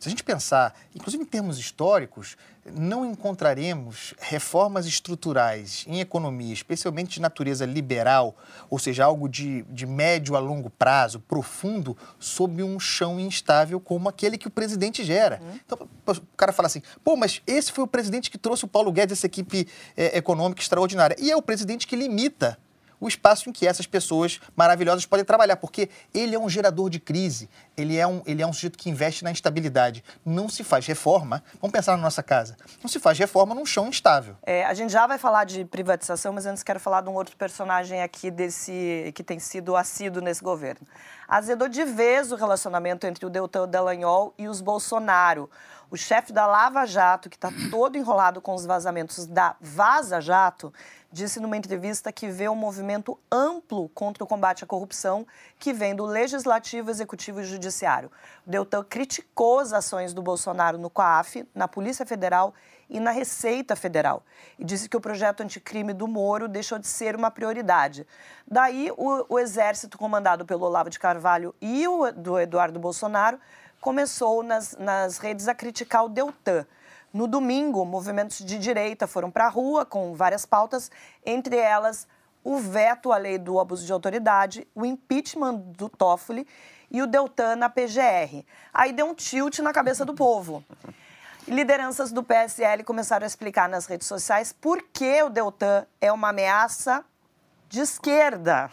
Se 0.00 0.08
a 0.08 0.10
gente 0.10 0.24
pensar, 0.24 0.74
inclusive 0.94 1.22
em 1.22 1.26
termos 1.26 1.58
históricos, 1.58 2.34
não 2.64 3.04
encontraremos 3.04 4.14
reformas 4.18 4.86
estruturais 4.86 5.84
em 5.86 6.00
economia, 6.00 6.54
especialmente 6.54 7.10
de 7.10 7.20
natureza 7.20 7.66
liberal, 7.66 8.34
ou 8.70 8.78
seja, 8.78 9.04
algo 9.04 9.28
de, 9.28 9.60
de 9.64 9.84
médio 9.84 10.36
a 10.36 10.38
longo 10.38 10.70
prazo, 10.70 11.20
profundo, 11.20 11.94
sob 12.18 12.62
um 12.62 12.80
chão 12.80 13.20
instável 13.20 13.78
como 13.78 14.08
aquele 14.08 14.38
que 14.38 14.48
o 14.48 14.50
presidente 14.50 15.04
gera. 15.04 15.38
Uhum. 15.42 15.60
Então, 15.66 15.88
o 16.06 16.36
cara 16.36 16.52
fala 16.52 16.66
assim, 16.66 16.80
pô, 17.04 17.14
mas 17.14 17.42
esse 17.46 17.70
foi 17.70 17.84
o 17.84 17.86
presidente 17.86 18.30
que 18.30 18.38
trouxe 18.38 18.64
o 18.64 18.68
Paulo 18.68 18.90
Guedes, 18.90 19.18
essa 19.18 19.26
equipe 19.26 19.68
é, 19.94 20.16
econômica 20.16 20.62
extraordinária. 20.62 21.14
E 21.20 21.30
é 21.30 21.36
o 21.36 21.42
presidente 21.42 21.86
que 21.86 21.94
limita 21.94 22.58
o 23.00 23.08
espaço 23.08 23.48
em 23.48 23.52
que 23.52 23.66
essas 23.66 23.86
pessoas 23.86 24.40
maravilhosas 24.54 25.06
podem 25.06 25.24
trabalhar, 25.24 25.56
porque 25.56 25.88
ele 26.12 26.34
é 26.34 26.38
um 26.38 26.48
gerador 26.48 26.90
de 26.90 27.00
crise, 27.00 27.48
ele 27.76 27.96
é 27.96 28.06
um, 28.06 28.22
ele 28.26 28.42
é 28.42 28.46
um 28.46 28.52
sujeito 28.52 28.78
que 28.78 28.90
investe 28.90 29.24
na 29.24 29.30
instabilidade. 29.30 30.04
Não 30.24 30.48
se 30.48 30.62
faz 30.62 30.86
reforma, 30.86 31.42
vamos 31.60 31.72
pensar 31.72 31.96
na 31.96 32.02
nossa 32.02 32.22
casa, 32.22 32.56
não 32.82 32.88
se 32.88 33.00
faz 33.00 33.18
reforma 33.18 33.54
num 33.54 33.64
chão 33.64 33.88
instável. 33.88 34.36
É, 34.42 34.64
a 34.64 34.74
gente 34.74 34.92
já 34.92 35.06
vai 35.06 35.18
falar 35.18 35.44
de 35.44 35.64
privatização, 35.64 36.32
mas 36.32 36.44
antes 36.46 36.62
quero 36.62 36.78
falar 36.78 37.00
de 37.00 37.08
um 37.08 37.14
outro 37.14 37.36
personagem 37.36 38.02
aqui 38.02 38.30
desse 38.30 39.12
que 39.14 39.24
tem 39.24 39.38
sido 39.38 39.74
assíduo 39.74 40.22
nesse 40.22 40.42
governo. 40.42 40.86
Azedou 41.26 41.68
de 41.68 41.84
vez 41.84 42.32
o 42.32 42.36
relacionamento 42.36 43.06
entre 43.06 43.24
o 43.24 43.30
Deltan 43.30 43.68
Dallagnol 43.68 44.34
e 44.36 44.48
os 44.48 44.60
Bolsonaro. 44.60 45.48
O 45.90 45.96
chefe 45.96 46.32
da 46.32 46.46
Lava 46.46 46.86
Jato, 46.86 47.28
que 47.28 47.36
está 47.36 47.50
todo 47.70 47.96
enrolado 47.96 48.40
com 48.40 48.54
os 48.54 48.64
vazamentos 48.64 49.26
da 49.26 49.56
Vaza 49.60 50.20
Jato, 50.20 50.72
disse 51.12 51.40
numa 51.40 51.56
entrevista 51.56 52.12
que 52.12 52.28
vê 52.28 52.48
um 52.48 52.54
movimento 52.54 53.18
amplo 53.30 53.88
contra 53.90 54.22
o 54.22 54.26
combate 54.26 54.64
à 54.64 54.66
corrupção 54.66 55.26
que 55.58 55.72
vem 55.72 55.94
do 55.94 56.04
Legislativo, 56.04 56.90
Executivo 56.90 57.40
e 57.40 57.44
Judiciário. 57.44 58.10
O 58.46 58.50
Deltan 58.50 58.84
criticou 58.84 59.58
as 59.58 59.72
ações 59.72 60.14
do 60.14 60.22
Bolsonaro 60.22 60.78
no 60.78 60.88
COAF, 60.88 61.46
na 61.54 61.66
Polícia 61.66 62.06
Federal 62.06 62.54
e 62.88 62.98
na 62.98 63.10
Receita 63.10 63.76
Federal 63.76 64.22
e 64.58 64.64
disse 64.64 64.88
que 64.88 64.96
o 64.96 65.00
projeto 65.00 65.42
anticrime 65.42 65.92
do 65.92 66.08
Moro 66.08 66.48
deixou 66.48 66.78
de 66.78 66.86
ser 66.86 67.14
uma 67.14 67.30
prioridade. 67.30 68.06
Daí, 68.46 68.90
o, 68.96 69.24
o 69.28 69.38
exército 69.38 69.96
comandado 69.96 70.44
pelo 70.44 70.66
Olavo 70.66 70.90
de 70.90 70.98
Carvalho 70.98 71.54
e 71.60 71.86
o 71.86 72.10
do 72.12 72.38
Eduardo 72.38 72.78
Bolsonaro 72.78 73.38
começou 73.80 74.42
nas, 74.42 74.76
nas 74.76 75.18
redes 75.18 75.48
a 75.48 75.54
criticar 75.54 76.04
o 76.04 76.08
Deltan. 76.08 76.66
No 77.12 77.26
domingo, 77.26 77.84
movimentos 77.84 78.38
de 78.38 78.58
direita 78.58 79.06
foram 79.06 79.30
para 79.30 79.46
a 79.46 79.48
rua 79.48 79.84
com 79.84 80.14
várias 80.14 80.46
pautas, 80.46 80.90
entre 81.26 81.56
elas 81.56 82.06
o 82.44 82.56
veto 82.56 83.12
à 83.12 83.16
lei 83.16 83.36
do 83.36 83.58
abuso 83.58 83.84
de 83.84 83.92
autoridade, 83.92 84.66
o 84.74 84.84
impeachment 84.84 85.56
do 85.56 85.88
Toffoli 85.88 86.46
e 86.90 87.02
o 87.02 87.06
Deltan 87.06 87.56
na 87.56 87.68
PGR. 87.68 88.44
Aí 88.72 88.92
deu 88.92 89.06
um 89.06 89.14
tilt 89.14 89.58
na 89.58 89.72
cabeça 89.72 90.04
do 90.04 90.14
povo. 90.14 90.64
Lideranças 91.46 92.12
do 92.12 92.22
PSL 92.22 92.84
começaram 92.84 93.24
a 93.24 93.26
explicar 93.26 93.68
nas 93.68 93.86
redes 93.86 94.06
sociais 94.06 94.52
por 94.52 94.82
que 94.92 95.22
o 95.22 95.28
Deltan 95.28 95.86
é 96.00 96.12
uma 96.12 96.28
ameaça 96.28 97.04
de 97.68 97.80
esquerda. 97.80 98.70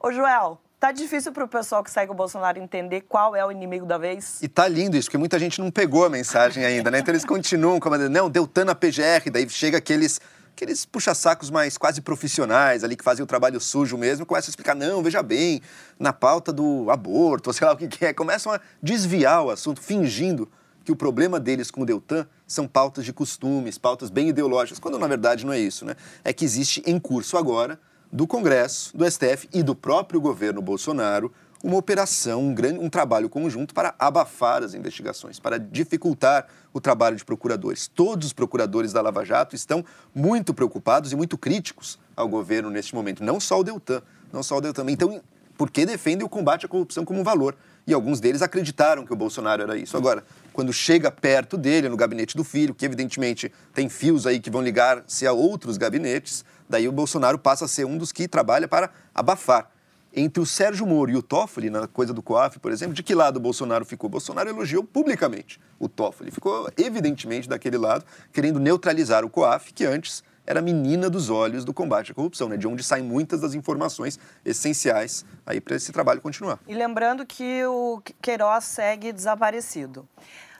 Ô, 0.00 0.10
Joel, 0.10 0.60
Tá 0.84 0.92
difícil 0.92 1.32
para 1.32 1.42
o 1.42 1.48
pessoal 1.48 1.82
que 1.82 1.90
segue 1.90 2.12
o 2.12 2.14
Bolsonaro 2.14 2.58
entender 2.58 3.00
qual 3.08 3.34
é 3.34 3.42
o 3.42 3.50
inimigo 3.50 3.86
da 3.86 3.96
vez. 3.96 4.42
E 4.42 4.48
tá 4.48 4.68
lindo 4.68 4.98
isso, 4.98 5.08
porque 5.08 5.16
muita 5.16 5.38
gente 5.38 5.58
não 5.58 5.70
pegou 5.70 6.04
a 6.04 6.10
mensagem 6.10 6.62
ainda, 6.62 6.90
né? 6.90 6.98
Então 6.98 7.10
eles 7.10 7.24
continuam 7.24 7.80
comandando, 7.80 8.10
não, 8.10 8.28
Deltan 8.28 8.66
na 8.66 8.74
PGR, 8.74 9.30
daí 9.32 9.48
chega 9.48 9.78
aqueles 9.78 10.20
aqueles 10.52 10.84
puxa-sacos 10.84 11.48
mais 11.48 11.78
quase 11.78 12.02
profissionais 12.02 12.84
ali 12.84 12.96
que 12.96 13.02
fazem 13.02 13.24
o 13.24 13.26
trabalho 13.26 13.58
sujo 13.62 13.96
mesmo, 13.96 14.26
começam 14.26 14.48
a 14.48 14.50
explicar, 14.50 14.74
não, 14.74 15.02
veja 15.02 15.22
bem, 15.22 15.62
na 15.98 16.12
pauta 16.12 16.52
do 16.52 16.90
aborto, 16.90 17.50
sei 17.54 17.66
lá 17.66 17.72
o 17.72 17.78
que, 17.78 17.88
que 17.88 18.04
é, 18.04 18.12
começam 18.12 18.52
a 18.52 18.60
desviar 18.82 19.42
o 19.42 19.48
assunto, 19.48 19.80
fingindo 19.80 20.46
que 20.84 20.92
o 20.92 20.96
problema 20.96 21.40
deles 21.40 21.70
com 21.70 21.80
o 21.80 21.86
Deltan 21.86 22.26
são 22.46 22.68
pautas 22.68 23.06
de 23.06 23.12
costumes, 23.14 23.78
pautas 23.78 24.10
bem 24.10 24.28
ideológicas, 24.28 24.78
quando 24.78 24.98
na 24.98 25.06
verdade 25.06 25.46
não 25.46 25.52
é 25.54 25.58
isso, 25.58 25.86
né? 25.86 25.96
É 26.22 26.30
que 26.30 26.44
existe 26.44 26.82
em 26.84 27.00
curso 27.00 27.38
agora 27.38 27.80
do 28.14 28.28
Congresso, 28.28 28.96
do 28.96 29.04
STF 29.10 29.48
e 29.52 29.60
do 29.60 29.74
próprio 29.74 30.20
governo 30.20 30.62
Bolsonaro 30.62 31.32
uma 31.64 31.76
operação, 31.76 32.42
um, 32.42 32.54
grande, 32.54 32.78
um 32.78 32.88
trabalho 32.88 33.28
conjunto 33.28 33.74
para 33.74 33.92
abafar 33.98 34.62
as 34.62 34.72
investigações, 34.72 35.40
para 35.40 35.58
dificultar 35.58 36.46
o 36.72 36.80
trabalho 36.80 37.16
de 37.16 37.24
procuradores. 37.24 37.88
Todos 37.88 38.28
os 38.28 38.32
procuradores 38.32 38.92
da 38.92 39.00
Lava 39.00 39.24
Jato 39.24 39.56
estão 39.56 39.84
muito 40.14 40.54
preocupados 40.54 41.10
e 41.10 41.16
muito 41.16 41.36
críticos 41.36 41.98
ao 42.14 42.28
governo 42.28 42.70
neste 42.70 42.94
momento, 42.94 43.24
não 43.24 43.40
só 43.40 43.58
o 43.58 43.64
Deltan, 43.64 44.00
não 44.32 44.44
só 44.44 44.58
o 44.58 44.60
Deltan. 44.60 44.84
Então, 44.90 45.20
porque 45.56 45.84
defendem 45.84 46.24
o 46.24 46.28
combate 46.28 46.66
à 46.66 46.68
corrupção 46.68 47.04
como 47.04 47.18
um 47.18 47.24
valor. 47.24 47.56
E 47.86 47.92
alguns 47.92 48.20
deles 48.20 48.42
acreditaram 48.42 49.04
que 49.04 49.12
o 49.12 49.16
Bolsonaro 49.16 49.62
era 49.62 49.76
isso. 49.76 49.96
Agora, 49.96 50.22
quando 50.54 50.72
chega 50.72 51.10
perto 51.10 51.58
dele, 51.58 51.90
no 51.90 51.96
gabinete 51.98 52.34
do 52.34 52.44
filho, 52.44 52.74
que 52.74 52.86
evidentemente 52.86 53.52
tem 53.74 53.90
fios 53.90 54.26
aí 54.26 54.40
que 54.40 54.48
vão 54.48 54.62
ligar-se 54.62 55.26
a 55.26 55.32
outros 55.32 55.76
gabinetes, 55.76 56.44
Daí 56.68 56.88
o 56.88 56.92
Bolsonaro 56.92 57.38
passa 57.38 57.66
a 57.66 57.68
ser 57.68 57.84
um 57.84 57.98
dos 57.98 58.12
que 58.12 58.26
trabalha 58.26 58.66
para 58.66 58.90
abafar. 59.14 59.70
Entre 60.16 60.40
o 60.40 60.46
Sérgio 60.46 60.86
Moro 60.86 61.10
e 61.10 61.16
o 61.16 61.22
Toffoli, 61.22 61.68
na 61.68 61.88
coisa 61.88 62.12
do 62.12 62.22
COAF, 62.22 62.60
por 62.60 62.70
exemplo, 62.70 62.94
de 62.94 63.02
que 63.02 63.14
lado 63.14 63.36
o 63.36 63.40
Bolsonaro 63.40 63.84
ficou? 63.84 64.06
O 64.06 64.10
Bolsonaro 64.10 64.48
elogiou 64.48 64.84
publicamente 64.84 65.60
o 65.78 65.88
Toffoli. 65.88 66.30
Ficou, 66.30 66.70
evidentemente, 66.76 67.48
daquele 67.48 67.76
lado, 67.76 68.04
querendo 68.32 68.60
neutralizar 68.60 69.24
o 69.24 69.30
COAF, 69.30 69.72
que 69.72 69.84
antes 69.84 70.22
era 70.46 70.60
a 70.60 70.62
menina 70.62 71.08
dos 71.08 71.30
olhos 71.30 71.64
do 71.64 71.72
combate 71.72 72.12
à 72.12 72.14
corrupção, 72.14 72.48
né? 72.48 72.56
de 72.56 72.66
onde 72.66 72.82
saem 72.82 73.04
muitas 73.04 73.40
das 73.40 73.54
informações 73.54 74.18
essenciais 74.44 75.24
aí 75.46 75.60
para 75.60 75.76
esse 75.76 75.92
trabalho 75.92 76.20
continuar. 76.20 76.58
E 76.66 76.74
lembrando 76.74 77.24
que 77.26 77.64
o 77.64 78.02
Queiroz 78.20 78.64
segue 78.64 79.12
desaparecido. 79.12 80.06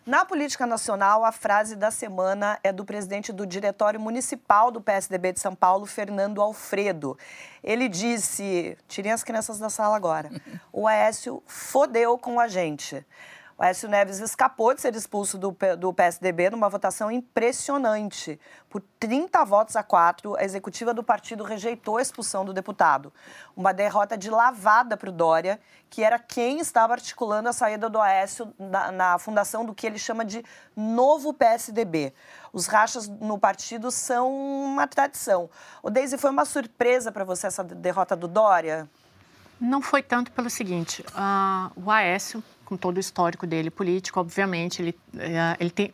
Na 0.07 0.23
política 0.23 0.67
nacional, 0.67 1.25
a 1.25 1.33
frase 1.33 1.75
da 1.75 1.91
semana 1.91 2.59
é 2.63 2.71
do 2.71 2.85
presidente 2.85 3.33
do 3.33 3.47
Diretório 3.47 3.99
Municipal 3.99 4.71
do 4.71 4.79
PSDB 4.79 5.33
de 5.33 5.41
São 5.41 5.55
Paulo, 5.55 5.87
Fernando 5.87 6.43
Alfredo. 6.43 7.17
Ele 7.63 7.89
disse: 7.89 8.77
tirem 8.87 9.13
as 9.13 9.25
crianças 9.25 9.59
da 9.59 9.71
sala 9.71 9.97
agora. 9.97 10.31
O 10.71 10.87
Aécio 10.87 11.43
fodeu 11.47 12.19
com 12.19 12.39
a 12.39 12.49
gente. 12.49 13.07
O 13.57 13.63
Aécio 13.63 13.89
Neves 13.89 14.19
escapou 14.19 14.75
de 14.75 14.81
ser 14.81 14.97
expulso 14.97 15.39
do, 15.39 15.57
do 15.79 15.93
PSDB 15.93 16.51
numa 16.51 16.69
votação 16.69 17.09
impressionante. 17.09 18.39
Por 18.69 18.83
30 18.99 19.45
votos 19.45 19.77
a 19.77 19.83
4, 19.83 20.37
a 20.37 20.43
executiva 20.43 20.93
do 20.93 21.05
partido 21.05 21.45
rejeitou 21.45 21.99
a 21.99 22.03
expulsão 22.03 22.45
do 22.45 22.53
deputado. 22.53 23.13
Uma 23.57 23.73
derrota 23.73 24.19
de 24.19 24.29
lavada 24.29 24.97
para 24.97 25.09
o 25.09 25.13
Dória, 25.13 25.61
que 25.89 26.03
era 26.03 26.19
quem 26.19 26.59
estava 26.59 26.95
articulando 26.95 27.49
a 27.49 27.53
saída 27.53 27.89
do 27.89 28.01
Aécio 28.01 28.53
na, 28.59 28.91
na 28.91 29.19
fundação 29.19 29.65
do 29.65 29.73
que 29.73 29.87
ele 29.87 29.99
chama 29.99 30.25
de 30.25 30.45
novo 30.75 31.33
PSDB. 31.33 32.13
Os 32.53 32.67
rachas 32.67 33.07
no 33.07 33.39
partido 33.39 33.93
são 33.93 34.35
uma 34.35 34.89
tradição. 34.89 35.49
O 35.81 35.91
Deise, 35.91 36.19
foi 36.19 36.31
uma 36.31 36.45
surpresa 36.45 37.13
para 37.13 37.23
você 37.23 37.47
essa 37.47 37.63
derrota 37.63 38.17
do 38.17 38.27
Dória? 38.27 38.91
Não 39.61 39.81
foi 39.81 40.03
tanto 40.03 40.33
pelo 40.33 40.51
seguinte, 40.51 41.05
uh, 41.11 41.71
o 41.77 41.89
Aécio 41.89 42.43
com 42.65 42.77
todo 42.77 42.97
o 42.97 43.01
histórico 43.01 43.47
dele 43.47 43.71
político, 43.71 44.19
obviamente, 44.21 44.83
ele, 44.83 44.99
é, 45.19 45.57
ele 45.61 45.71
tem 45.71 45.93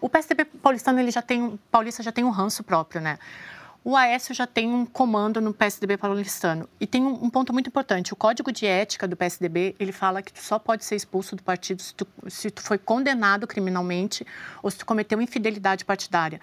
o 0.00 0.08
PSDB 0.08 0.44
paulistano 0.44 1.00
ele 1.00 1.10
já 1.10 1.22
tem 1.22 1.58
paulista 1.70 2.02
já 2.02 2.12
tem 2.12 2.24
um 2.24 2.30
ranço 2.30 2.62
próprio, 2.62 3.00
né? 3.00 3.18
O 3.84 3.96
Aécio 3.96 4.32
já 4.32 4.46
tem 4.46 4.72
um 4.72 4.86
comando 4.86 5.40
no 5.40 5.52
PSDB 5.52 5.96
paulistano. 5.96 6.68
E 6.78 6.86
tem 6.86 7.02
um, 7.02 7.24
um, 7.24 7.28
ponto 7.28 7.52
muito 7.52 7.66
importante. 7.66 8.12
O 8.12 8.16
código 8.16 8.52
de 8.52 8.64
ética 8.64 9.08
do 9.08 9.16
PSDB, 9.16 9.74
ele 9.76 9.90
fala 9.90 10.22
que 10.22 10.32
tu 10.32 10.40
só 10.40 10.56
pode 10.56 10.84
ser 10.84 10.94
expulso 10.94 11.34
do 11.34 11.42
partido 11.42 11.82
se 11.82 11.92
tu, 11.92 12.06
se 12.28 12.48
tu 12.48 12.62
foi 12.62 12.78
condenado 12.78 13.44
criminalmente 13.44 14.24
ou 14.62 14.70
se 14.70 14.78
tu 14.78 14.86
cometeu 14.86 15.20
infidelidade 15.20 15.84
partidária. 15.84 16.40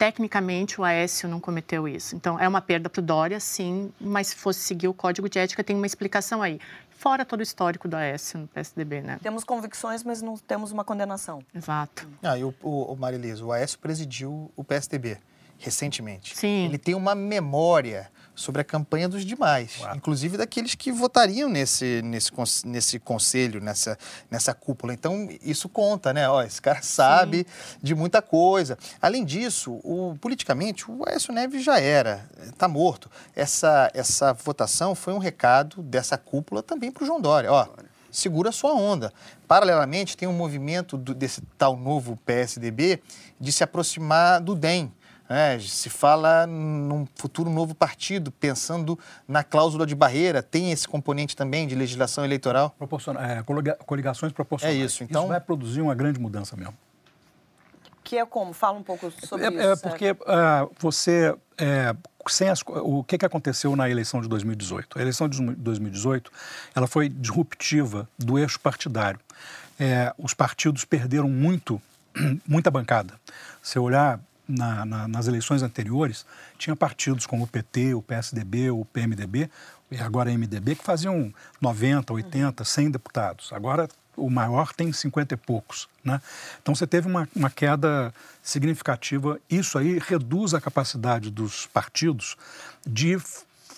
Tecnicamente, 0.00 0.80
o 0.80 0.84
Aécio 0.84 1.28
não 1.28 1.38
cometeu 1.38 1.86
isso. 1.86 2.16
Então, 2.16 2.40
é 2.40 2.48
uma 2.48 2.62
perda 2.62 2.88
para 2.88 3.00
o 3.00 3.02
Dória, 3.02 3.38
sim, 3.38 3.92
mas 4.00 4.28
se 4.28 4.34
fosse 4.34 4.60
seguir 4.60 4.88
o 4.88 4.94
código 4.94 5.28
de 5.28 5.38
ética, 5.38 5.62
tem 5.62 5.76
uma 5.76 5.84
explicação 5.84 6.40
aí 6.40 6.58
fora 6.88 7.22
todo 7.22 7.40
o 7.40 7.42
histórico 7.42 7.86
do 7.86 7.96
Aécio 7.98 8.40
no 8.40 8.46
PSDB, 8.46 9.02
né? 9.02 9.18
Temos 9.22 9.44
convicções, 9.44 10.02
mas 10.02 10.22
não 10.22 10.38
temos 10.38 10.72
uma 10.72 10.84
condenação. 10.84 11.42
Exato. 11.54 12.08
Ah, 12.22 12.38
e 12.38 12.42
o, 12.42 12.54
o, 12.62 12.94
o 12.94 12.96
Marilisa, 12.96 13.44
o 13.44 13.52
Aécio 13.52 13.78
presidiu 13.78 14.50
o 14.56 14.64
PSDB 14.64 15.18
recentemente. 15.60 16.36
Sim. 16.36 16.64
Ele 16.66 16.78
tem 16.78 16.94
uma 16.94 17.14
memória 17.14 18.10
sobre 18.34 18.62
a 18.62 18.64
campanha 18.64 19.06
dos 19.06 19.24
demais, 19.24 19.78
Uau. 19.80 19.94
inclusive 19.94 20.38
daqueles 20.38 20.74
que 20.74 20.90
votariam 20.90 21.48
nesse, 21.48 22.00
nesse, 22.02 22.32
nesse 22.64 22.98
conselho, 22.98 23.60
nessa, 23.60 23.98
nessa 24.30 24.54
cúpula. 24.54 24.94
Então, 24.94 25.28
isso 25.42 25.68
conta, 25.68 26.12
né? 26.12 26.28
Ó, 26.28 26.42
esse 26.42 26.60
cara 26.60 26.80
sabe 26.80 27.38
Sim. 27.38 27.78
de 27.82 27.94
muita 27.94 28.22
coisa. 28.22 28.78
Além 29.00 29.24
disso, 29.24 29.78
o, 29.84 30.16
politicamente, 30.20 30.90
o 30.90 31.06
Aécio 31.06 31.34
Neves 31.34 31.62
já 31.62 31.78
era, 31.78 32.26
está 32.42 32.66
morto. 32.66 33.10
Essa, 33.36 33.90
essa 33.92 34.32
votação 34.32 34.94
foi 34.94 35.12
um 35.12 35.18
recado 35.18 35.82
dessa 35.82 36.16
cúpula 36.16 36.62
também 36.62 36.90
para 36.90 37.02
o 37.04 37.06
João 37.06 37.20
Dória. 37.20 37.52
Ó, 37.52 37.68
segura 38.10 38.48
a 38.48 38.52
sua 38.52 38.72
onda. 38.72 39.12
Paralelamente, 39.46 40.16
tem 40.16 40.26
um 40.28 40.32
movimento 40.32 40.96
do, 40.96 41.14
desse 41.14 41.42
tal 41.58 41.76
novo 41.76 42.16
PSDB 42.24 43.02
de 43.38 43.52
se 43.52 43.62
aproximar 43.62 44.40
do 44.40 44.54
DEM. 44.54 44.92
É, 45.32 45.56
se 45.60 45.88
fala 45.88 46.44
num 46.44 47.06
futuro 47.14 47.48
novo 47.48 47.72
partido, 47.72 48.32
pensando 48.32 48.98
na 49.28 49.44
cláusula 49.44 49.86
de 49.86 49.94
barreira, 49.94 50.42
tem 50.42 50.72
esse 50.72 50.88
componente 50.88 51.36
também 51.36 51.68
de 51.68 51.76
legislação 51.76 52.24
eleitoral? 52.24 52.70
Proporciona, 52.70 53.20
é, 53.34 53.42
coligações 53.86 54.32
proporcionais. 54.32 54.76
É 54.76 54.84
isso, 54.84 55.04
então... 55.04 55.22
Isso 55.22 55.28
vai 55.28 55.40
produzir 55.40 55.82
uma 55.82 55.94
grande 55.94 56.18
mudança 56.18 56.56
mesmo. 56.56 56.74
Que 58.02 58.18
é 58.18 58.26
como? 58.26 58.52
Fala 58.52 58.76
um 58.76 58.82
pouco 58.82 59.08
sobre 59.24 59.46
é, 59.46 59.50
isso. 59.50 59.60
É 59.60 59.76
porque 59.76 60.10
uh, 60.10 60.74
você... 60.80 61.32
É, 61.56 61.94
sem 62.26 62.48
as, 62.48 62.60
o 62.66 63.04
que, 63.04 63.16
que 63.16 63.24
aconteceu 63.24 63.76
na 63.76 63.88
eleição 63.88 64.20
de 64.20 64.28
2018? 64.28 64.98
A 64.98 65.00
eleição 65.00 65.28
de 65.28 65.40
2018 65.40 66.30
ela 66.74 66.88
foi 66.88 67.08
disruptiva 67.08 68.08
do 68.18 68.36
eixo 68.36 68.58
partidário. 68.58 69.20
É, 69.78 70.12
os 70.18 70.34
partidos 70.34 70.84
perderam 70.84 71.28
muito, 71.28 71.80
muita 72.46 72.68
bancada. 72.68 73.14
Se 73.62 73.78
olhar 73.78 74.18
na, 74.50 74.84
na, 74.84 75.08
nas 75.08 75.26
eleições 75.26 75.62
anteriores, 75.62 76.26
tinha 76.58 76.76
partidos 76.76 77.26
como 77.26 77.44
o 77.44 77.46
PT, 77.46 77.94
o 77.94 78.02
PSDB, 78.02 78.70
o 78.70 78.84
PMDB, 78.84 79.50
e 79.90 79.98
agora 79.98 80.30
MDB, 80.30 80.76
que 80.76 80.84
faziam 80.84 81.32
90, 81.60 82.12
80, 82.12 82.64
100 82.64 82.90
deputados. 82.90 83.52
Agora 83.52 83.88
o 84.16 84.30
maior 84.30 84.72
tem 84.72 84.92
50 84.92 85.34
e 85.34 85.36
poucos. 85.36 85.88
Né? 86.04 86.20
Então 86.62 86.74
você 86.74 86.86
teve 86.86 87.08
uma, 87.08 87.28
uma 87.34 87.50
queda 87.50 88.12
significativa. 88.42 89.40
Isso 89.48 89.78
aí 89.78 89.98
reduz 89.98 90.54
a 90.54 90.60
capacidade 90.60 91.30
dos 91.30 91.66
partidos 91.66 92.36
de 92.86 93.18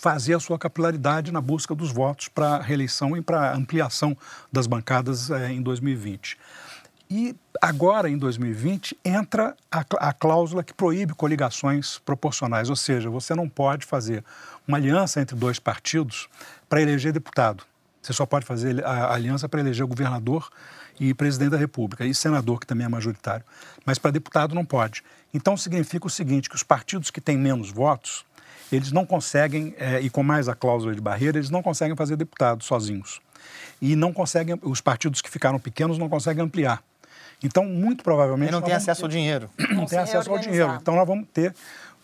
fazer 0.02 0.34
a 0.34 0.40
sua 0.40 0.58
capilaridade 0.58 1.30
na 1.30 1.40
busca 1.40 1.74
dos 1.74 1.92
votos 1.92 2.28
para 2.28 2.60
reeleição 2.60 3.16
e 3.16 3.22
para 3.22 3.54
ampliação 3.54 4.16
das 4.50 4.66
bancadas 4.66 5.30
é, 5.30 5.52
em 5.52 5.62
2020. 5.62 6.36
E 7.14 7.36
agora, 7.60 8.08
em 8.08 8.16
2020, 8.16 8.96
entra 9.04 9.54
a, 9.70 9.84
a, 9.98 10.14
cláusula 10.14 10.64
que 10.64 10.72
proíbe 10.72 11.12
coligações 11.12 11.98
proporcionais, 11.98 12.70
ou 12.70 12.74
seja, 12.74 13.10
você 13.10 13.34
não 13.34 13.50
pode 13.50 13.84
fazer 13.84 14.24
uma 14.66 14.78
aliança 14.78 15.20
entre 15.20 15.36
dois 15.36 15.58
partidos 15.58 16.26
para 16.70 16.80
eleger 16.80 17.12
deputado. 17.12 17.64
Você 18.00 18.14
só 18.14 18.24
pode 18.24 18.46
fazer 18.46 18.82
a 18.82 19.12
aliança 19.12 19.46
para 19.46 19.60
eleger 19.60 19.84
governador 19.84 20.48
e 20.98 21.12
presidente 21.12 21.50
da 21.50 21.58
República, 21.58 22.06
e 22.06 22.14
senador, 22.14 22.58
que 22.58 22.66
também 22.66 22.86
é 22.86 22.88
majoritário. 22.88 23.44
Mas 23.84 23.98
para 23.98 24.10
deputado 24.10 24.54
não 24.54 24.64
pode. 24.64 25.04
Então 25.34 25.54
significa 25.54 26.06
o 26.06 26.10
seguinte: 26.10 26.48
que 26.48 26.56
os 26.56 26.62
partidos 26.62 27.10
que 27.10 27.20
têm 27.20 27.36
menos 27.36 27.70
votos, 27.70 28.24
eles 28.72 28.90
não 28.90 29.04
conseguem, 29.04 29.74
é, 29.76 30.00
e 30.00 30.08
com 30.08 30.22
mais 30.22 30.48
a 30.48 30.54
cláusula 30.54 30.94
de 30.94 31.00
barreira, 31.02 31.36
eles 31.36 31.50
não 31.50 31.62
conseguem 31.62 31.94
fazer 31.94 32.16
deputado 32.16 32.64
sozinhos. 32.64 33.20
E 33.82 33.94
não 33.94 34.14
conseguem, 34.14 34.58
os 34.62 34.80
partidos 34.80 35.20
que 35.20 35.28
ficaram 35.28 35.58
pequenos 35.58 35.98
não 35.98 36.08
conseguem 36.08 36.42
ampliar. 36.42 36.82
Então, 37.42 37.64
muito 37.64 38.04
provavelmente. 38.04 38.50
E 38.50 38.52
não 38.52 38.62
tem 38.62 38.74
acesso 38.74 39.00
ter, 39.00 39.04
ao 39.04 39.08
dinheiro. 39.10 39.50
Não 39.70 39.86
tem 39.86 39.98
acesso 39.98 40.30
ao 40.30 40.38
dinheiro. 40.38 40.78
Então, 40.80 40.94
nós 40.94 41.06
vamos 41.06 41.26
ter, 41.32 41.54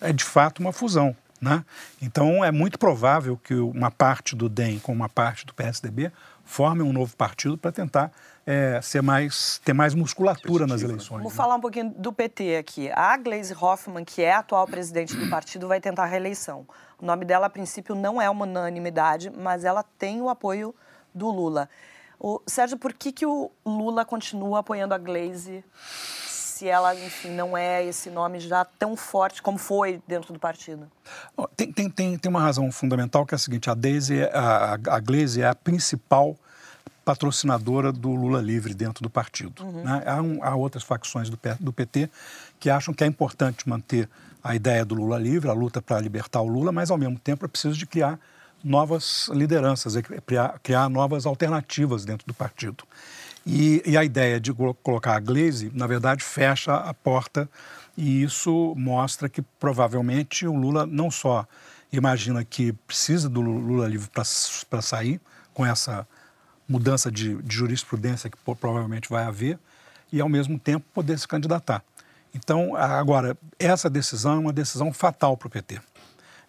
é, 0.01 0.13
de 0.13 0.25
fato, 0.25 0.61
uma 0.61 0.73
fusão. 0.73 1.17
Né? 1.41 1.65
Então, 2.03 2.45
é 2.45 2.51
muito 2.51 2.79
provável 2.79 3.37
que 3.37 3.55
uma 3.55 3.91
parte 3.91 4.35
do 4.35 4.49
DEM 4.49 4.81
com 4.81 4.93
uma 4.93 5.09
parte 5.09 5.47
do 5.47 5.55
PSDB 5.55 6.11
formem 6.45 6.83
um 6.83 6.93
novo 6.93 7.15
partido 7.17 7.57
para 7.57 7.71
tentar 7.71 8.11
é, 8.45 8.81
ser 8.83 9.03
mais, 9.03 9.61
ter 9.63 9.73
mais 9.73 9.95
musculatura 9.95 10.67
nas 10.67 10.83
eleições. 10.83 11.19
Vamos 11.19 11.33
né? 11.33 11.37
falar 11.37 11.55
um 11.55 11.61
pouquinho 11.61 11.91
do 11.91 12.13
PT 12.13 12.57
aqui. 12.57 12.91
A 12.93 13.17
Gleisi 13.17 13.55
Hoffmann, 13.55 14.05
que 14.05 14.23
é 14.23 14.33
a 14.33 14.39
atual 14.39 14.67
presidente 14.67 15.15
do 15.15 15.29
partido, 15.29 15.69
vai 15.69 15.81
tentar 15.81 16.05
a 16.05 16.07
reeleição. 16.07 16.67
O 16.99 17.05
nome 17.05 17.25
dela, 17.25 17.47
a 17.47 17.51
princípio, 17.51 17.95
não 17.95 18.21
é 18.21 18.29
uma 18.29 18.47
unanimidade, 18.47 19.31
mas 19.31 19.65
ela 19.65 19.85
tem 19.99 20.21
o 20.23 20.29
apoio 20.29 20.75
do 21.15 21.31
Lula. 21.31 21.69
O, 22.21 22.41
Sérgio, 22.47 22.77
por 22.77 22.93
que, 22.93 23.13
que 23.13 23.25
o 23.25 23.51
Lula 23.65 24.05
continua 24.05 24.61
apoiando 24.61 24.95
a 24.95 24.99
Glaze 24.99 25.65
se 25.79 26.67
ela, 26.67 26.93
enfim, 26.95 27.31
não 27.31 27.57
é 27.57 27.85
esse 27.85 28.11
nome 28.11 28.41
já 28.41 28.65
tão 28.65 28.97
forte 28.97 29.41
como 29.41 29.59
foi 29.59 30.03
dentro 30.09 30.33
do 30.33 30.41
partido? 30.41 30.91
Tem, 31.57 31.73
tem, 31.73 31.89
tem, 31.89 32.19
tem 32.19 32.29
uma 32.29 32.41
razão 32.41 32.71
fundamental 32.73 33.25
que 33.25 33.35
é 33.35 33.37
a 33.37 33.39
seguinte: 33.39 33.71
a, 33.71 33.75
Daisy, 33.75 34.25
a, 34.25 34.73
a 34.73 35.01
Glaze 35.01 35.41
é 35.41 35.47
a 35.47 35.55
principal 35.55 36.37
patrocinadora 37.05 37.91
do 37.93 38.11
Lula 38.11 38.41
livre 38.41 38.75
dentro 38.75 39.03
do 39.03 39.09
partido. 39.09 39.65
Uhum. 39.65 39.83
Né? 39.83 40.03
Há, 40.05 40.21
um, 40.21 40.45
há, 40.45 40.55
outras 40.57 40.83
facções 40.83 41.31
do, 41.31 41.39
do 41.61 41.73
PT 41.73 42.11
que 42.59 42.69
acham 42.69 42.93
que 42.93 43.03
é 43.03 43.07
importante 43.07 43.67
manter 43.67 44.09
a 44.43 44.55
ideia 44.55 44.85
do 44.85 44.95
Lula 44.95 45.17
livre, 45.17 45.49
a 45.49 45.53
luta 45.53 45.81
para 45.81 46.01
libertar 46.01 46.43
o 46.43 46.49
Lula, 46.49 46.71
mas 46.73 46.91
ao 46.91 46.99
mesmo 46.99 47.19
tempo 47.19 47.45
é 47.45 47.49
preciso 47.49 47.79
de 47.79 47.87
criar 47.87 48.19
novas 48.63 49.29
lideranças, 49.33 49.97
é 49.97 50.03
criar, 50.03 50.59
criar 50.63 50.89
novas 50.89 51.27
alternativas 51.27 52.05
dentro 52.05 52.27
do 52.27 52.35
partido. 52.35 52.85
E, 53.47 53.83
e, 53.87 53.97
a 53.97 54.05
ideia 54.05 54.39
de 54.39 54.53
colocar 54.53 55.15
a 55.15 55.21
Glaze, 55.21 55.71
na 55.73 55.87
verdade, 55.87 56.23
fecha 56.23 56.75
a 56.75 56.93
porta 56.93 57.49
e 57.97 58.23
isso 58.23 58.75
mostra 58.77 59.29
que 59.29 59.41
provavelmente 59.41 60.47
o 60.47 60.53
Lula 60.55 60.87
não 60.87 61.11
só 61.11 61.47
imagina 61.91 62.45
que 62.45 62.73
precisa 62.73 63.29
do 63.29 63.41
Lula 63.41 63.89
livre 63.89 64.09
para 64.11 64.83
sair, 64.83 65.21
com 65.55 65.65
essa 65.65 66.07
mudança 66.69 67.11
de, 67.11 67.43
de 67.43 67.57
jurisprudência 67.57 68.29
que 68.31 68.37
provavelmente 68.61 69.09
vai 69.09 69.25
haver, 69.25 69.59
e 70.13 70.21
ao 70.21 70.29
mesmo 70.29 70.59
tempo 70.59 70.87
poder 70.93 71.19
se 71.19 71.27
candidatar. 71.27 71.83
Então, 72.35 72.77
agora, 72.77 73.37
essa 73.59 73.89
decisão 73.89 74.35
é 74.35 74.39
uma 74.39 74.53
decisão 74.53 74.93
fatal 74.93 75.37
para 75.37 75.49
o 75.49 75.51
PT. 75.51 75.81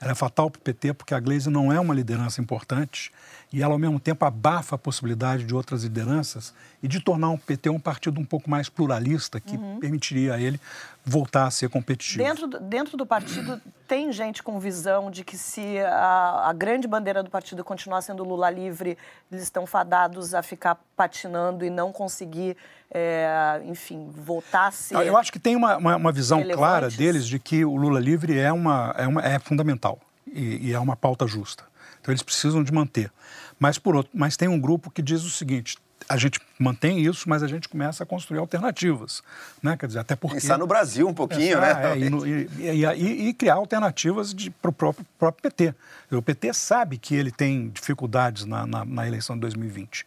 Ela 0.01 0.11
é 0.11 0.15
fatal 0.15 0.49
para 0.49 0.59
o 0.59 0.61
PT 0.61 0.93
porque 0.93 1.13
a 1.13 1.19
Gleisi 1.19 1.49
não 1.49 1.71
é 1.71 1.79
uma 1.79 1.93
liderança 1.93 2.41
importante 2.41 3.11
e 3.51 3.63
ela, 3.63 3.73
ao 3.73 3.79
mesmo 3.79 3.99
tempo, 3.99 4.23
abafa 4.25 4.75
a 4.75 4.77
possibilidade 4.77 5.43
de 5.43 5.55
outras 5.55 5.83
lideranças 5.83 6.53
e 6.83 6.87
de 6.87 6.99
tornar 6.99 7.31
o 7.31 7.37
PT 7.37 7.69
um 7.69 7.79
partido 7.79 8.21
um 8.21 8.25
pouco 8.25 8.47
mais 8.47 8.69
pluralista, 8.69 9.39
que 9.39 9.57
uhum. 9.57 9.79
permitiria 9.79 10.35
a 10.35 10.39
ele 10.39 10.61
voltar 11.03 11.47
a 11.47 11.51
ser 11.51 11.67
competitivo. 11.67 12.23
Dentro 12.23 12.47
do, 12.47 12.59
dentro 12.59 12.95
do 12.95 13.07
partido, 13.07 13.59
tem 13.87 14.11
gente 14.11 14.43
com 14.43 14.59
visão 14.59 15.09
de 15.09 15.23
que 15.23 15.35
se 15.35 15.79
a, 15.79 16.49
a 16.49 16.53
grande 16.53 16.87
bandeira 16.87 17.23
do 17.23 17.29
partido 17.31 17.63
continuar 17.63 18.03
sendo 18.03 18.23
Lula 18.23 18.51
livre, 18.51 18.95
eles 19.31 19.43
estão 19.43 19.65
fadados 19.65 20.35
a 20.35 20.43
ficar 20.43 20.77
patinando 20.95 21.65
e 21.65 21.71
não 21.71 21.91
conseguir, 21.91 22.55
é, 22.91 23.61
enfim, 23.65 24.11
voltar 24.15 24.67
a 24.67 24.71
ser. 24.71 24.95
Eu 24.95 25.17
acho 25.17 25.31
que 25.31 25.39
tem 25.39 25.55
uma, 25.55 25.75
uma, 25.77 25.95
uma 25.95 26.11
visão 26.11 26.47
clara 26.47 26.87
deles 26.87 27.27
de 27.27 27.39
que 27.39 27.65
o 27.65 27.75
Lula 27.75 27.99
livre 27.99 28.37
é, 28.37 28.51
uma, 28.51 28.93
é, 28.95 29.07
uma, 29.07 29.25
é 29.25 29.39
fundamental 29.39 29.97
e, 30.27 30.67
e 30.67 30.73
é 30.73 30.79
uma 30.79 30.95
pauta 30.95 31.25
justa. 31.25 31.63
Então 32.01 32.11
eles 32.11 32.23
precisam 32.23 32.63
de 32.63 32.71
manter. 32.71 33.11
Mas 33.59 33.77
por 33.77 33.95
outro, 33.95 34.11
mas 34.13 34.37
tem 34.37 34.47
um 34.47 34.59
grupo 34.59 34.89
que 34.89 35.01
diz 35.01 35.23
o 35.23 35.29
seguinte: 35.29 35.77
a 36.07 36.17
gente 36.17 36.39
mantém 36.57 36.99
isso, 36.99 37.27
mas 37.27 37.43
a 37.43 37.47
gente 37.47 37.67
começa 37.67 38.03
a 38.03 38.05
construir 38.05 38.39
alternativas, 38.39 39.21
né? 39.61 39.75
Quer 39.77 39.87
dizer, 39.87 39.99
até 39.99 40.15
porque 40.15 40.39
pensar 40.39 40.57
no 40.57 40.65
Brasil 40.65 41.07
um 41.07 41.13
pouquinho, 41.13 41.59
pensar, 41.59 41.83
né? 41.83 41.91
É, 41.91 41.99
e, 41.99 42.09
no, 42.09 42.25
e, 42.25 42.49
e, 42.57 43.27
e, 43.29 43.33
criar 43.33 43.55
alternativas 43.55 44.33
para 44.61 44.69
o 44.69 44.73
próprio, 44.73 45.05
próprio, 45.17 45.51
PT. 45.51 45.75
O 46.11 46.21
PT 46.21 46.53
sabe 46.53 46.97
que 46.97 47.15
ele 47.15 47.31
tem 47.31 47.69
dificuldades 47.69 48.45
na, 48.45 48.65
na, 48.65 48.85
na, 48.85 49.07
eleição 49.07 49.35
de 49.35 49.41
2020. 49.41 50.05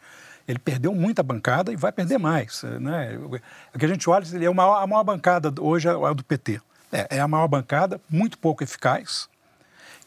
Ele 0.48 0.58
perdeu 0.58 0.92
muita 0.92 1.22
bancada 1.22 1.72
e 1.72 1.76
vai 1.76 1.92
perder 1.92 2.18
mais, 2.18 2.62
né? 2.80 3.16
O 3.72 3.78
que 3.78 3.84
a 3.84 3.88
gente 3.88 4.08
olha, 4.10 4.24
ele 4.32 4.44
é 4.44 4.48
a 4.48 4.54
maior, 4.54 4.82
a 4.82 4.86
maior 4.86 5.04
bancada 5.04 5.52
hoje 5.60 5.88
é 5.88 5.92
a 5.92 6.12
do 6.12 6.24
PT. 6.24 6.60
É, 6.90 7.16
é 7.16 7.20
a 7.20 7.28
maior 7.28 7.46
bancada, 7.46 8.00
muito 8.10 8.36
pouco 8.38 8.64
eficaz 8.64 9.28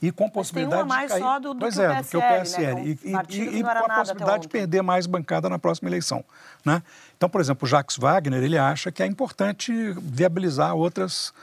e 0.01 0.11
com 0.11 0.29
possibilidade 0.29 0.83
tem 0.83 0.83
uma 0.83 0.95
mais 0.95 1.11
de 1.11 1.19
cair. 1.19 1.21
só 1.21 1.39
do, 1.39 1.53
do 1.53 1.59
pois 1.59 1.75
que 1.75 1.81
é, 1.81 1.89
o 1.89 1.95
PSL, 1.95 2.03
do 2.03 2.09
que 2.09 2.17
o 2.17 2.21
PSL. 2.21 2.75
Né? 2.75 2.83
E, 2.83 2.89
e, 2.89 3.59
e 3.59 3.63
com 3.63 3.69
a 3.69 3.95
possibilidade 3.95 4.41
de 4.43 4.47
perder 4.49 4.81
mais 4.81 5.07
bancada 5.07 5.49
na 5.49 5.57
próxima 5.57 5.89
eleição. 5.89 6.23
Né? 6.63 6.81
Então, 7.17 7.29
por 7.29 7.41
exemplo, 7.41 7.65
o 7.65 7.69
Jacques 7.69 7.97
Wagner, 7.97 8.43
ele 8.43 8.57
acha 8.57 8.91
que 8.91 9.01
é 9.01 9.05
importante 9.05 9.71
viabilizar 9.97 10.75
outras 10.75 11.33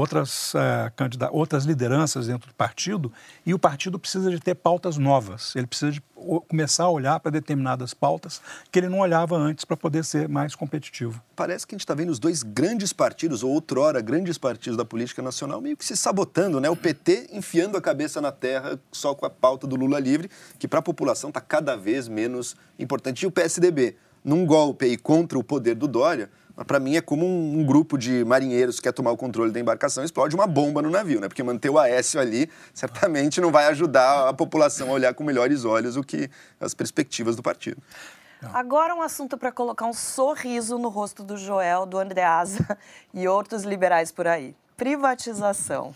outras, 0.00 0.54
uh, 0.54 1.28
outras 1.30 1.64
lideranças 1.64 2.26
dentro 2.26 2.48
do 2.48 2.54
partido 2.54 3.12
e 3.44 3.54
o 3.54 3.58
partido 3.58 3.98
precisa 3.98 4.30
de 4.30 4.38
ter 4.40 4.54
pautas 4.54 4.96
novas. 4.96 5.54
Ele 5.56 5.66
precisa 5.66 5.92
de 5.92 6.02
começar 6.48 6.84
a 6.84 6.90
olhar 6.90 7.20
para 7.20 7.30
determinadas 7.30 7.94
pautas 7.94 8.40
que 8.70 8.78
ele 8.78 8.88
não 8.88 8.98
olhava 8.98 9.36
antes 9.36 9.64
para 9.64 9.76
poder 9.76 10.04
ser 10.04 10.28
mais 10.28 10.54
competitivo. 10.54 11.20
Parece 11.34 11.66
que 11.66 11.74
a 11.74 11.76
gente 11.76 11.82
está 11.82 11.94
vendo 11.94 12.10
os 12.10 12.18
dois 12.18 12.42
grandes 12.42 12.92
partidos, 12.92 13.42
ou 13.42 13.52
outrora 13.52 14.00
grandes 14.00 14.38
partidos 14.38 14.76
da 14.76 14.84
política 14.84 15.22
nacional, 15.22 15.60
meio 15.60 15.76
que 15.76 15.84
se 15.84 15.96
sabotando, 15.96 16.60
né? 16.60 16.68
O 16.68 16.76
PT 16.76 17.28
enfiando 17.32 17.76
a 17.76 17.80
cabeça 17.80 18.20
na 18.20 18.32
terra 18.32 18.78
só 18.90 19.14
com 19.14 19.26
a 19.26 19.30
pauta 19.30 19.66
do 19.66 19.76
Lula 19.76 20.00
livre, 20.00 20.30
que 20.58 20.66
para 20.66 20.80
a 20.80 20.82
população 20.82 21.28
está 21.28 21.40
cada 21.40 21.76
vez 21.76 22.08
menos 22.08 22.56
importante. 22.78 23.22
E 23.22 23.26
o 23.26 23.30
PSDB, 23.30 23.96
num 24.24 24.44
golpe 24.44 24.86
aí 24.86 24.96
contra 24.96 25.38
o 25.38 25.44
poder 25.44 25.74
do 25.74 25.86
Dória, 25.86 26.30
para 26.64 26.80
mim 26.80 26.96
é 26.96 27.00
como 27.00 27.26
um, 27.26 27.60
um, 27.60 27.64
grupo 27.64 27.98
de 27.98 28.24
marinheiros 28.24 28.76
que 28.76 28.84
quer 28.84 28.92
tomar 28.92 29.10
o 29.10 29.16
controle 29.16 29.52
da 29.52 29.60
embarcação 29.60 30.02
e 30.02 30.06
explode 30.06 30.34
uma 30.34 30.46
bomba 30.46 30.80
no 30.80 30.88
navio, 30.88 31.20
né? 31.20 31.28
Porque 31.28 31.42
manter 31.42 31.68
o 31.68 31.78
Aécio 31.78 32.18
ali 32.18 32.50
certamente 32.72 33.40
não 33.40 33.50
vai 33.50 33.66
ajudar 33.66 34.28
a 34.28 34.32
população 34.32 34.88
a 34.88 34.92
olhar 34.92 35.12
com 35.12 35.22
melhores 35.22 35.64
olhos 35.64 35.96
o 35.96 36.02
que 36.02 36.30
as 36.58 36.72
perspectivas 36.72 37.36
do 37.36 37.42
partido. 37.42 37.82
Agora 38.52 38.94
um 38.94 39.02
assunto 39.02 39.36
para 39.36 39.50
colocar 39.50 39.86
um 39.86 39.92
sorriso 39.92 40.78
no 40.78 40.88
rosto 40.88 41.22
do 41.22 41.36
Joel, 41.36 41.84
do 41.86 41.98
Andreasa 41.98 42.78
e 43.12 43.26
outros 43.26 43.62
liberais 43.64 44.12
por 44.12 44.26
aí. 44.26 44.54
Privatização. 44.76 45.94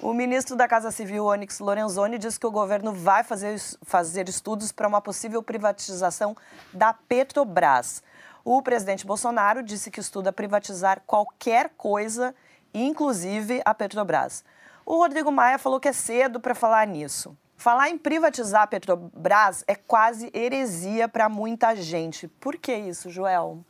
O 0.00 0.12
ministro 0.12 0.54
da 0.56 0.68
Casa 0.68 0.90
Civil, 0.90 1.24
Onyx 1.24 1.60
Lorenzoni, 1.60 2.18
disse 2.18 2.38
que 2.38 2.46
o 2.46 2.50
governo 2.50 2.92
vai 2.92 3.24
fazer, 3.24 3.58
fazer 3.82 4.28
estudos 4.28 4.70
para 4.70 4.86
uma 4.86 5.00
possível 5.00 5.42
privatização 5.42 6.36
da 6.72 6.92
Petrobras. 6.92 8.02
O 8.44 8.60
presidente 8.60 9.06
Bolsonaro 9.06 9.62
disse 9.62 9.90
que 9.90 10.00
estuda 10.00 10.30
privatizar 10.30 11.02
qualquer 11.06 11.70
coisa, 11.78 12.34
inclusive 12.74 13.62
a 13.64 13.72
Petrobras. 13.72 14.44
O 14.84 14.98
Rodrigo 14.98 15.32
Maia 15.32 15.58
falou 15.58 15.80
que 15.80 15.88
é 15.88 15.94
cedo 15.94 16.38
para 16.38 16.54
falar 16.54 16.86
nisso. 16.86 17.34
Falar 17.56 17.88
em 17.88 17.96
privatizar 17.96 18.60
a 18.60 18.66
Petrobras 18.66 19.64
é 19.66 19.74
quase 19.74 20.30
heresia 20.34 21.08
para 21.08 21.26
muita 21.26 21.74
gente. 21.74 22.28
Por 22.28 22.56
que 22.58 22.76
isso, 22.76 23.08
Joel? 23.08 23.64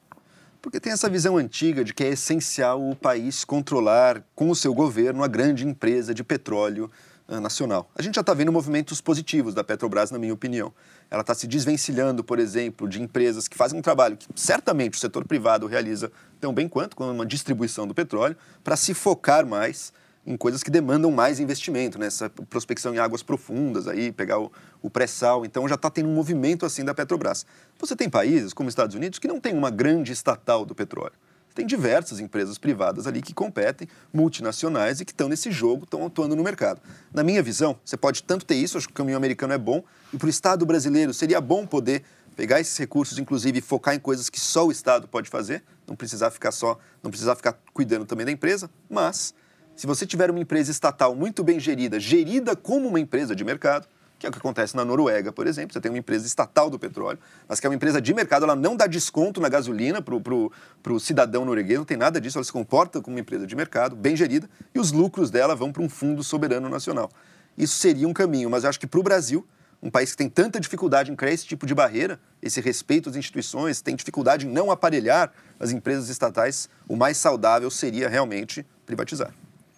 Porque 0.61 0.81
tem 0.81 0.93
essa 0.93 1.09
visão 1.09 1.37
antiga 1.37 1.85
de 1.85 1.95
que 1.95 2.03
é 2.03 2.09
essencial 2.09 2.83
o 2.83 2.97
país 2.97 3.45
controlar 3.45 4.25
com 4.35 4.51
o 4.51 4.57
seu 4.57 4.75
governo 4.75 5.23
a 5.23 5.29
grande 5.29 5.65
empresa 5.65 6.13
de 6.13 6.25
petróleo 6.25 6.91
nacional. 7.29 7.91
A 7.95 8.03
gente 8.03 8.15
já 8.15 8.21
está 8.21 8.35
vendo 8.35 8.53
movimentos 8.53 9.01
positivos 9.01 9.55
da 9.55 9.65
Petrobras, 9.65 10.11
na 10.11 10.19
minha 10.19 10.35
opinião. 10.35 10.73
Ela 11.11 11.23
está 11.23 11.35
se 11.35 11.47
desvencilhando, 11.47 12.23
por 12.23 12.39
exemplo, 12.39 12.89
de 12.89 13.01
empresas 13.01 13.49
que 13.49 13.57
fazem 13.57 13.79
um 13.79 13.83
trabalho 13.83 14.17
que 14.17 14.27
certamente 14.35 14.95
o 14.95 15.01
setor 15.01 15.25
privado 15.25 15.67
realiza 15.67 16.13
tão 16.41 16.53
bem 16.53 16.69
quanto, 16.69 16.97
como 16.97 17.11
uma 17.11 17.27
distribuição 17.27 17.87
do 17.87 17.95
petróleo, 17.95 18.37
para 18.63 18.77
se 18.77 18.93
focar 18.93 19.47
mais 19.47 19.93
em 20.27 20.37
coisas 20.37 20.63
que 20.63 20.71
demandam 20.71 21.11
mais 21.11 21.39
investimento, 21.39 21.99
nessa 21.99 22.27
né? 22.27 22.31
prospecção 22.49 22.95
em 22.95 22.99
águas 22.99 23.23
profundas, 23.23 23.87
aí 23.87 24.11
pegar 24.11 24.39
o, 24.39 24.51
o 24.81 24.89
pré-sal. 24.89 25.45
Então 25.45 25.69
já 25.69 25.75
está 25.75 25.91
tendo 25.91 26.09
um 26.09 26.15
movimento 26.15 26.65
assim 26.65 26.85
da 26.85 26.95
Petrobras. 26.95 27.45
Você 27.79 27.95
tem 27.95 28.09
países 28.09 28.53
como 28.53 28.69
os 28.69 28.73
Estados 28.73 28.95
Unidos 28.95 29.19
que 29.19 29.29
não 29.29 29.39
tem 29.39 29.55
uma 29.55 29.71
grande 29.71 30.13
estatal 30.13 30.65
do 30.65 30.75
petróleo. 30.75 31.13
Tem 31.55 31.65
diversas 31.65 32.19
empresas 32.19 32.59
privadas 32.59 33.07
ali 33.07 33.23
que 33.23 33.33
competem, 33.33 33.87
multinacionais 34.13 35.01
e 35.01 35.05
que 35.05 35.13
estão 35.13 35.29
nesse 35.29 35.53
jogo, 35.53 35.85
estão 35.85 36.05
atuando 36.05 36.35
no 36.35 36.43
mercado. 36.43 36.81
Na 37.13 37.23
minha 37.23 37.43
visão, 37.43 37.79
você 37.85 37.97
pode 37.97 38.25
tanto 38.25 38.45
ter 38.45 38.57
isso, 38.57 38.77
acho 38.77 38.89
que 38.89 38.93
o 38.93 38.97
caminho 38.97 39.17
americano 39.17 39.53
é 39.53 39.59
bom, 39.59 39.85
e 40.13 40.19
para 40.19 40.27
o 40.27 40.31
Estado 40.31 40.67
brasileiro 40.67 41.15
seria 41.15 41.41
bom 41.41 41.65
poder 41.65 42.03
pegar 42.35 42.61
esses 42.61 42.77
recursos, 42.77 43.19
inclusive 43.19 43.61
focar 43.61 43.95
em 43.95 44.01
coisas 44.01 44.29
que 44.29 44.41
só 44.41 44.67
o 44.67 44.73
Estado 44.73 45.07
pode 45.07 45.31
fazer, 45.31 45.63
não 45.87 45.95
precisar 45.95 46.33
ficar 46.33 46.51
só, 46.51 46.77
não 47.01 47.11
precisar 47.11 47.37
ficar 47.37 47.57
cuidando 47.73 48.05
também 48.05 48.27
da 48.27 48.33
empresa, 48.33 48.69
mas 48.91 49.33
se 49.77 49.87
você 49.87 50.05
tiver 50.05 50.31
uma 50.31 50.41
empresa 50.41 50.73
estatal 50.73 51.15
muito 51.15 51.45
bem 51.45 51.61
gerida, 51.61 52.01
gerida 52.01 52.57
como 52.57 52.89
uma 52.89 52.99
empresa 52.99 53.35
de 53.35 53.45
mercado, 53.45 53.87
que 54.25 54.27
é 54.27 54.31
o 54.31 54.33
que 54.33 54.39
acontece 54.39 54.75
na 54.75 54.85
Noruega, 54.85 55.31
por 55.33 55.47
exemplo, 55.47 55.75
você 55.75 55.81
tem 55.81 55.91
uma 55.91 55.99
empresa 55.99 56.27
estatal 56.27 56.71
do 56.71 56.79
petróleo, 56.79 57.19
mas 57.47 57.61
que 57.61 57.67
é 57.67 57.69
uma 57.69 57.77
empresa 57.77 58.01
de 58.01 58.15
mercado, 58.15 58.45
ela 58.45 58.57
não 58.57 58.75
dá 58.75 58.87
desconto 58.87 59.41
na 59.41 59.49
gasolina 59.51 60.01
para 60.01 60.15
o 60.15 60.99
cidadão 60.99 61.45
norueguês, 61.45 61.79
não 61.79 61.85
tem 61.85 61.97
nada 61.97 62.21
disso, 62.21 62.39
ela 62.39 62.45
se 62.45 62.53
comporta 62.53 63.03
como 63.03 63.17
uma 63.17 63.21
empresa 63.21 63.47
de 63.47 63.55
mercado, 63.55 63.95
bem 63.95 64.17
gerida, 64.17 64.49
e 64.75 64.81
os 64.81 64.93
lucros 64.93 65.31
dela 65.31 65.55
vão 65.55 65.71
para 65.71 65.83
um 65.83 65.89
fundo 65.89 66.23
soberano 66.23 66.69
nacional. 66.69 67.11
Isso 67.57 67.77
seria 67.77 68.09
um 68.09 68.15
caminho, 68.15 68.49
mas 68.49 68.65
eu 68.65 68.71
acho 68.71 68.81
que 68.81 68.87
para 68.87 68.99
o 68.99 69.03
Brasil, 69.03 69.47
um 69.83 69.91
país 69.91 70.13
que 70.13 70.17
tem 70.17 70.31
tanta 70.31 70.59
dificuldade 70.59 71.13
em 71.13 71.17
criar 71.17 71.33
esse 71.33 71.47
tipo 71.47 71.67
de 71.67 71.75
barreira, 71.75 72.19
esse 72.41 72.61
respeito 72.63 73.11
às 73.11 73.17
instituições, 73.17 73.83
tem 73.83 73.95
dificuldade 73.95 74.47
em 74.47 74.51
não 74.51 74.71
aparelhar 74.71 75.31
as 75.61 75.71
empresas 75.71 76.09
estatais, 76.09 76.69
o 76.89 76.97
mais 76.97 77.19
saudável 77.19 77.71
seria 77.71 78.09
realmente 78.09 78.67
privatizar. 78.87 79.35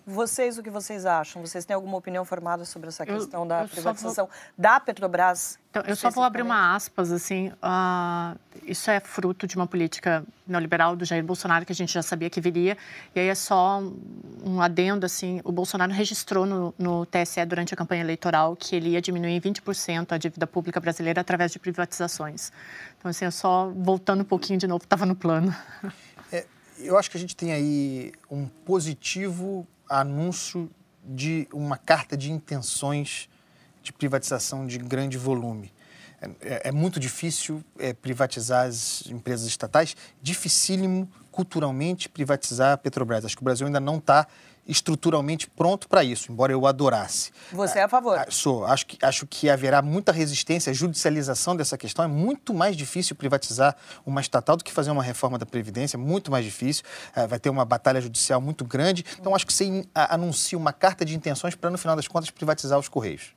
Vocês, 0.08 0.56
o 0.56 0.62
que 0.62 0.70
vocês 0.70 1.04
acham? 1.04 1.44
Vocês 1.44 1.64
têm 1.64 1.74
alguma 1.74 1.96
opinião 1.96 2.24
formada 2.24 2.64
sobre 2.64 2.86
essa 2.86 3.04
questão 3.04 3.42
eu, 3.42 3.48
da 3.48 3.62
eu 3.62 3.68
privatização 3.68 4.26
vou... 4.26 4.34
da 4.56 4.78
Petrobras? 4.78 5.58
Então, 5.68 5.82
eu 5.84 5.96
só 5.96 6.10
vou 6.10 6.22
abrir 6.22 6.42
uma 6.42 6.76
aspas, 6.76 7.10
assim, 7.10 7.48
uh, 7.48 8.38
isso 8.62 8.88
é 8.88 9.00
fruto 9.00 9.48
de 9.48 9.56
uma 9.56 9.66
política 9.66 10.24
neoliberal 10.46 10.94
do 10.94 11.04
Jair 11.04 11.24
Bolsonaro, 11.24 11.66
que 11.66 11.72
a 11.72 11.74
gente 11.74 11.92
já 11.92 12.02
sabia 12.02 12.30
que 12.30 12.40
viria, 12.40 12.78
e 13.16 13.20
aí 13.20 13.26
é 13.26 13.34
só 13.34 13.82
um 14.44 14.62
adendo, 14.62 15.04
assim, 15.04 15.40
o 15.42 15.50
Bolsonaro 15.50 15.92
registrou 15.92 16.46
no, 16.46 16.72
no 16.78 17.04
TSE 17.04 17.44
durante 17.44 17.74
a 17.74 17.76
campanha 17.76 18.02
eleitoral 18.02 18.54
que 18.54 18.76
ele 18.76 18.90
ia 18.90 19.02
diminuir 19.02 19.32
em 19.32 19.40
20% 19.40 20.12
a 20.12 20.18
dívida 20.18 20.46
pública 20.46 20.78
brasileira 20.78 21.20
através 21.20 21.50
de 21.50 21.58
privatizações. 21.58 22.52
Então, 22.96 23.10
assim, 23.10 23.24
é 23.24 23.30
só 23.32 23.72
voltando 23.74 24.20
um 24.20 24.24
pouquinho 24.24 24.58
de 24.58 24.68
novo, 24.68 24.84
estava 24.84 25.04
no 25.04 25.16
plano. 25.16 25.52
É, 26.32 26.44
eu 26.78 26.96
acho 26.96 27.10
que 27.10 27.16
a 27.16 27.20
gente 27.20 27.34
tem 27.34 27.52
aí 27.52 28.12
um 28.30 28.46
positivo 28.64 29.66
anúncio 29.88 30.70
de 31.04 31.48
uma 31.52 31.76
carta 31.76 32.16
de 32.16 32.32
intenções 32.32 33.28
de 33.82 33.92
privatização 33.92 34.66
de 34.66 34.78
grande 34.78 35.16
volume. 35.16 35.72
É, 36.40 36.68
é 36.68 36.72
muito 36.72 36.98
difícil 36.98 37.62
é, 37.78 37.92
privatizar 37.92 38.66
as 38.66 39.06
empresas 39.06 39.46
estatais, 39.46 39.96
dificílimo 40.20 41.08
culturalmente 41.30 42.08
privatizar 42.08 42.72
a 42.72 42.76
Petrobras. 42.76 43.24
Acho 43.24 43.36
que 43.36 43.42
o 43.42 43.44
Brasil 43.44 43.66
ainda 43.66 43.78
não 43.78 43.98
está 43.98 44.26
estruturalmente 44.66 45.48
pronto 45.48 45.88
para 45.88 46.02
isso, 46.02 46.30
embora 46.32 46.52
eu 46.52 46.66
adorasse. 46.66 47.30
Você 47.52 47.78
é 47.78 47.82
a 47.82 47.88
favor? 47.88 48.18
Ah, 48.18 48.26
sou. 48.28 48.64
Acho 48.66 48.86
que, 48.86 48.98
acho 49.04 49.26
que 49.26 49.48
haverá 49.48 49.80
muita 49.80 50.12
resistência, 50.12 50.70
a 50.70 50.74
judicialização 50.74 51.56
dessa 51.56 51.78
questão. 51.78 52.04
É 52.04 52.08
muito 52.08 52.52
mais 52.52 52.76
difícil 52.76 53.14
privatizar 53.14 53.76
uma 54.04 54.20
estatal 54.20 54.56
do 54.56 54.64
que 54.64 54.72
fazer 54.72 54.90
uma 54.90 55.02
reforma 55.02 55.38
da 55.38 55.46
Previdência, 55.46 55.98
muito 55.98 56.30
mais 56.30 56.44
difícil. 56.44 56.84
É, 57.14 57.26
vai 57.26 57.38
ter 57.38 57.50
uma 57.50 57.64
batalha 57.64 58.00
judicial 58.00 58.40
muito 58.40 58.64
grande. 58.64 59.04
Então, 59.18 59.34
acho 59.34 59.46
que 59.46 59.52
você 59.52 59.86
anuncia 59.94 60.58
uma 60.58 60.72
carta 60.72 61.04
de 61.04 61.14
intenções 61.14 61.54
para, 61.54 61.70
no 61.70 61.78
final 61.78 61.94
das 61.94 62.08
contas, 62.08 62.30
privatizar 62.30 62.78
os 62.78 62.88
Correios. 62.88 63.35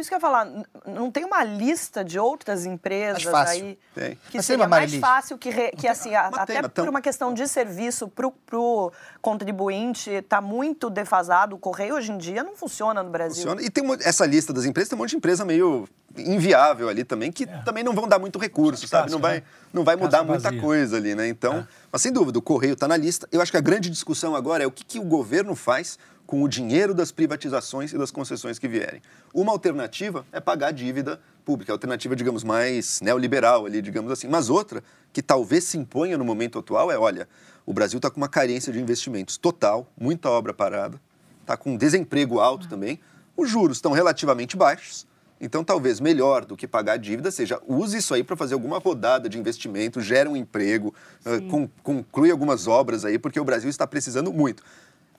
Isso 0.00 0.08
que 0.08 0.14
eu 0.14 0.16
ia 0.16 0.20
falar, 0.20 0.46
não 0.86 1.10
tem 1.10 1.24
uma 1.24 1.44
lista 1.44 2.04
de 2.04 2.18
outras 2.18 2.64
empresas 2.64 3.26
aí 3.34 3.78
tem. 3.94 4.18
que 4.30 4.38
Mas 4.38 4.46
seria 4.46 4.66
mais 4.66 4.94
fácil 4.94 5.36
que, 5.36 5.50
re, 5.50 5.70
que 5.72 5.86
assim, 5.86 6.14
até 6.14 6.66
por 6.68 6.88
uma 6.88 7.00
questão 7.00 7.34
de 7.34 7.46
serviço 7.46 8.08
para 8.08 8.26
o 8.58 8.92
contribuinte 9.20 10.10
está 10.10 10.40
muito 10.40 10.88
defasado. 10.88 11.56
O 11.56 11.58
correio 11.58 11.94
hoje 11.94 12.12
em 12.12 12.18
dia 12.18 12.42
não 12.42 12.56
funciona 12.56 13.02
no 13.02 13.10
Brasil. 13.10 13.42
Funciona. 13.42 13.62
E 13.62 13.70
tem 13.70 13.84
essa 14.00 14.26
lista 14.26 14.52
das 14.52 14.64
empresas, 14.64 14.88
tem 14.88 14.96
um 14.96 15.00
monte 15.00 15.10
de 15.10 15.16
empresa 15.16 15.44
meio 15.44 15.88
inviável 16.16 16.88
ali 16.88 17.04
também, 17.04 17.30
que 17.30 17.44
é. 17.44 17.46
também 17.64 17.84
não 17.84 17.92
vão 17.92 18.08
dar 18.08 18.18
muito 18.18 18.38
recurso, 18.38 18.86
sabe? 18.88 19.10
não 19.10 19.20
vai, 19.20 19.36
né? 19.36 19.42
não 19.72 19.84
vai 19.84 19.96
mudar 19.96 20.24
muita 20.24 20.52
coisa 20.58 20.96
ali, 20.96 21.14
né? 21.14 21.28
Então, 21.28 21.58
é. 21.58 21.66
mas 21.92 22.02
sem 22.02 22.12
dúvida, 22.12 22.38
o 22.38 22.42
correio 22.42 22.72
está 22.72 22.88
na 22.88 22.96
lista. 22.96 23.28
Eu 23.30 23.40
acho 23.40 23.50
que 23.50 23.58
a 23.58 23.60
grande 23.60 23.88
discussão 23.90 24.34
agora 24.34 24.64
é 24.64 24.66
o 24.66 24.70
que, 24.70 24.84
que 24.84 24.98
o 24.98 25.04
governo 25.04 25.54
faz 25.54 25.98
com 26.30 26.44
o 26.44 26.48
dinheiro 26.48 26.94
das 26.94 27.10
privatizações 27.10 27.92
e 27.92 27.98
das 27.98 28.12
concessões 28.12 28.56
que 28.56 28.68
vierem. 28.68 29.02
Uma 29.34 29.50
alternativa 29.50 30.24
é 30.30 30.38
pagar 30.38 30.68
a 30.68 30.70
dívida 30.70 31.20
pública, 31.44 31.72
a 31.72 31.74
alternativa, 31.74 32.14
digamos, 32.14 32.44
mais 32.44 33.00
neoliberal 33.00 33.66
ali, 33.66 33.82
digamos 33.82 34.12
assim. 34.12 34.28
Mas 34.28 34.48
outra, 34.48 34.80
que 35.12 35.22
talvez 35.22 35.64
se 35.64 35.76
imponha 35.76 36.16
no 36.16 36.24
momento 36.24 36.56
atual, 36.56 36.88
é, 36.88 36.96
olha, 36.96 37.28
o 37.66 37.72
Brasil 37.72 37.96
está 37.96 38.08
com 38.08 38.18
uma 38.18 38.28
carência 38.28 38.72
de 38.72 38.80
investimentos 38.80 39.36
total, 39.36 39.88
muita 40.00 40.30
obra 40.30 40.54
parada, 40.54 41.00
está 41.40 41.56
com 41.56 41.76
desemprego 41.76 42.38
alto 42.38 42.68
também, 42.68 43.00
os 43.36 43.50
juros 43.50 43.78
estão 43.78 43.90
relativamente 43.90 44.56
baixos, 44.56 45.08
então, 45.40 45.64
talvez 45.64 46.00
melhor 46.00 46.44
do 46.44 46.54
que 46.54 46.68
pagar 46.68 46.92
a 46.92 46.96
dívida 46.98 47.30
seja 47.30 47.58
use 47.66 47.96
isso 47.96 48.12
aí 48.12 48.22
para 48.22 48.36
fazer 48.36 48.52
alguma 48.52 48.78
rodada 48.78 49.26
de 49.26 49.38
investimento, 49.38 49.98
gera 50.00 50.28
um 50.28 50.36
emprego, 50.36 50.94
uh, 51.24 51.68
conclui 51.82 52.30
algumas 52.30 52.68
obras 52.68 53.06
aí, 53.06 53.18
porque 53.18 53.40
o 53.40 53.44
Brasil 53.44 53.70
está 53.70 53.86
precisando 53.86 54.30
muito. 54.30 54.62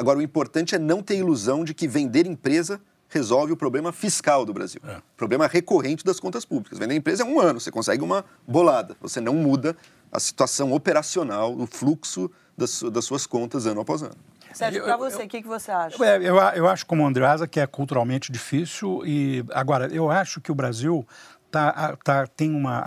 Agora, 0.01 0.17
o 0.17 0.21
importante 0.21 0.73
é 0.73 0.79
não 0.79 1.03
ter 1.03 1.15
ilusão 1.15 1.63
de 1.63 1.75
que 1.75 1.87
vender 1.87 2.25
empresa 2.25 2.81
resolve 3.07 3.53
o 3.53 3.55
problema 3.55 3.91
fiscal 3.91 4.43
do 4.43 4.51
Brasil. 4.51 4.81
É. 4.87 4.97
Problema 5.15 5.45
recorrente 5.45 6.03
das 6.03 6.19
contas 6.19 6.43
públicas. 6.43 6.79
Vender 6.79 6.95
empresa 6.95 7.21
é 7.21 7.25
um 7.25 7.39
ano, 7.39 7.59
você 7.59 7.69
consegue 7.69 8.03
uma 8.03 8.25
bolada. 8.47 8.97
Você 8.99 9.21
não 9.21 9.35
muda 9.35 9.77
a 10.11 10.19
situação 10.19 10.73
operacional, 10.73 11.55
o 11.55 11.67
fluxo 11.67 12.31
das, 12.57 12.81
das 12.81 13.05
suas 13.05 13.27
contas 13.27 13.67
ano 13.67 13.81
após 13.81 14.01
ano. 14.01 14.15
Sérgio, 14.55 14.83
para 14.83 14.97
você, 14.97 15.23
o 15.23 15.27
que, 15.27 15.43
que 15.43 15.47
você 15.47 15.69
acha? 15.69 16.03
Eu, 16.03 16.23
eu, 16.23 16.35
eu 16.35 16.67
acho, 16.67 16.83
como 16.87 17.05
Andreasa, 17.05 17.47
que 17.47 17.59
é 17.59 17.67
culturalmente 17.67 18.31
difícil. 18.31 19.03
e 19.05 19.45
Agora, 19.51 19.85
eu 19.93 20.09
acho 20.09 20.41
que 20.41 20.51
o 20.51 20.55
Brasil 20.55 21.05
tá, 21.51 21.95
tá, 22.03 22.25
tem 22.25 22.49
uma 22.49 22.83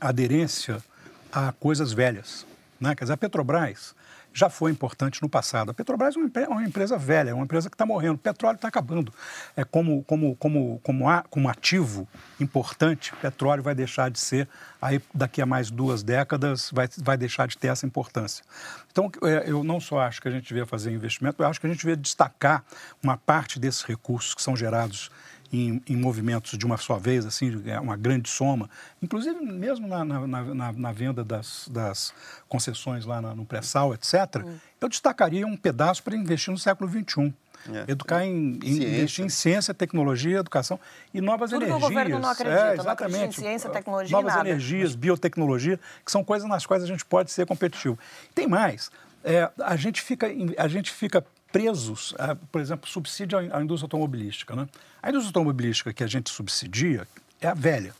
aderência 0.00 0.82
a 1.30 1.52
coisas 1.52 1.92
velhas. 1.92 2.46
Né? 2.80 2.94
Quer 2.94 3.04
dizer, 3.04 3.12
a 3.12 3.16
Petrobras 3.18 3.94
já 4.34 4.50
foi 4.50 4.72
importante 4.72 5.22
no 5.22 5.28
passado. 5.28 5.70
A 5.70 5.74
Petrobras 5.74 6.16
é 6.16 6.48
uma 6.48 6.64
empresa 6.64 6.98
velha, 6.98 7.30
é 7.30 7.34
uma 7.34 7.44
empresa 7.44 7.70
que 7.70 7.74
está 7.74 7.86
morrendo. 7.86 8.16
O 8.16 8.18
petróleo 8.18 8.56
está 8.56 8.66
acabando. 8.66 9.14
É 9.56 9.64
como, 9.64 10.02
como, 10.02 10.34
como, 10.34 10.80
como, 10.82 11.04
como 11.30 11.48
ativo 11.48 12.08
importante, 12.40 13.12
o 13.12 13.16
petróleo 13.16 13.62
vai 13.62 13.74
deixar 13.74 14.10
de 14.10 14.18
ser, 14.18 14.48
aí 14.82 15.00
daqui 15.14 15.40
a 15.40 15.46
mais 15.46 15.70
duas 15.70 16.02
décadas, 16.02 16.70
vai, 16.72 16.88
vai 16.98 17.16
deixar 17.16 17.46
de 17.46 17.56
ter 17.56 17.68
essa 17.68 17.86
importância. 17.86 18.44
Então, 18.90 19.10
é, 19.22 19.44
eu 19.46 19.62
não 19.62 19.78
só 19.78 20.00
acho 20.00 20.20
que 20.20 20.26
a 20.26 20.30
gente 20.32 20.48
devia 20.48 20.66
fazer 20.66 20.90
investimento, 20.90 21.40
eu 21.40 21.46
acho 21.46 21.60
que 21.60 21.66
a 21.68 21.70
gente 21.70 21.78
devia 21.78 21.96
destacar 21.96 22.64
uma 23.00 23.16
parte 23.16 23.60
desses 23.60 23.82
recursos 23.82 24.34
que 24.34 24.42
são 24.42 24.56
gerados 24.56 25.10
em, 25.54 25.82
em, 25.88 25.96
movimentos 25.96 26.58
de 26.58 26.66
uma 26.66 26.76
só 26.76 26.96
vez, 26.96 27.24
assim, 27.24 27.62
é 27.66 27.78
uma 27.78 27.96
grande 27.96 28.28
soma, 28.28 28.68
inclusive 29.02 29.40
mesmo 29.40 29.86
na, 29.86 30.04
na, 30.04 30.26
na, 30.26 30.72
na 30.72 30.92
venda 30.92 31.22
das, 31.24 31.68
das, 31.70 32.12
concessões 32.48 33.04
lá 33.04 33.20
no 33.20 33.44
pré-sal, 33.44 33.94
etc., 33.94 34.42
hum. 34.44 34.56
eu 34.80 34.88
destacaria 34.88 35.46
um 35.46 35.56
pedaço 35.56 36.02
para 36.02 36.16
investir 36.16 36.52
no 36.52 36.58
século 36.58 36.90
XXI. 36.90 37.32
É. 37.72 37.92
Educar 37.92 38.26
em, 38.26 38.58
em 38.62 38.76
investir 38.76 39.24
em 39.24 39.28
ciência, 39.30 39.72
tecnologia, 39.72 40.38
educação 40.38 40.78
e 41.14 41.20
novas 41.20 41.50
Tudo 41.50 41.64
energias. 41.64 41.80
Que 41.80 41.84
o 41.84 41.88
governo 41.88 42.18
não 42.18 42.28
acredita, 42.28 42.66
é, 42.66 42.74
exatamente. 42.74 43.18
Não 43.18 43.28
em 43.28 43.32
ciência, 43.32 43.70
tecnologia 43.70 44.14
novas 44.14 44.34
nada. 44.34 44.48
energias, 44.48 44.94
biotecnologia, 44.94 45.80
que 46.04 46.12
são 46.12 46.22
coisas 46.22 46.46
nas 46.46 46.66
quais 46.66 46.82
a 46.82 46.86
gente 46.86 47.04
pode 47.06 47.30
ser 47.30 47.46
competitivo. 47.46 47.98
Tem 48.34 48.46
mais. 48.46 48.90
É, 49.24 49.50
a 49.62 49.76
gente 49.76 50.02
fica, 50.02 50.26
a 50.58 50.68
gente 50.68 50.90
fica 50.92 51.24
presos, 51.54 52.12
a, 52.18 52.34
por 52.34 52.60
exemplo, 52.60 52.90
subsídio 52.90 53.38
à 53.38 53.62
indústria 53.62 53.86
automobilística. 53.86 54.56
Né? 54.56 54.66
A 55.00 55.10
indústria 55.10 55.28
automobilística 55.28 55.92
que 55.92 56.02
a 56.02 56.06
gente 56.08 56.28
subsidia 56.28 57.06
é 57.40 57.46
a 57.46 57.54
velha. 57.54 57.94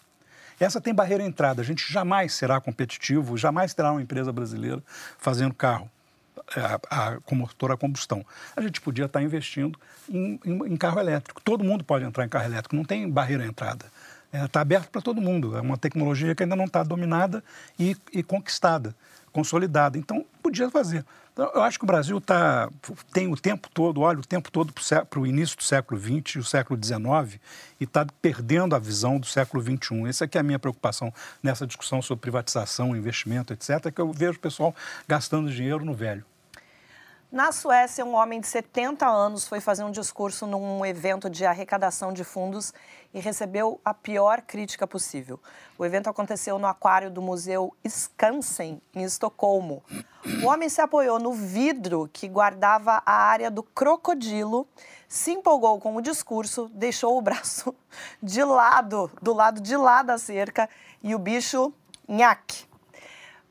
Essa 0.59 0.81
tem 0.81 0.93
barreira 0.93 1.23
à 1.23 1.27
entrada. 1.27 1.63
A 1.63 1.65
gente 1.65 1.93
jamais 1.93 2.33
será 2.33 2.61
competitivo, 2.61 3.39
jamais 3.39 3.73
terá 3.73 3.93
uma 3.93 4.03
empresa 4.03 4.33
brasileira 4.33 4.83
fazendo 5.19 5.55
carro 5.55 5.89
é, 6.57 6.61
a, 6.61 6.81
a, 6.91 7.21
com 7.21 7.37
motor 7.37 7.71
a 7.71 7.77
combustão. 7.77 8.27
A 8.57 8.61
gente 8.61 8.81
podia 8.81 9.05
estar 9.05 9.23
investindo 9.23 9.79
em, 10.11 10.41
em, 10.45 10.73
em, 10.73 10.77
carro 10.77 10.99
elétrico. 10.99 11.41
Todo 11.41 11.63
mundo 11.63 11.85
pode 11.85 12.05
entrar 12.05 12.25
em 12.25 12.29
carro 12.29 12.47
elétrico, 12.47 12.75
não 12.75 12.85
tem 12.85 13.09
barreira 13.09 13.45
à 13.45 13.47
entrada. 13.47 13.87
Está 14.33 14.45
é, 14.45 14.49
tá 14.49 14.61
aberto 14.63 14.91
para 14.91 15.01
todo 15.01 15.21
mundo. 15.21 15.57
É 15.57 15.61
uma 15.61 15.79
tecnologia 15.79 16.35
que 16.35 16.43
ainda 16.43 16.57
não 16.57 16.65
está 16.65 16.83
dominada 16.83 17.43
e, 17.79 17.97
e 18.13 18.21
conquistada, 18.21 18.97
consolidada. 19.33 19.97
Então, 19.97 20.27
podia 20.55 20.71
fazer. 20.71 21.05
Então, 21.33 21.51
eu 21.53 21.63
acho 21.63 21.79
que 21.79 21.85
o 21.85 21.87
Brasil 21.87 22.21
tá, 22.21 22.71
tem 23.13 23.31
o 23.31 23.37
tempo 23.37 23.69
todo, 23.75 24.01
olha 24.01 24.21
o 24.21 24.25
tempo 24.25 24.53
todo 24.53 24.73
para 24.73 25.19
o 25.19 25.27
início 25.27 25.57
do 25.57 25.65
século 25.65 26.01
XX 26.01 26.37
e 26.37 26.39
o 26.39 26.45
século 26.45 26.79
XIX 26.83 27.41
e 27.81 27.85
está 27.85 28.07
perdendo 28.23 28.77
a 28.77 28.79
visão 28.79 29.19
do 29.19 29.27
século 29.27 29.61
XXI. 29.61 30.09
Essa 30.09 30.29
é 30.33 30.39
a 30.39 30.43
minha 30.45 30.59
preocupação 30.59 31.13
nessa 31.43 31.67
discussão 31.67 32.01
sobre 32.01 32.23
privatização, 32.23 32.97
investimento, 32.97 33.53
etc., 33.53 33.93
que 33.93 34.01
eu 34.01 34.13
vejo 34.13 34.39
o 34.39 34.41
pessoal 34.41 34.75
gastando 35.09 35.51
dinheiro 35.51 35.85
no 35.85 35.93
velho. 35.93 36.25
Na 37.35 37.51
Suécia, 37.51 38.05
um 38.05 38.15
homem 38.15 38.41
de 38.41 38.47
70 38.47 39.05
anos 39.05 39.49
foi 39.49 39.59
fazer 39.59 39.83
um 39.83 39.91
discurso 39.91 40.47
num 40.47 40.87
evento 40.87 41.29
de 41.29 41.45
arrecadação 41.45 42.13
de 42.13 42.23
fundos 42.23 42.73
e 43.13 43.19
recebeu 43.19 43.81
a 43.85 43.93
pior 43.93 44.41
crítica 44.41 44.87
possível. 44.87 45.41
O 45.77 45.85
evento 45.85 46.09
aconteceu 46.09 46.61
no 46.61 46.69
aquário 46.69 47.11
do 47.11 47.21
Museu 47.21 47.75
Skansen, 47.83 48.81
em 48.95 49.03
Estocolmo. 49.03 49.83
O 50.45 50.47
homem 50.47 50.69
se 50.69 50.81
apoiou 50.81 51.19
no 51.19 51.33
vidro 51.33 52.09
que 52.13 52.29
guardava 52.29 53.03
a 53.05 53.13
área 53.13 53.51
do 53.51 53.65
crocodilo, 53.65 54.65
se 55.09 55.33
empolgou 55.33 55.81
com 55.81 55.97
o 55.97 56.01
discurso, 56.01 56.71
deixou 56.73 57.19
o 57.19 57.21
braço 57.21 57.75
de 58.23 58.45
lado, 58.45 59.11
do 59.21 59.33
lado 59.33 59.61
de 59.61 59.77
lá 59.77 60.05
da 60.05 60.19
cerca, 60.19 60.71
e 61.03 61.17
o 61.17 61.19
bicho, 61.19 61.73
nhaque, 62.07 62.65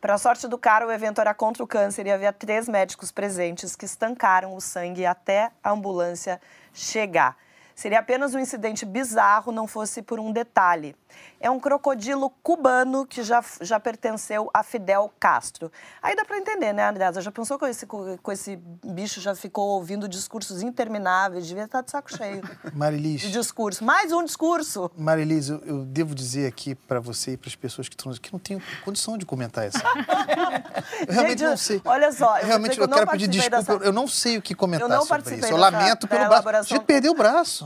para 0.04 0.16
a 0.16 0.18
sorte 0.18 0.50
do 0.50 0.58
cara, 0.58 0.86
o 0.86 0.92
evento 0.92 1.22
era 1.22 1.34
contra 1.34 1.64
o 1.64 1.68
câncer 1.68 2.06
e 2.06 2.12
havia 2.12 2.34
três 2.34 2.68
médicos 2.68 3.10
presentes 3.10 3.74
que 3.74 3.86
estancaram 3.86 4.54
o 4.54 4.60
sangue 4.60 5.06
até 5.06 5.50
a 5.64 5.72
ambulância 5.72 6.42
chegar. 6.74 7.38
Seria 7.76 8.00
apenas 8.00 8.34
um 8.36 8.40
incidente 8.40 8.86
bizarro, 8.86 9.52
não 9.52 9.68
fosse 9.68 10.02
por 10.02 10.20
um 10.20 10.32
detalhe. 10.32 10.96
É 11.40 11.50
um 11.50 11.60
crocodilo 11.60 12.30
cubano 12.42 13.06
que 13.06 13.24
já, 13.24 13.44
já 13.62 13.80
pertenceu 13.80 14.50
a 14.54 14.64
Fidel 14.64 15.12
Castro. 15.20 15.72
Aí 16.02 16.16
dá 16.16 16.24
para 16.24 16.38
entender, 16.38 16.74
né, 16.74 16.88
Andréa? 16.88 17.12
Já 17.22 17.32
pensou 17.32 17.60
com 17.60 17.68
esse, 17.68 17.86
com 17.86 18.32
esse 18.32 18.56
bicho 18.84 19.20
já 19.20 19.36
ficou 19.36 19.70
ouvindo 19.70 20.08
discursos 20.08 20.62
intermináveis? 20.62 21.46
Devia 21.46 21.66
estar 21.66 21.82
de 21.82 21.92
saco 21.92 22.16
cheio. 22.16 22.42
Marilis. 22.74 23.22
De 23.22 23.32
discurso. 23.32 23.84
Mais 23.84 24.12
um 24.12 24.24
discurso. 24.24 24.90
Marilis, 24.98 25.50
eu, 25.50 25.62
eu 25.66 25.86
devo 25.86 26.16
dizer 26.16 26.48
aqui 26.48 26.76
para 26.76 27.00
você 27.00 27.34
e 27.34 27.38
para 27.38 27.50
as 27.50 27.56
pessoas 27.56 27.90
que 27.90 27.96
estão 27.96 28.14
que 28.14 28.32
não 28.32 28.40
tenho 28.40 28.62
condição 28.86 29.18
de 29.18 29.26
comentar 29.26 29.68
isso. 29.68 29.78
Eu 29.78 31.14
realmente 31.14 31.40
Gente, 31.40 31.50
não 31.50 31.58
sei. 31.58 31.82
Olha 31.84 32.12
só, 32.12 32.38
eu 32.40 32.46
realmente 32.46 32.78
eu, 32.78 32.86
eu 32.86 32.90
quero 32.90 33.08
pedir 33.12 33.28
desculpa. 33.28 33.58
Dessa... 33.58 33.74
Eu 33.74 33.92
não 33.92 34.08
sei 34.08 34.38
o 34.38 34.42
que 34.42 34.56
comentar 34.56 34.90
eu 34.90 34.96
não 34.96 35.06
sobre 35.06 35.36
isso. 35.36 35.46
Eu 35.48 35.58
lamento 35.58 36.08
pelo 36.08 36.30
braço. 36.42 36.74
A 36.74 36.78
gente 36.78 36.86
perdeu 36.86 37.12
o 37.12 37.16
braço. 37.16 37.63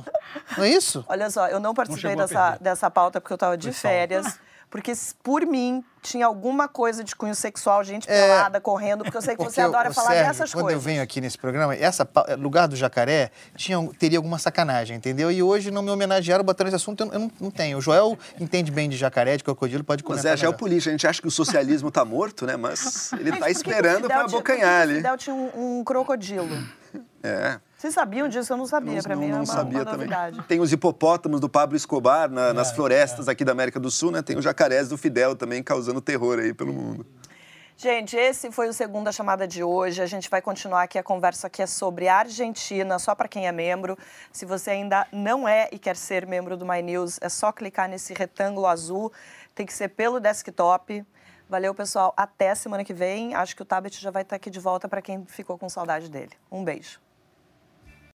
Não 0.58 0.64
é 0.64 0.70
isso? 0.70 1.06
Olha 1.08 1.30
só, 1.30 1.48
eu 1.48 1.60
não 1.60 1.74
participei 1.74 2.16
não 2.16 2.26
dessa, 2.26 2.58
dessa 2.60 2.92
pauta 2.92 3.22
porque 3.22 3.34
eu 3.34 3.36
estava 3.36 3.58
de 3.58 3.72
férias. 3.72 4.40
Porque, 4.70 4.92
por 5.24 5.46
mim, 5.46 5.82
tinha 6.02 6.26
alguma 6.26 6.68
coisa 6.68 7.02
de 7.02 7.16
cunho 7.16 7.34
sexual, 7.34 7.82
gente 7.86 8.10
é, 8.10 8.22
pelada, 8.22 8.60
correndo, 8.60 9.02
porque 9.02 9.16
eu 9.16 9.22
sei 9.22 9.34
que 9.34 9.42
você 9.42 9.62
adora 9.62 9.94
falar 9.94 10.10
Sérgio, 10.10 10.28
dessas 10.28 10.52
quando 10.52 10.64
coisas. 10.64 10.82
Quando 10.82 10.90
eu 10.90 10.94
venho 10.94 11.02
aqui 11.02 11.22
nesse 11.22 11.38
programa, 11.38 11.74
essa 11.74 12.08
lugar 12.38 12.68
do 12.68 12.76
jacaré 12.76 13.32
tinha, 13.56 13.78
teria 13.98 14.20
alguma 14.20 14.38
sacanagem, 14.38 14.98
entendeu? 14.98 15.32
E 15.32 15.42
hoje 15.42 15.72
não 15.72 15.82
me 15.82 15.90
homenagearam 15.90 16.44
botando 16.44 16.68
esse 16.68 16.76
assunto, 16.76 17.06
eu 17.06 17.20
não, 17.20 17.32
não 17.40 17.50
tenho. 17.50 17.78
O 17.78 17.82
Joel 17.82 18.20
entende 18.42 18.70
bem 18.70 18.90
de 18.90 18.98
jacaré, 18.98 19.38
de 19.38 19.44
crocodilo, 19.44 19.86
pode 19.86 20.04
comentar. 20.04 20.32
Mas 20.32 20.34
é 20.34 20.38
geopolítica, 20.42 20.90
a 20.90 20.92
gente 20.92 21.08
acha 21.08 21.22
que 21.22 21.28
o 21.30 21.32
socialismo 21.32 21.88
está 21.88 22.04
morto, 22.04 22.46
né? 22.46 22.58
Mas 22.58 23.14
ele 23.14 23.30
está 23.30 23.50
esperando 23.50 24.08
para 24.08 24.26
abocanhar 24.26 24.82
ali. 24.82 24.94
O 24.94 24.98
Fidel 24.98 25.18
tinha 25.18 25.34
um, 25.34 25.80
um 25.80 25.84
crocodilo. 25.86 26.50
É. 27.24 27.58
Vocês 27.78 27.94
sabiam 27.94 28.28
disso? 28.28 28.52
Eu 28.52 28.58
não 28.58 28.66
sabia. 28.66 29.04
Para 29.04 29.16
mim 29.16 29.28
não, 29.28 29.34
não 29.34 29.38
é 29.38 29.40
uma, 29.42 29.46
sabia 29.46 29.82
uma 29.84 29.92
novidade. 29.92 30.36
Também. 30.38 30.48
Tem 30.48 30.60
os 30.60 30.74
hipopótamos 30.74 31.40
do 31.40 31.48
Pablo 31.48 31.78
Escobar 31.78 32.28
na, 32.28 32.48
é, 32.48 32.54
nas 32.54 32.72
florestas 32.72 33.28
é. 33.28 33.32
aqui 33.32 33.46
da 33.46 33.52
América 33.52 33.80
do 33.80 33.92
Sul, 33.92 34.10
né? 34.10 34.24
Tem 34.24 34.36
os 34.36 34.44
jacarés 34.44 34.90
do 34.90 34.98
Fidel 34.98 35.36
também 35.36 35.62
causando 35.62 36.02
terror 36.02 36.40
aí 36.40 36.56
pelo 36.56 36.74
mundo. 36.74 37.06
Gente, 37.80 38.18
esse 38.18 38.52
foi 38.52 38.68
o 38.68 38.74
segunda 38.74 39.12
chamada 39.12 39.48
de 39.48 39.64
hoje. 39.64 40.02
A 40.02 40.08
gente 40.08 40.28
vai 40.28 40.42
continuar 40.42 40.82
aqui 40.82 40.98
a 40.98 41.04
conversa 41.04 41.48
que 41.48 41.62
é 41.62 41.68
sobre 41.68 42.08
a 42.08 42.18
Argentina, 42.18 42.98
só 42.98 43.14
para 43.14 43.28
quem 43.28 43.48
é 43.48 43.52
membro. 43.52 43.96
Se 44.32 44.44
você 44.44 44.72
ainda 44.72 45.06
não 45.12 45.48
é 45.48 45.70
e 45.72 45.78
quer 45.78 45.96
ser 45.96 46.26
membro 46.26 46.58
do 46.58 46.66
My 46.66 46.82
News, 46.82 47.20
é 47.22 47.30
só 47.30 47.52
clicar 47.52 47.88
nesse 47.88 48.12
retângulo 48.16 48.66
azul. 48.66 49.14
Tem 49.54 49.68
que 49.68 49.74
ser 49.74 49.90
pelo 49.90 50.20
desktop. 50.20 51.06
Valeu, 51.48 51.76
pessoal. 51.76 52.12
Até 52.18 52.56
semana 52.56 52.84
que 52.84 52.94
vem. 52.94 53.36
Acho 53.36 53.56
que 53.56 53.62
o 53.62 53.66
Tabet 53.66 54.02
já 54.02 54.10
vai 54.10 54.24
estar 54.24 54.36
aqui 54.36 54.50
de 54.50 54.60
volta 54.60 54.90
para 54.90 55.00
quem 55.00 55.24
ficou 55.28 55.60
com 55.60 55.70
saudade 55.70 56.10
dele. 56.10 56.32
Um 56.52 56.64
beijo. 56.64 57.00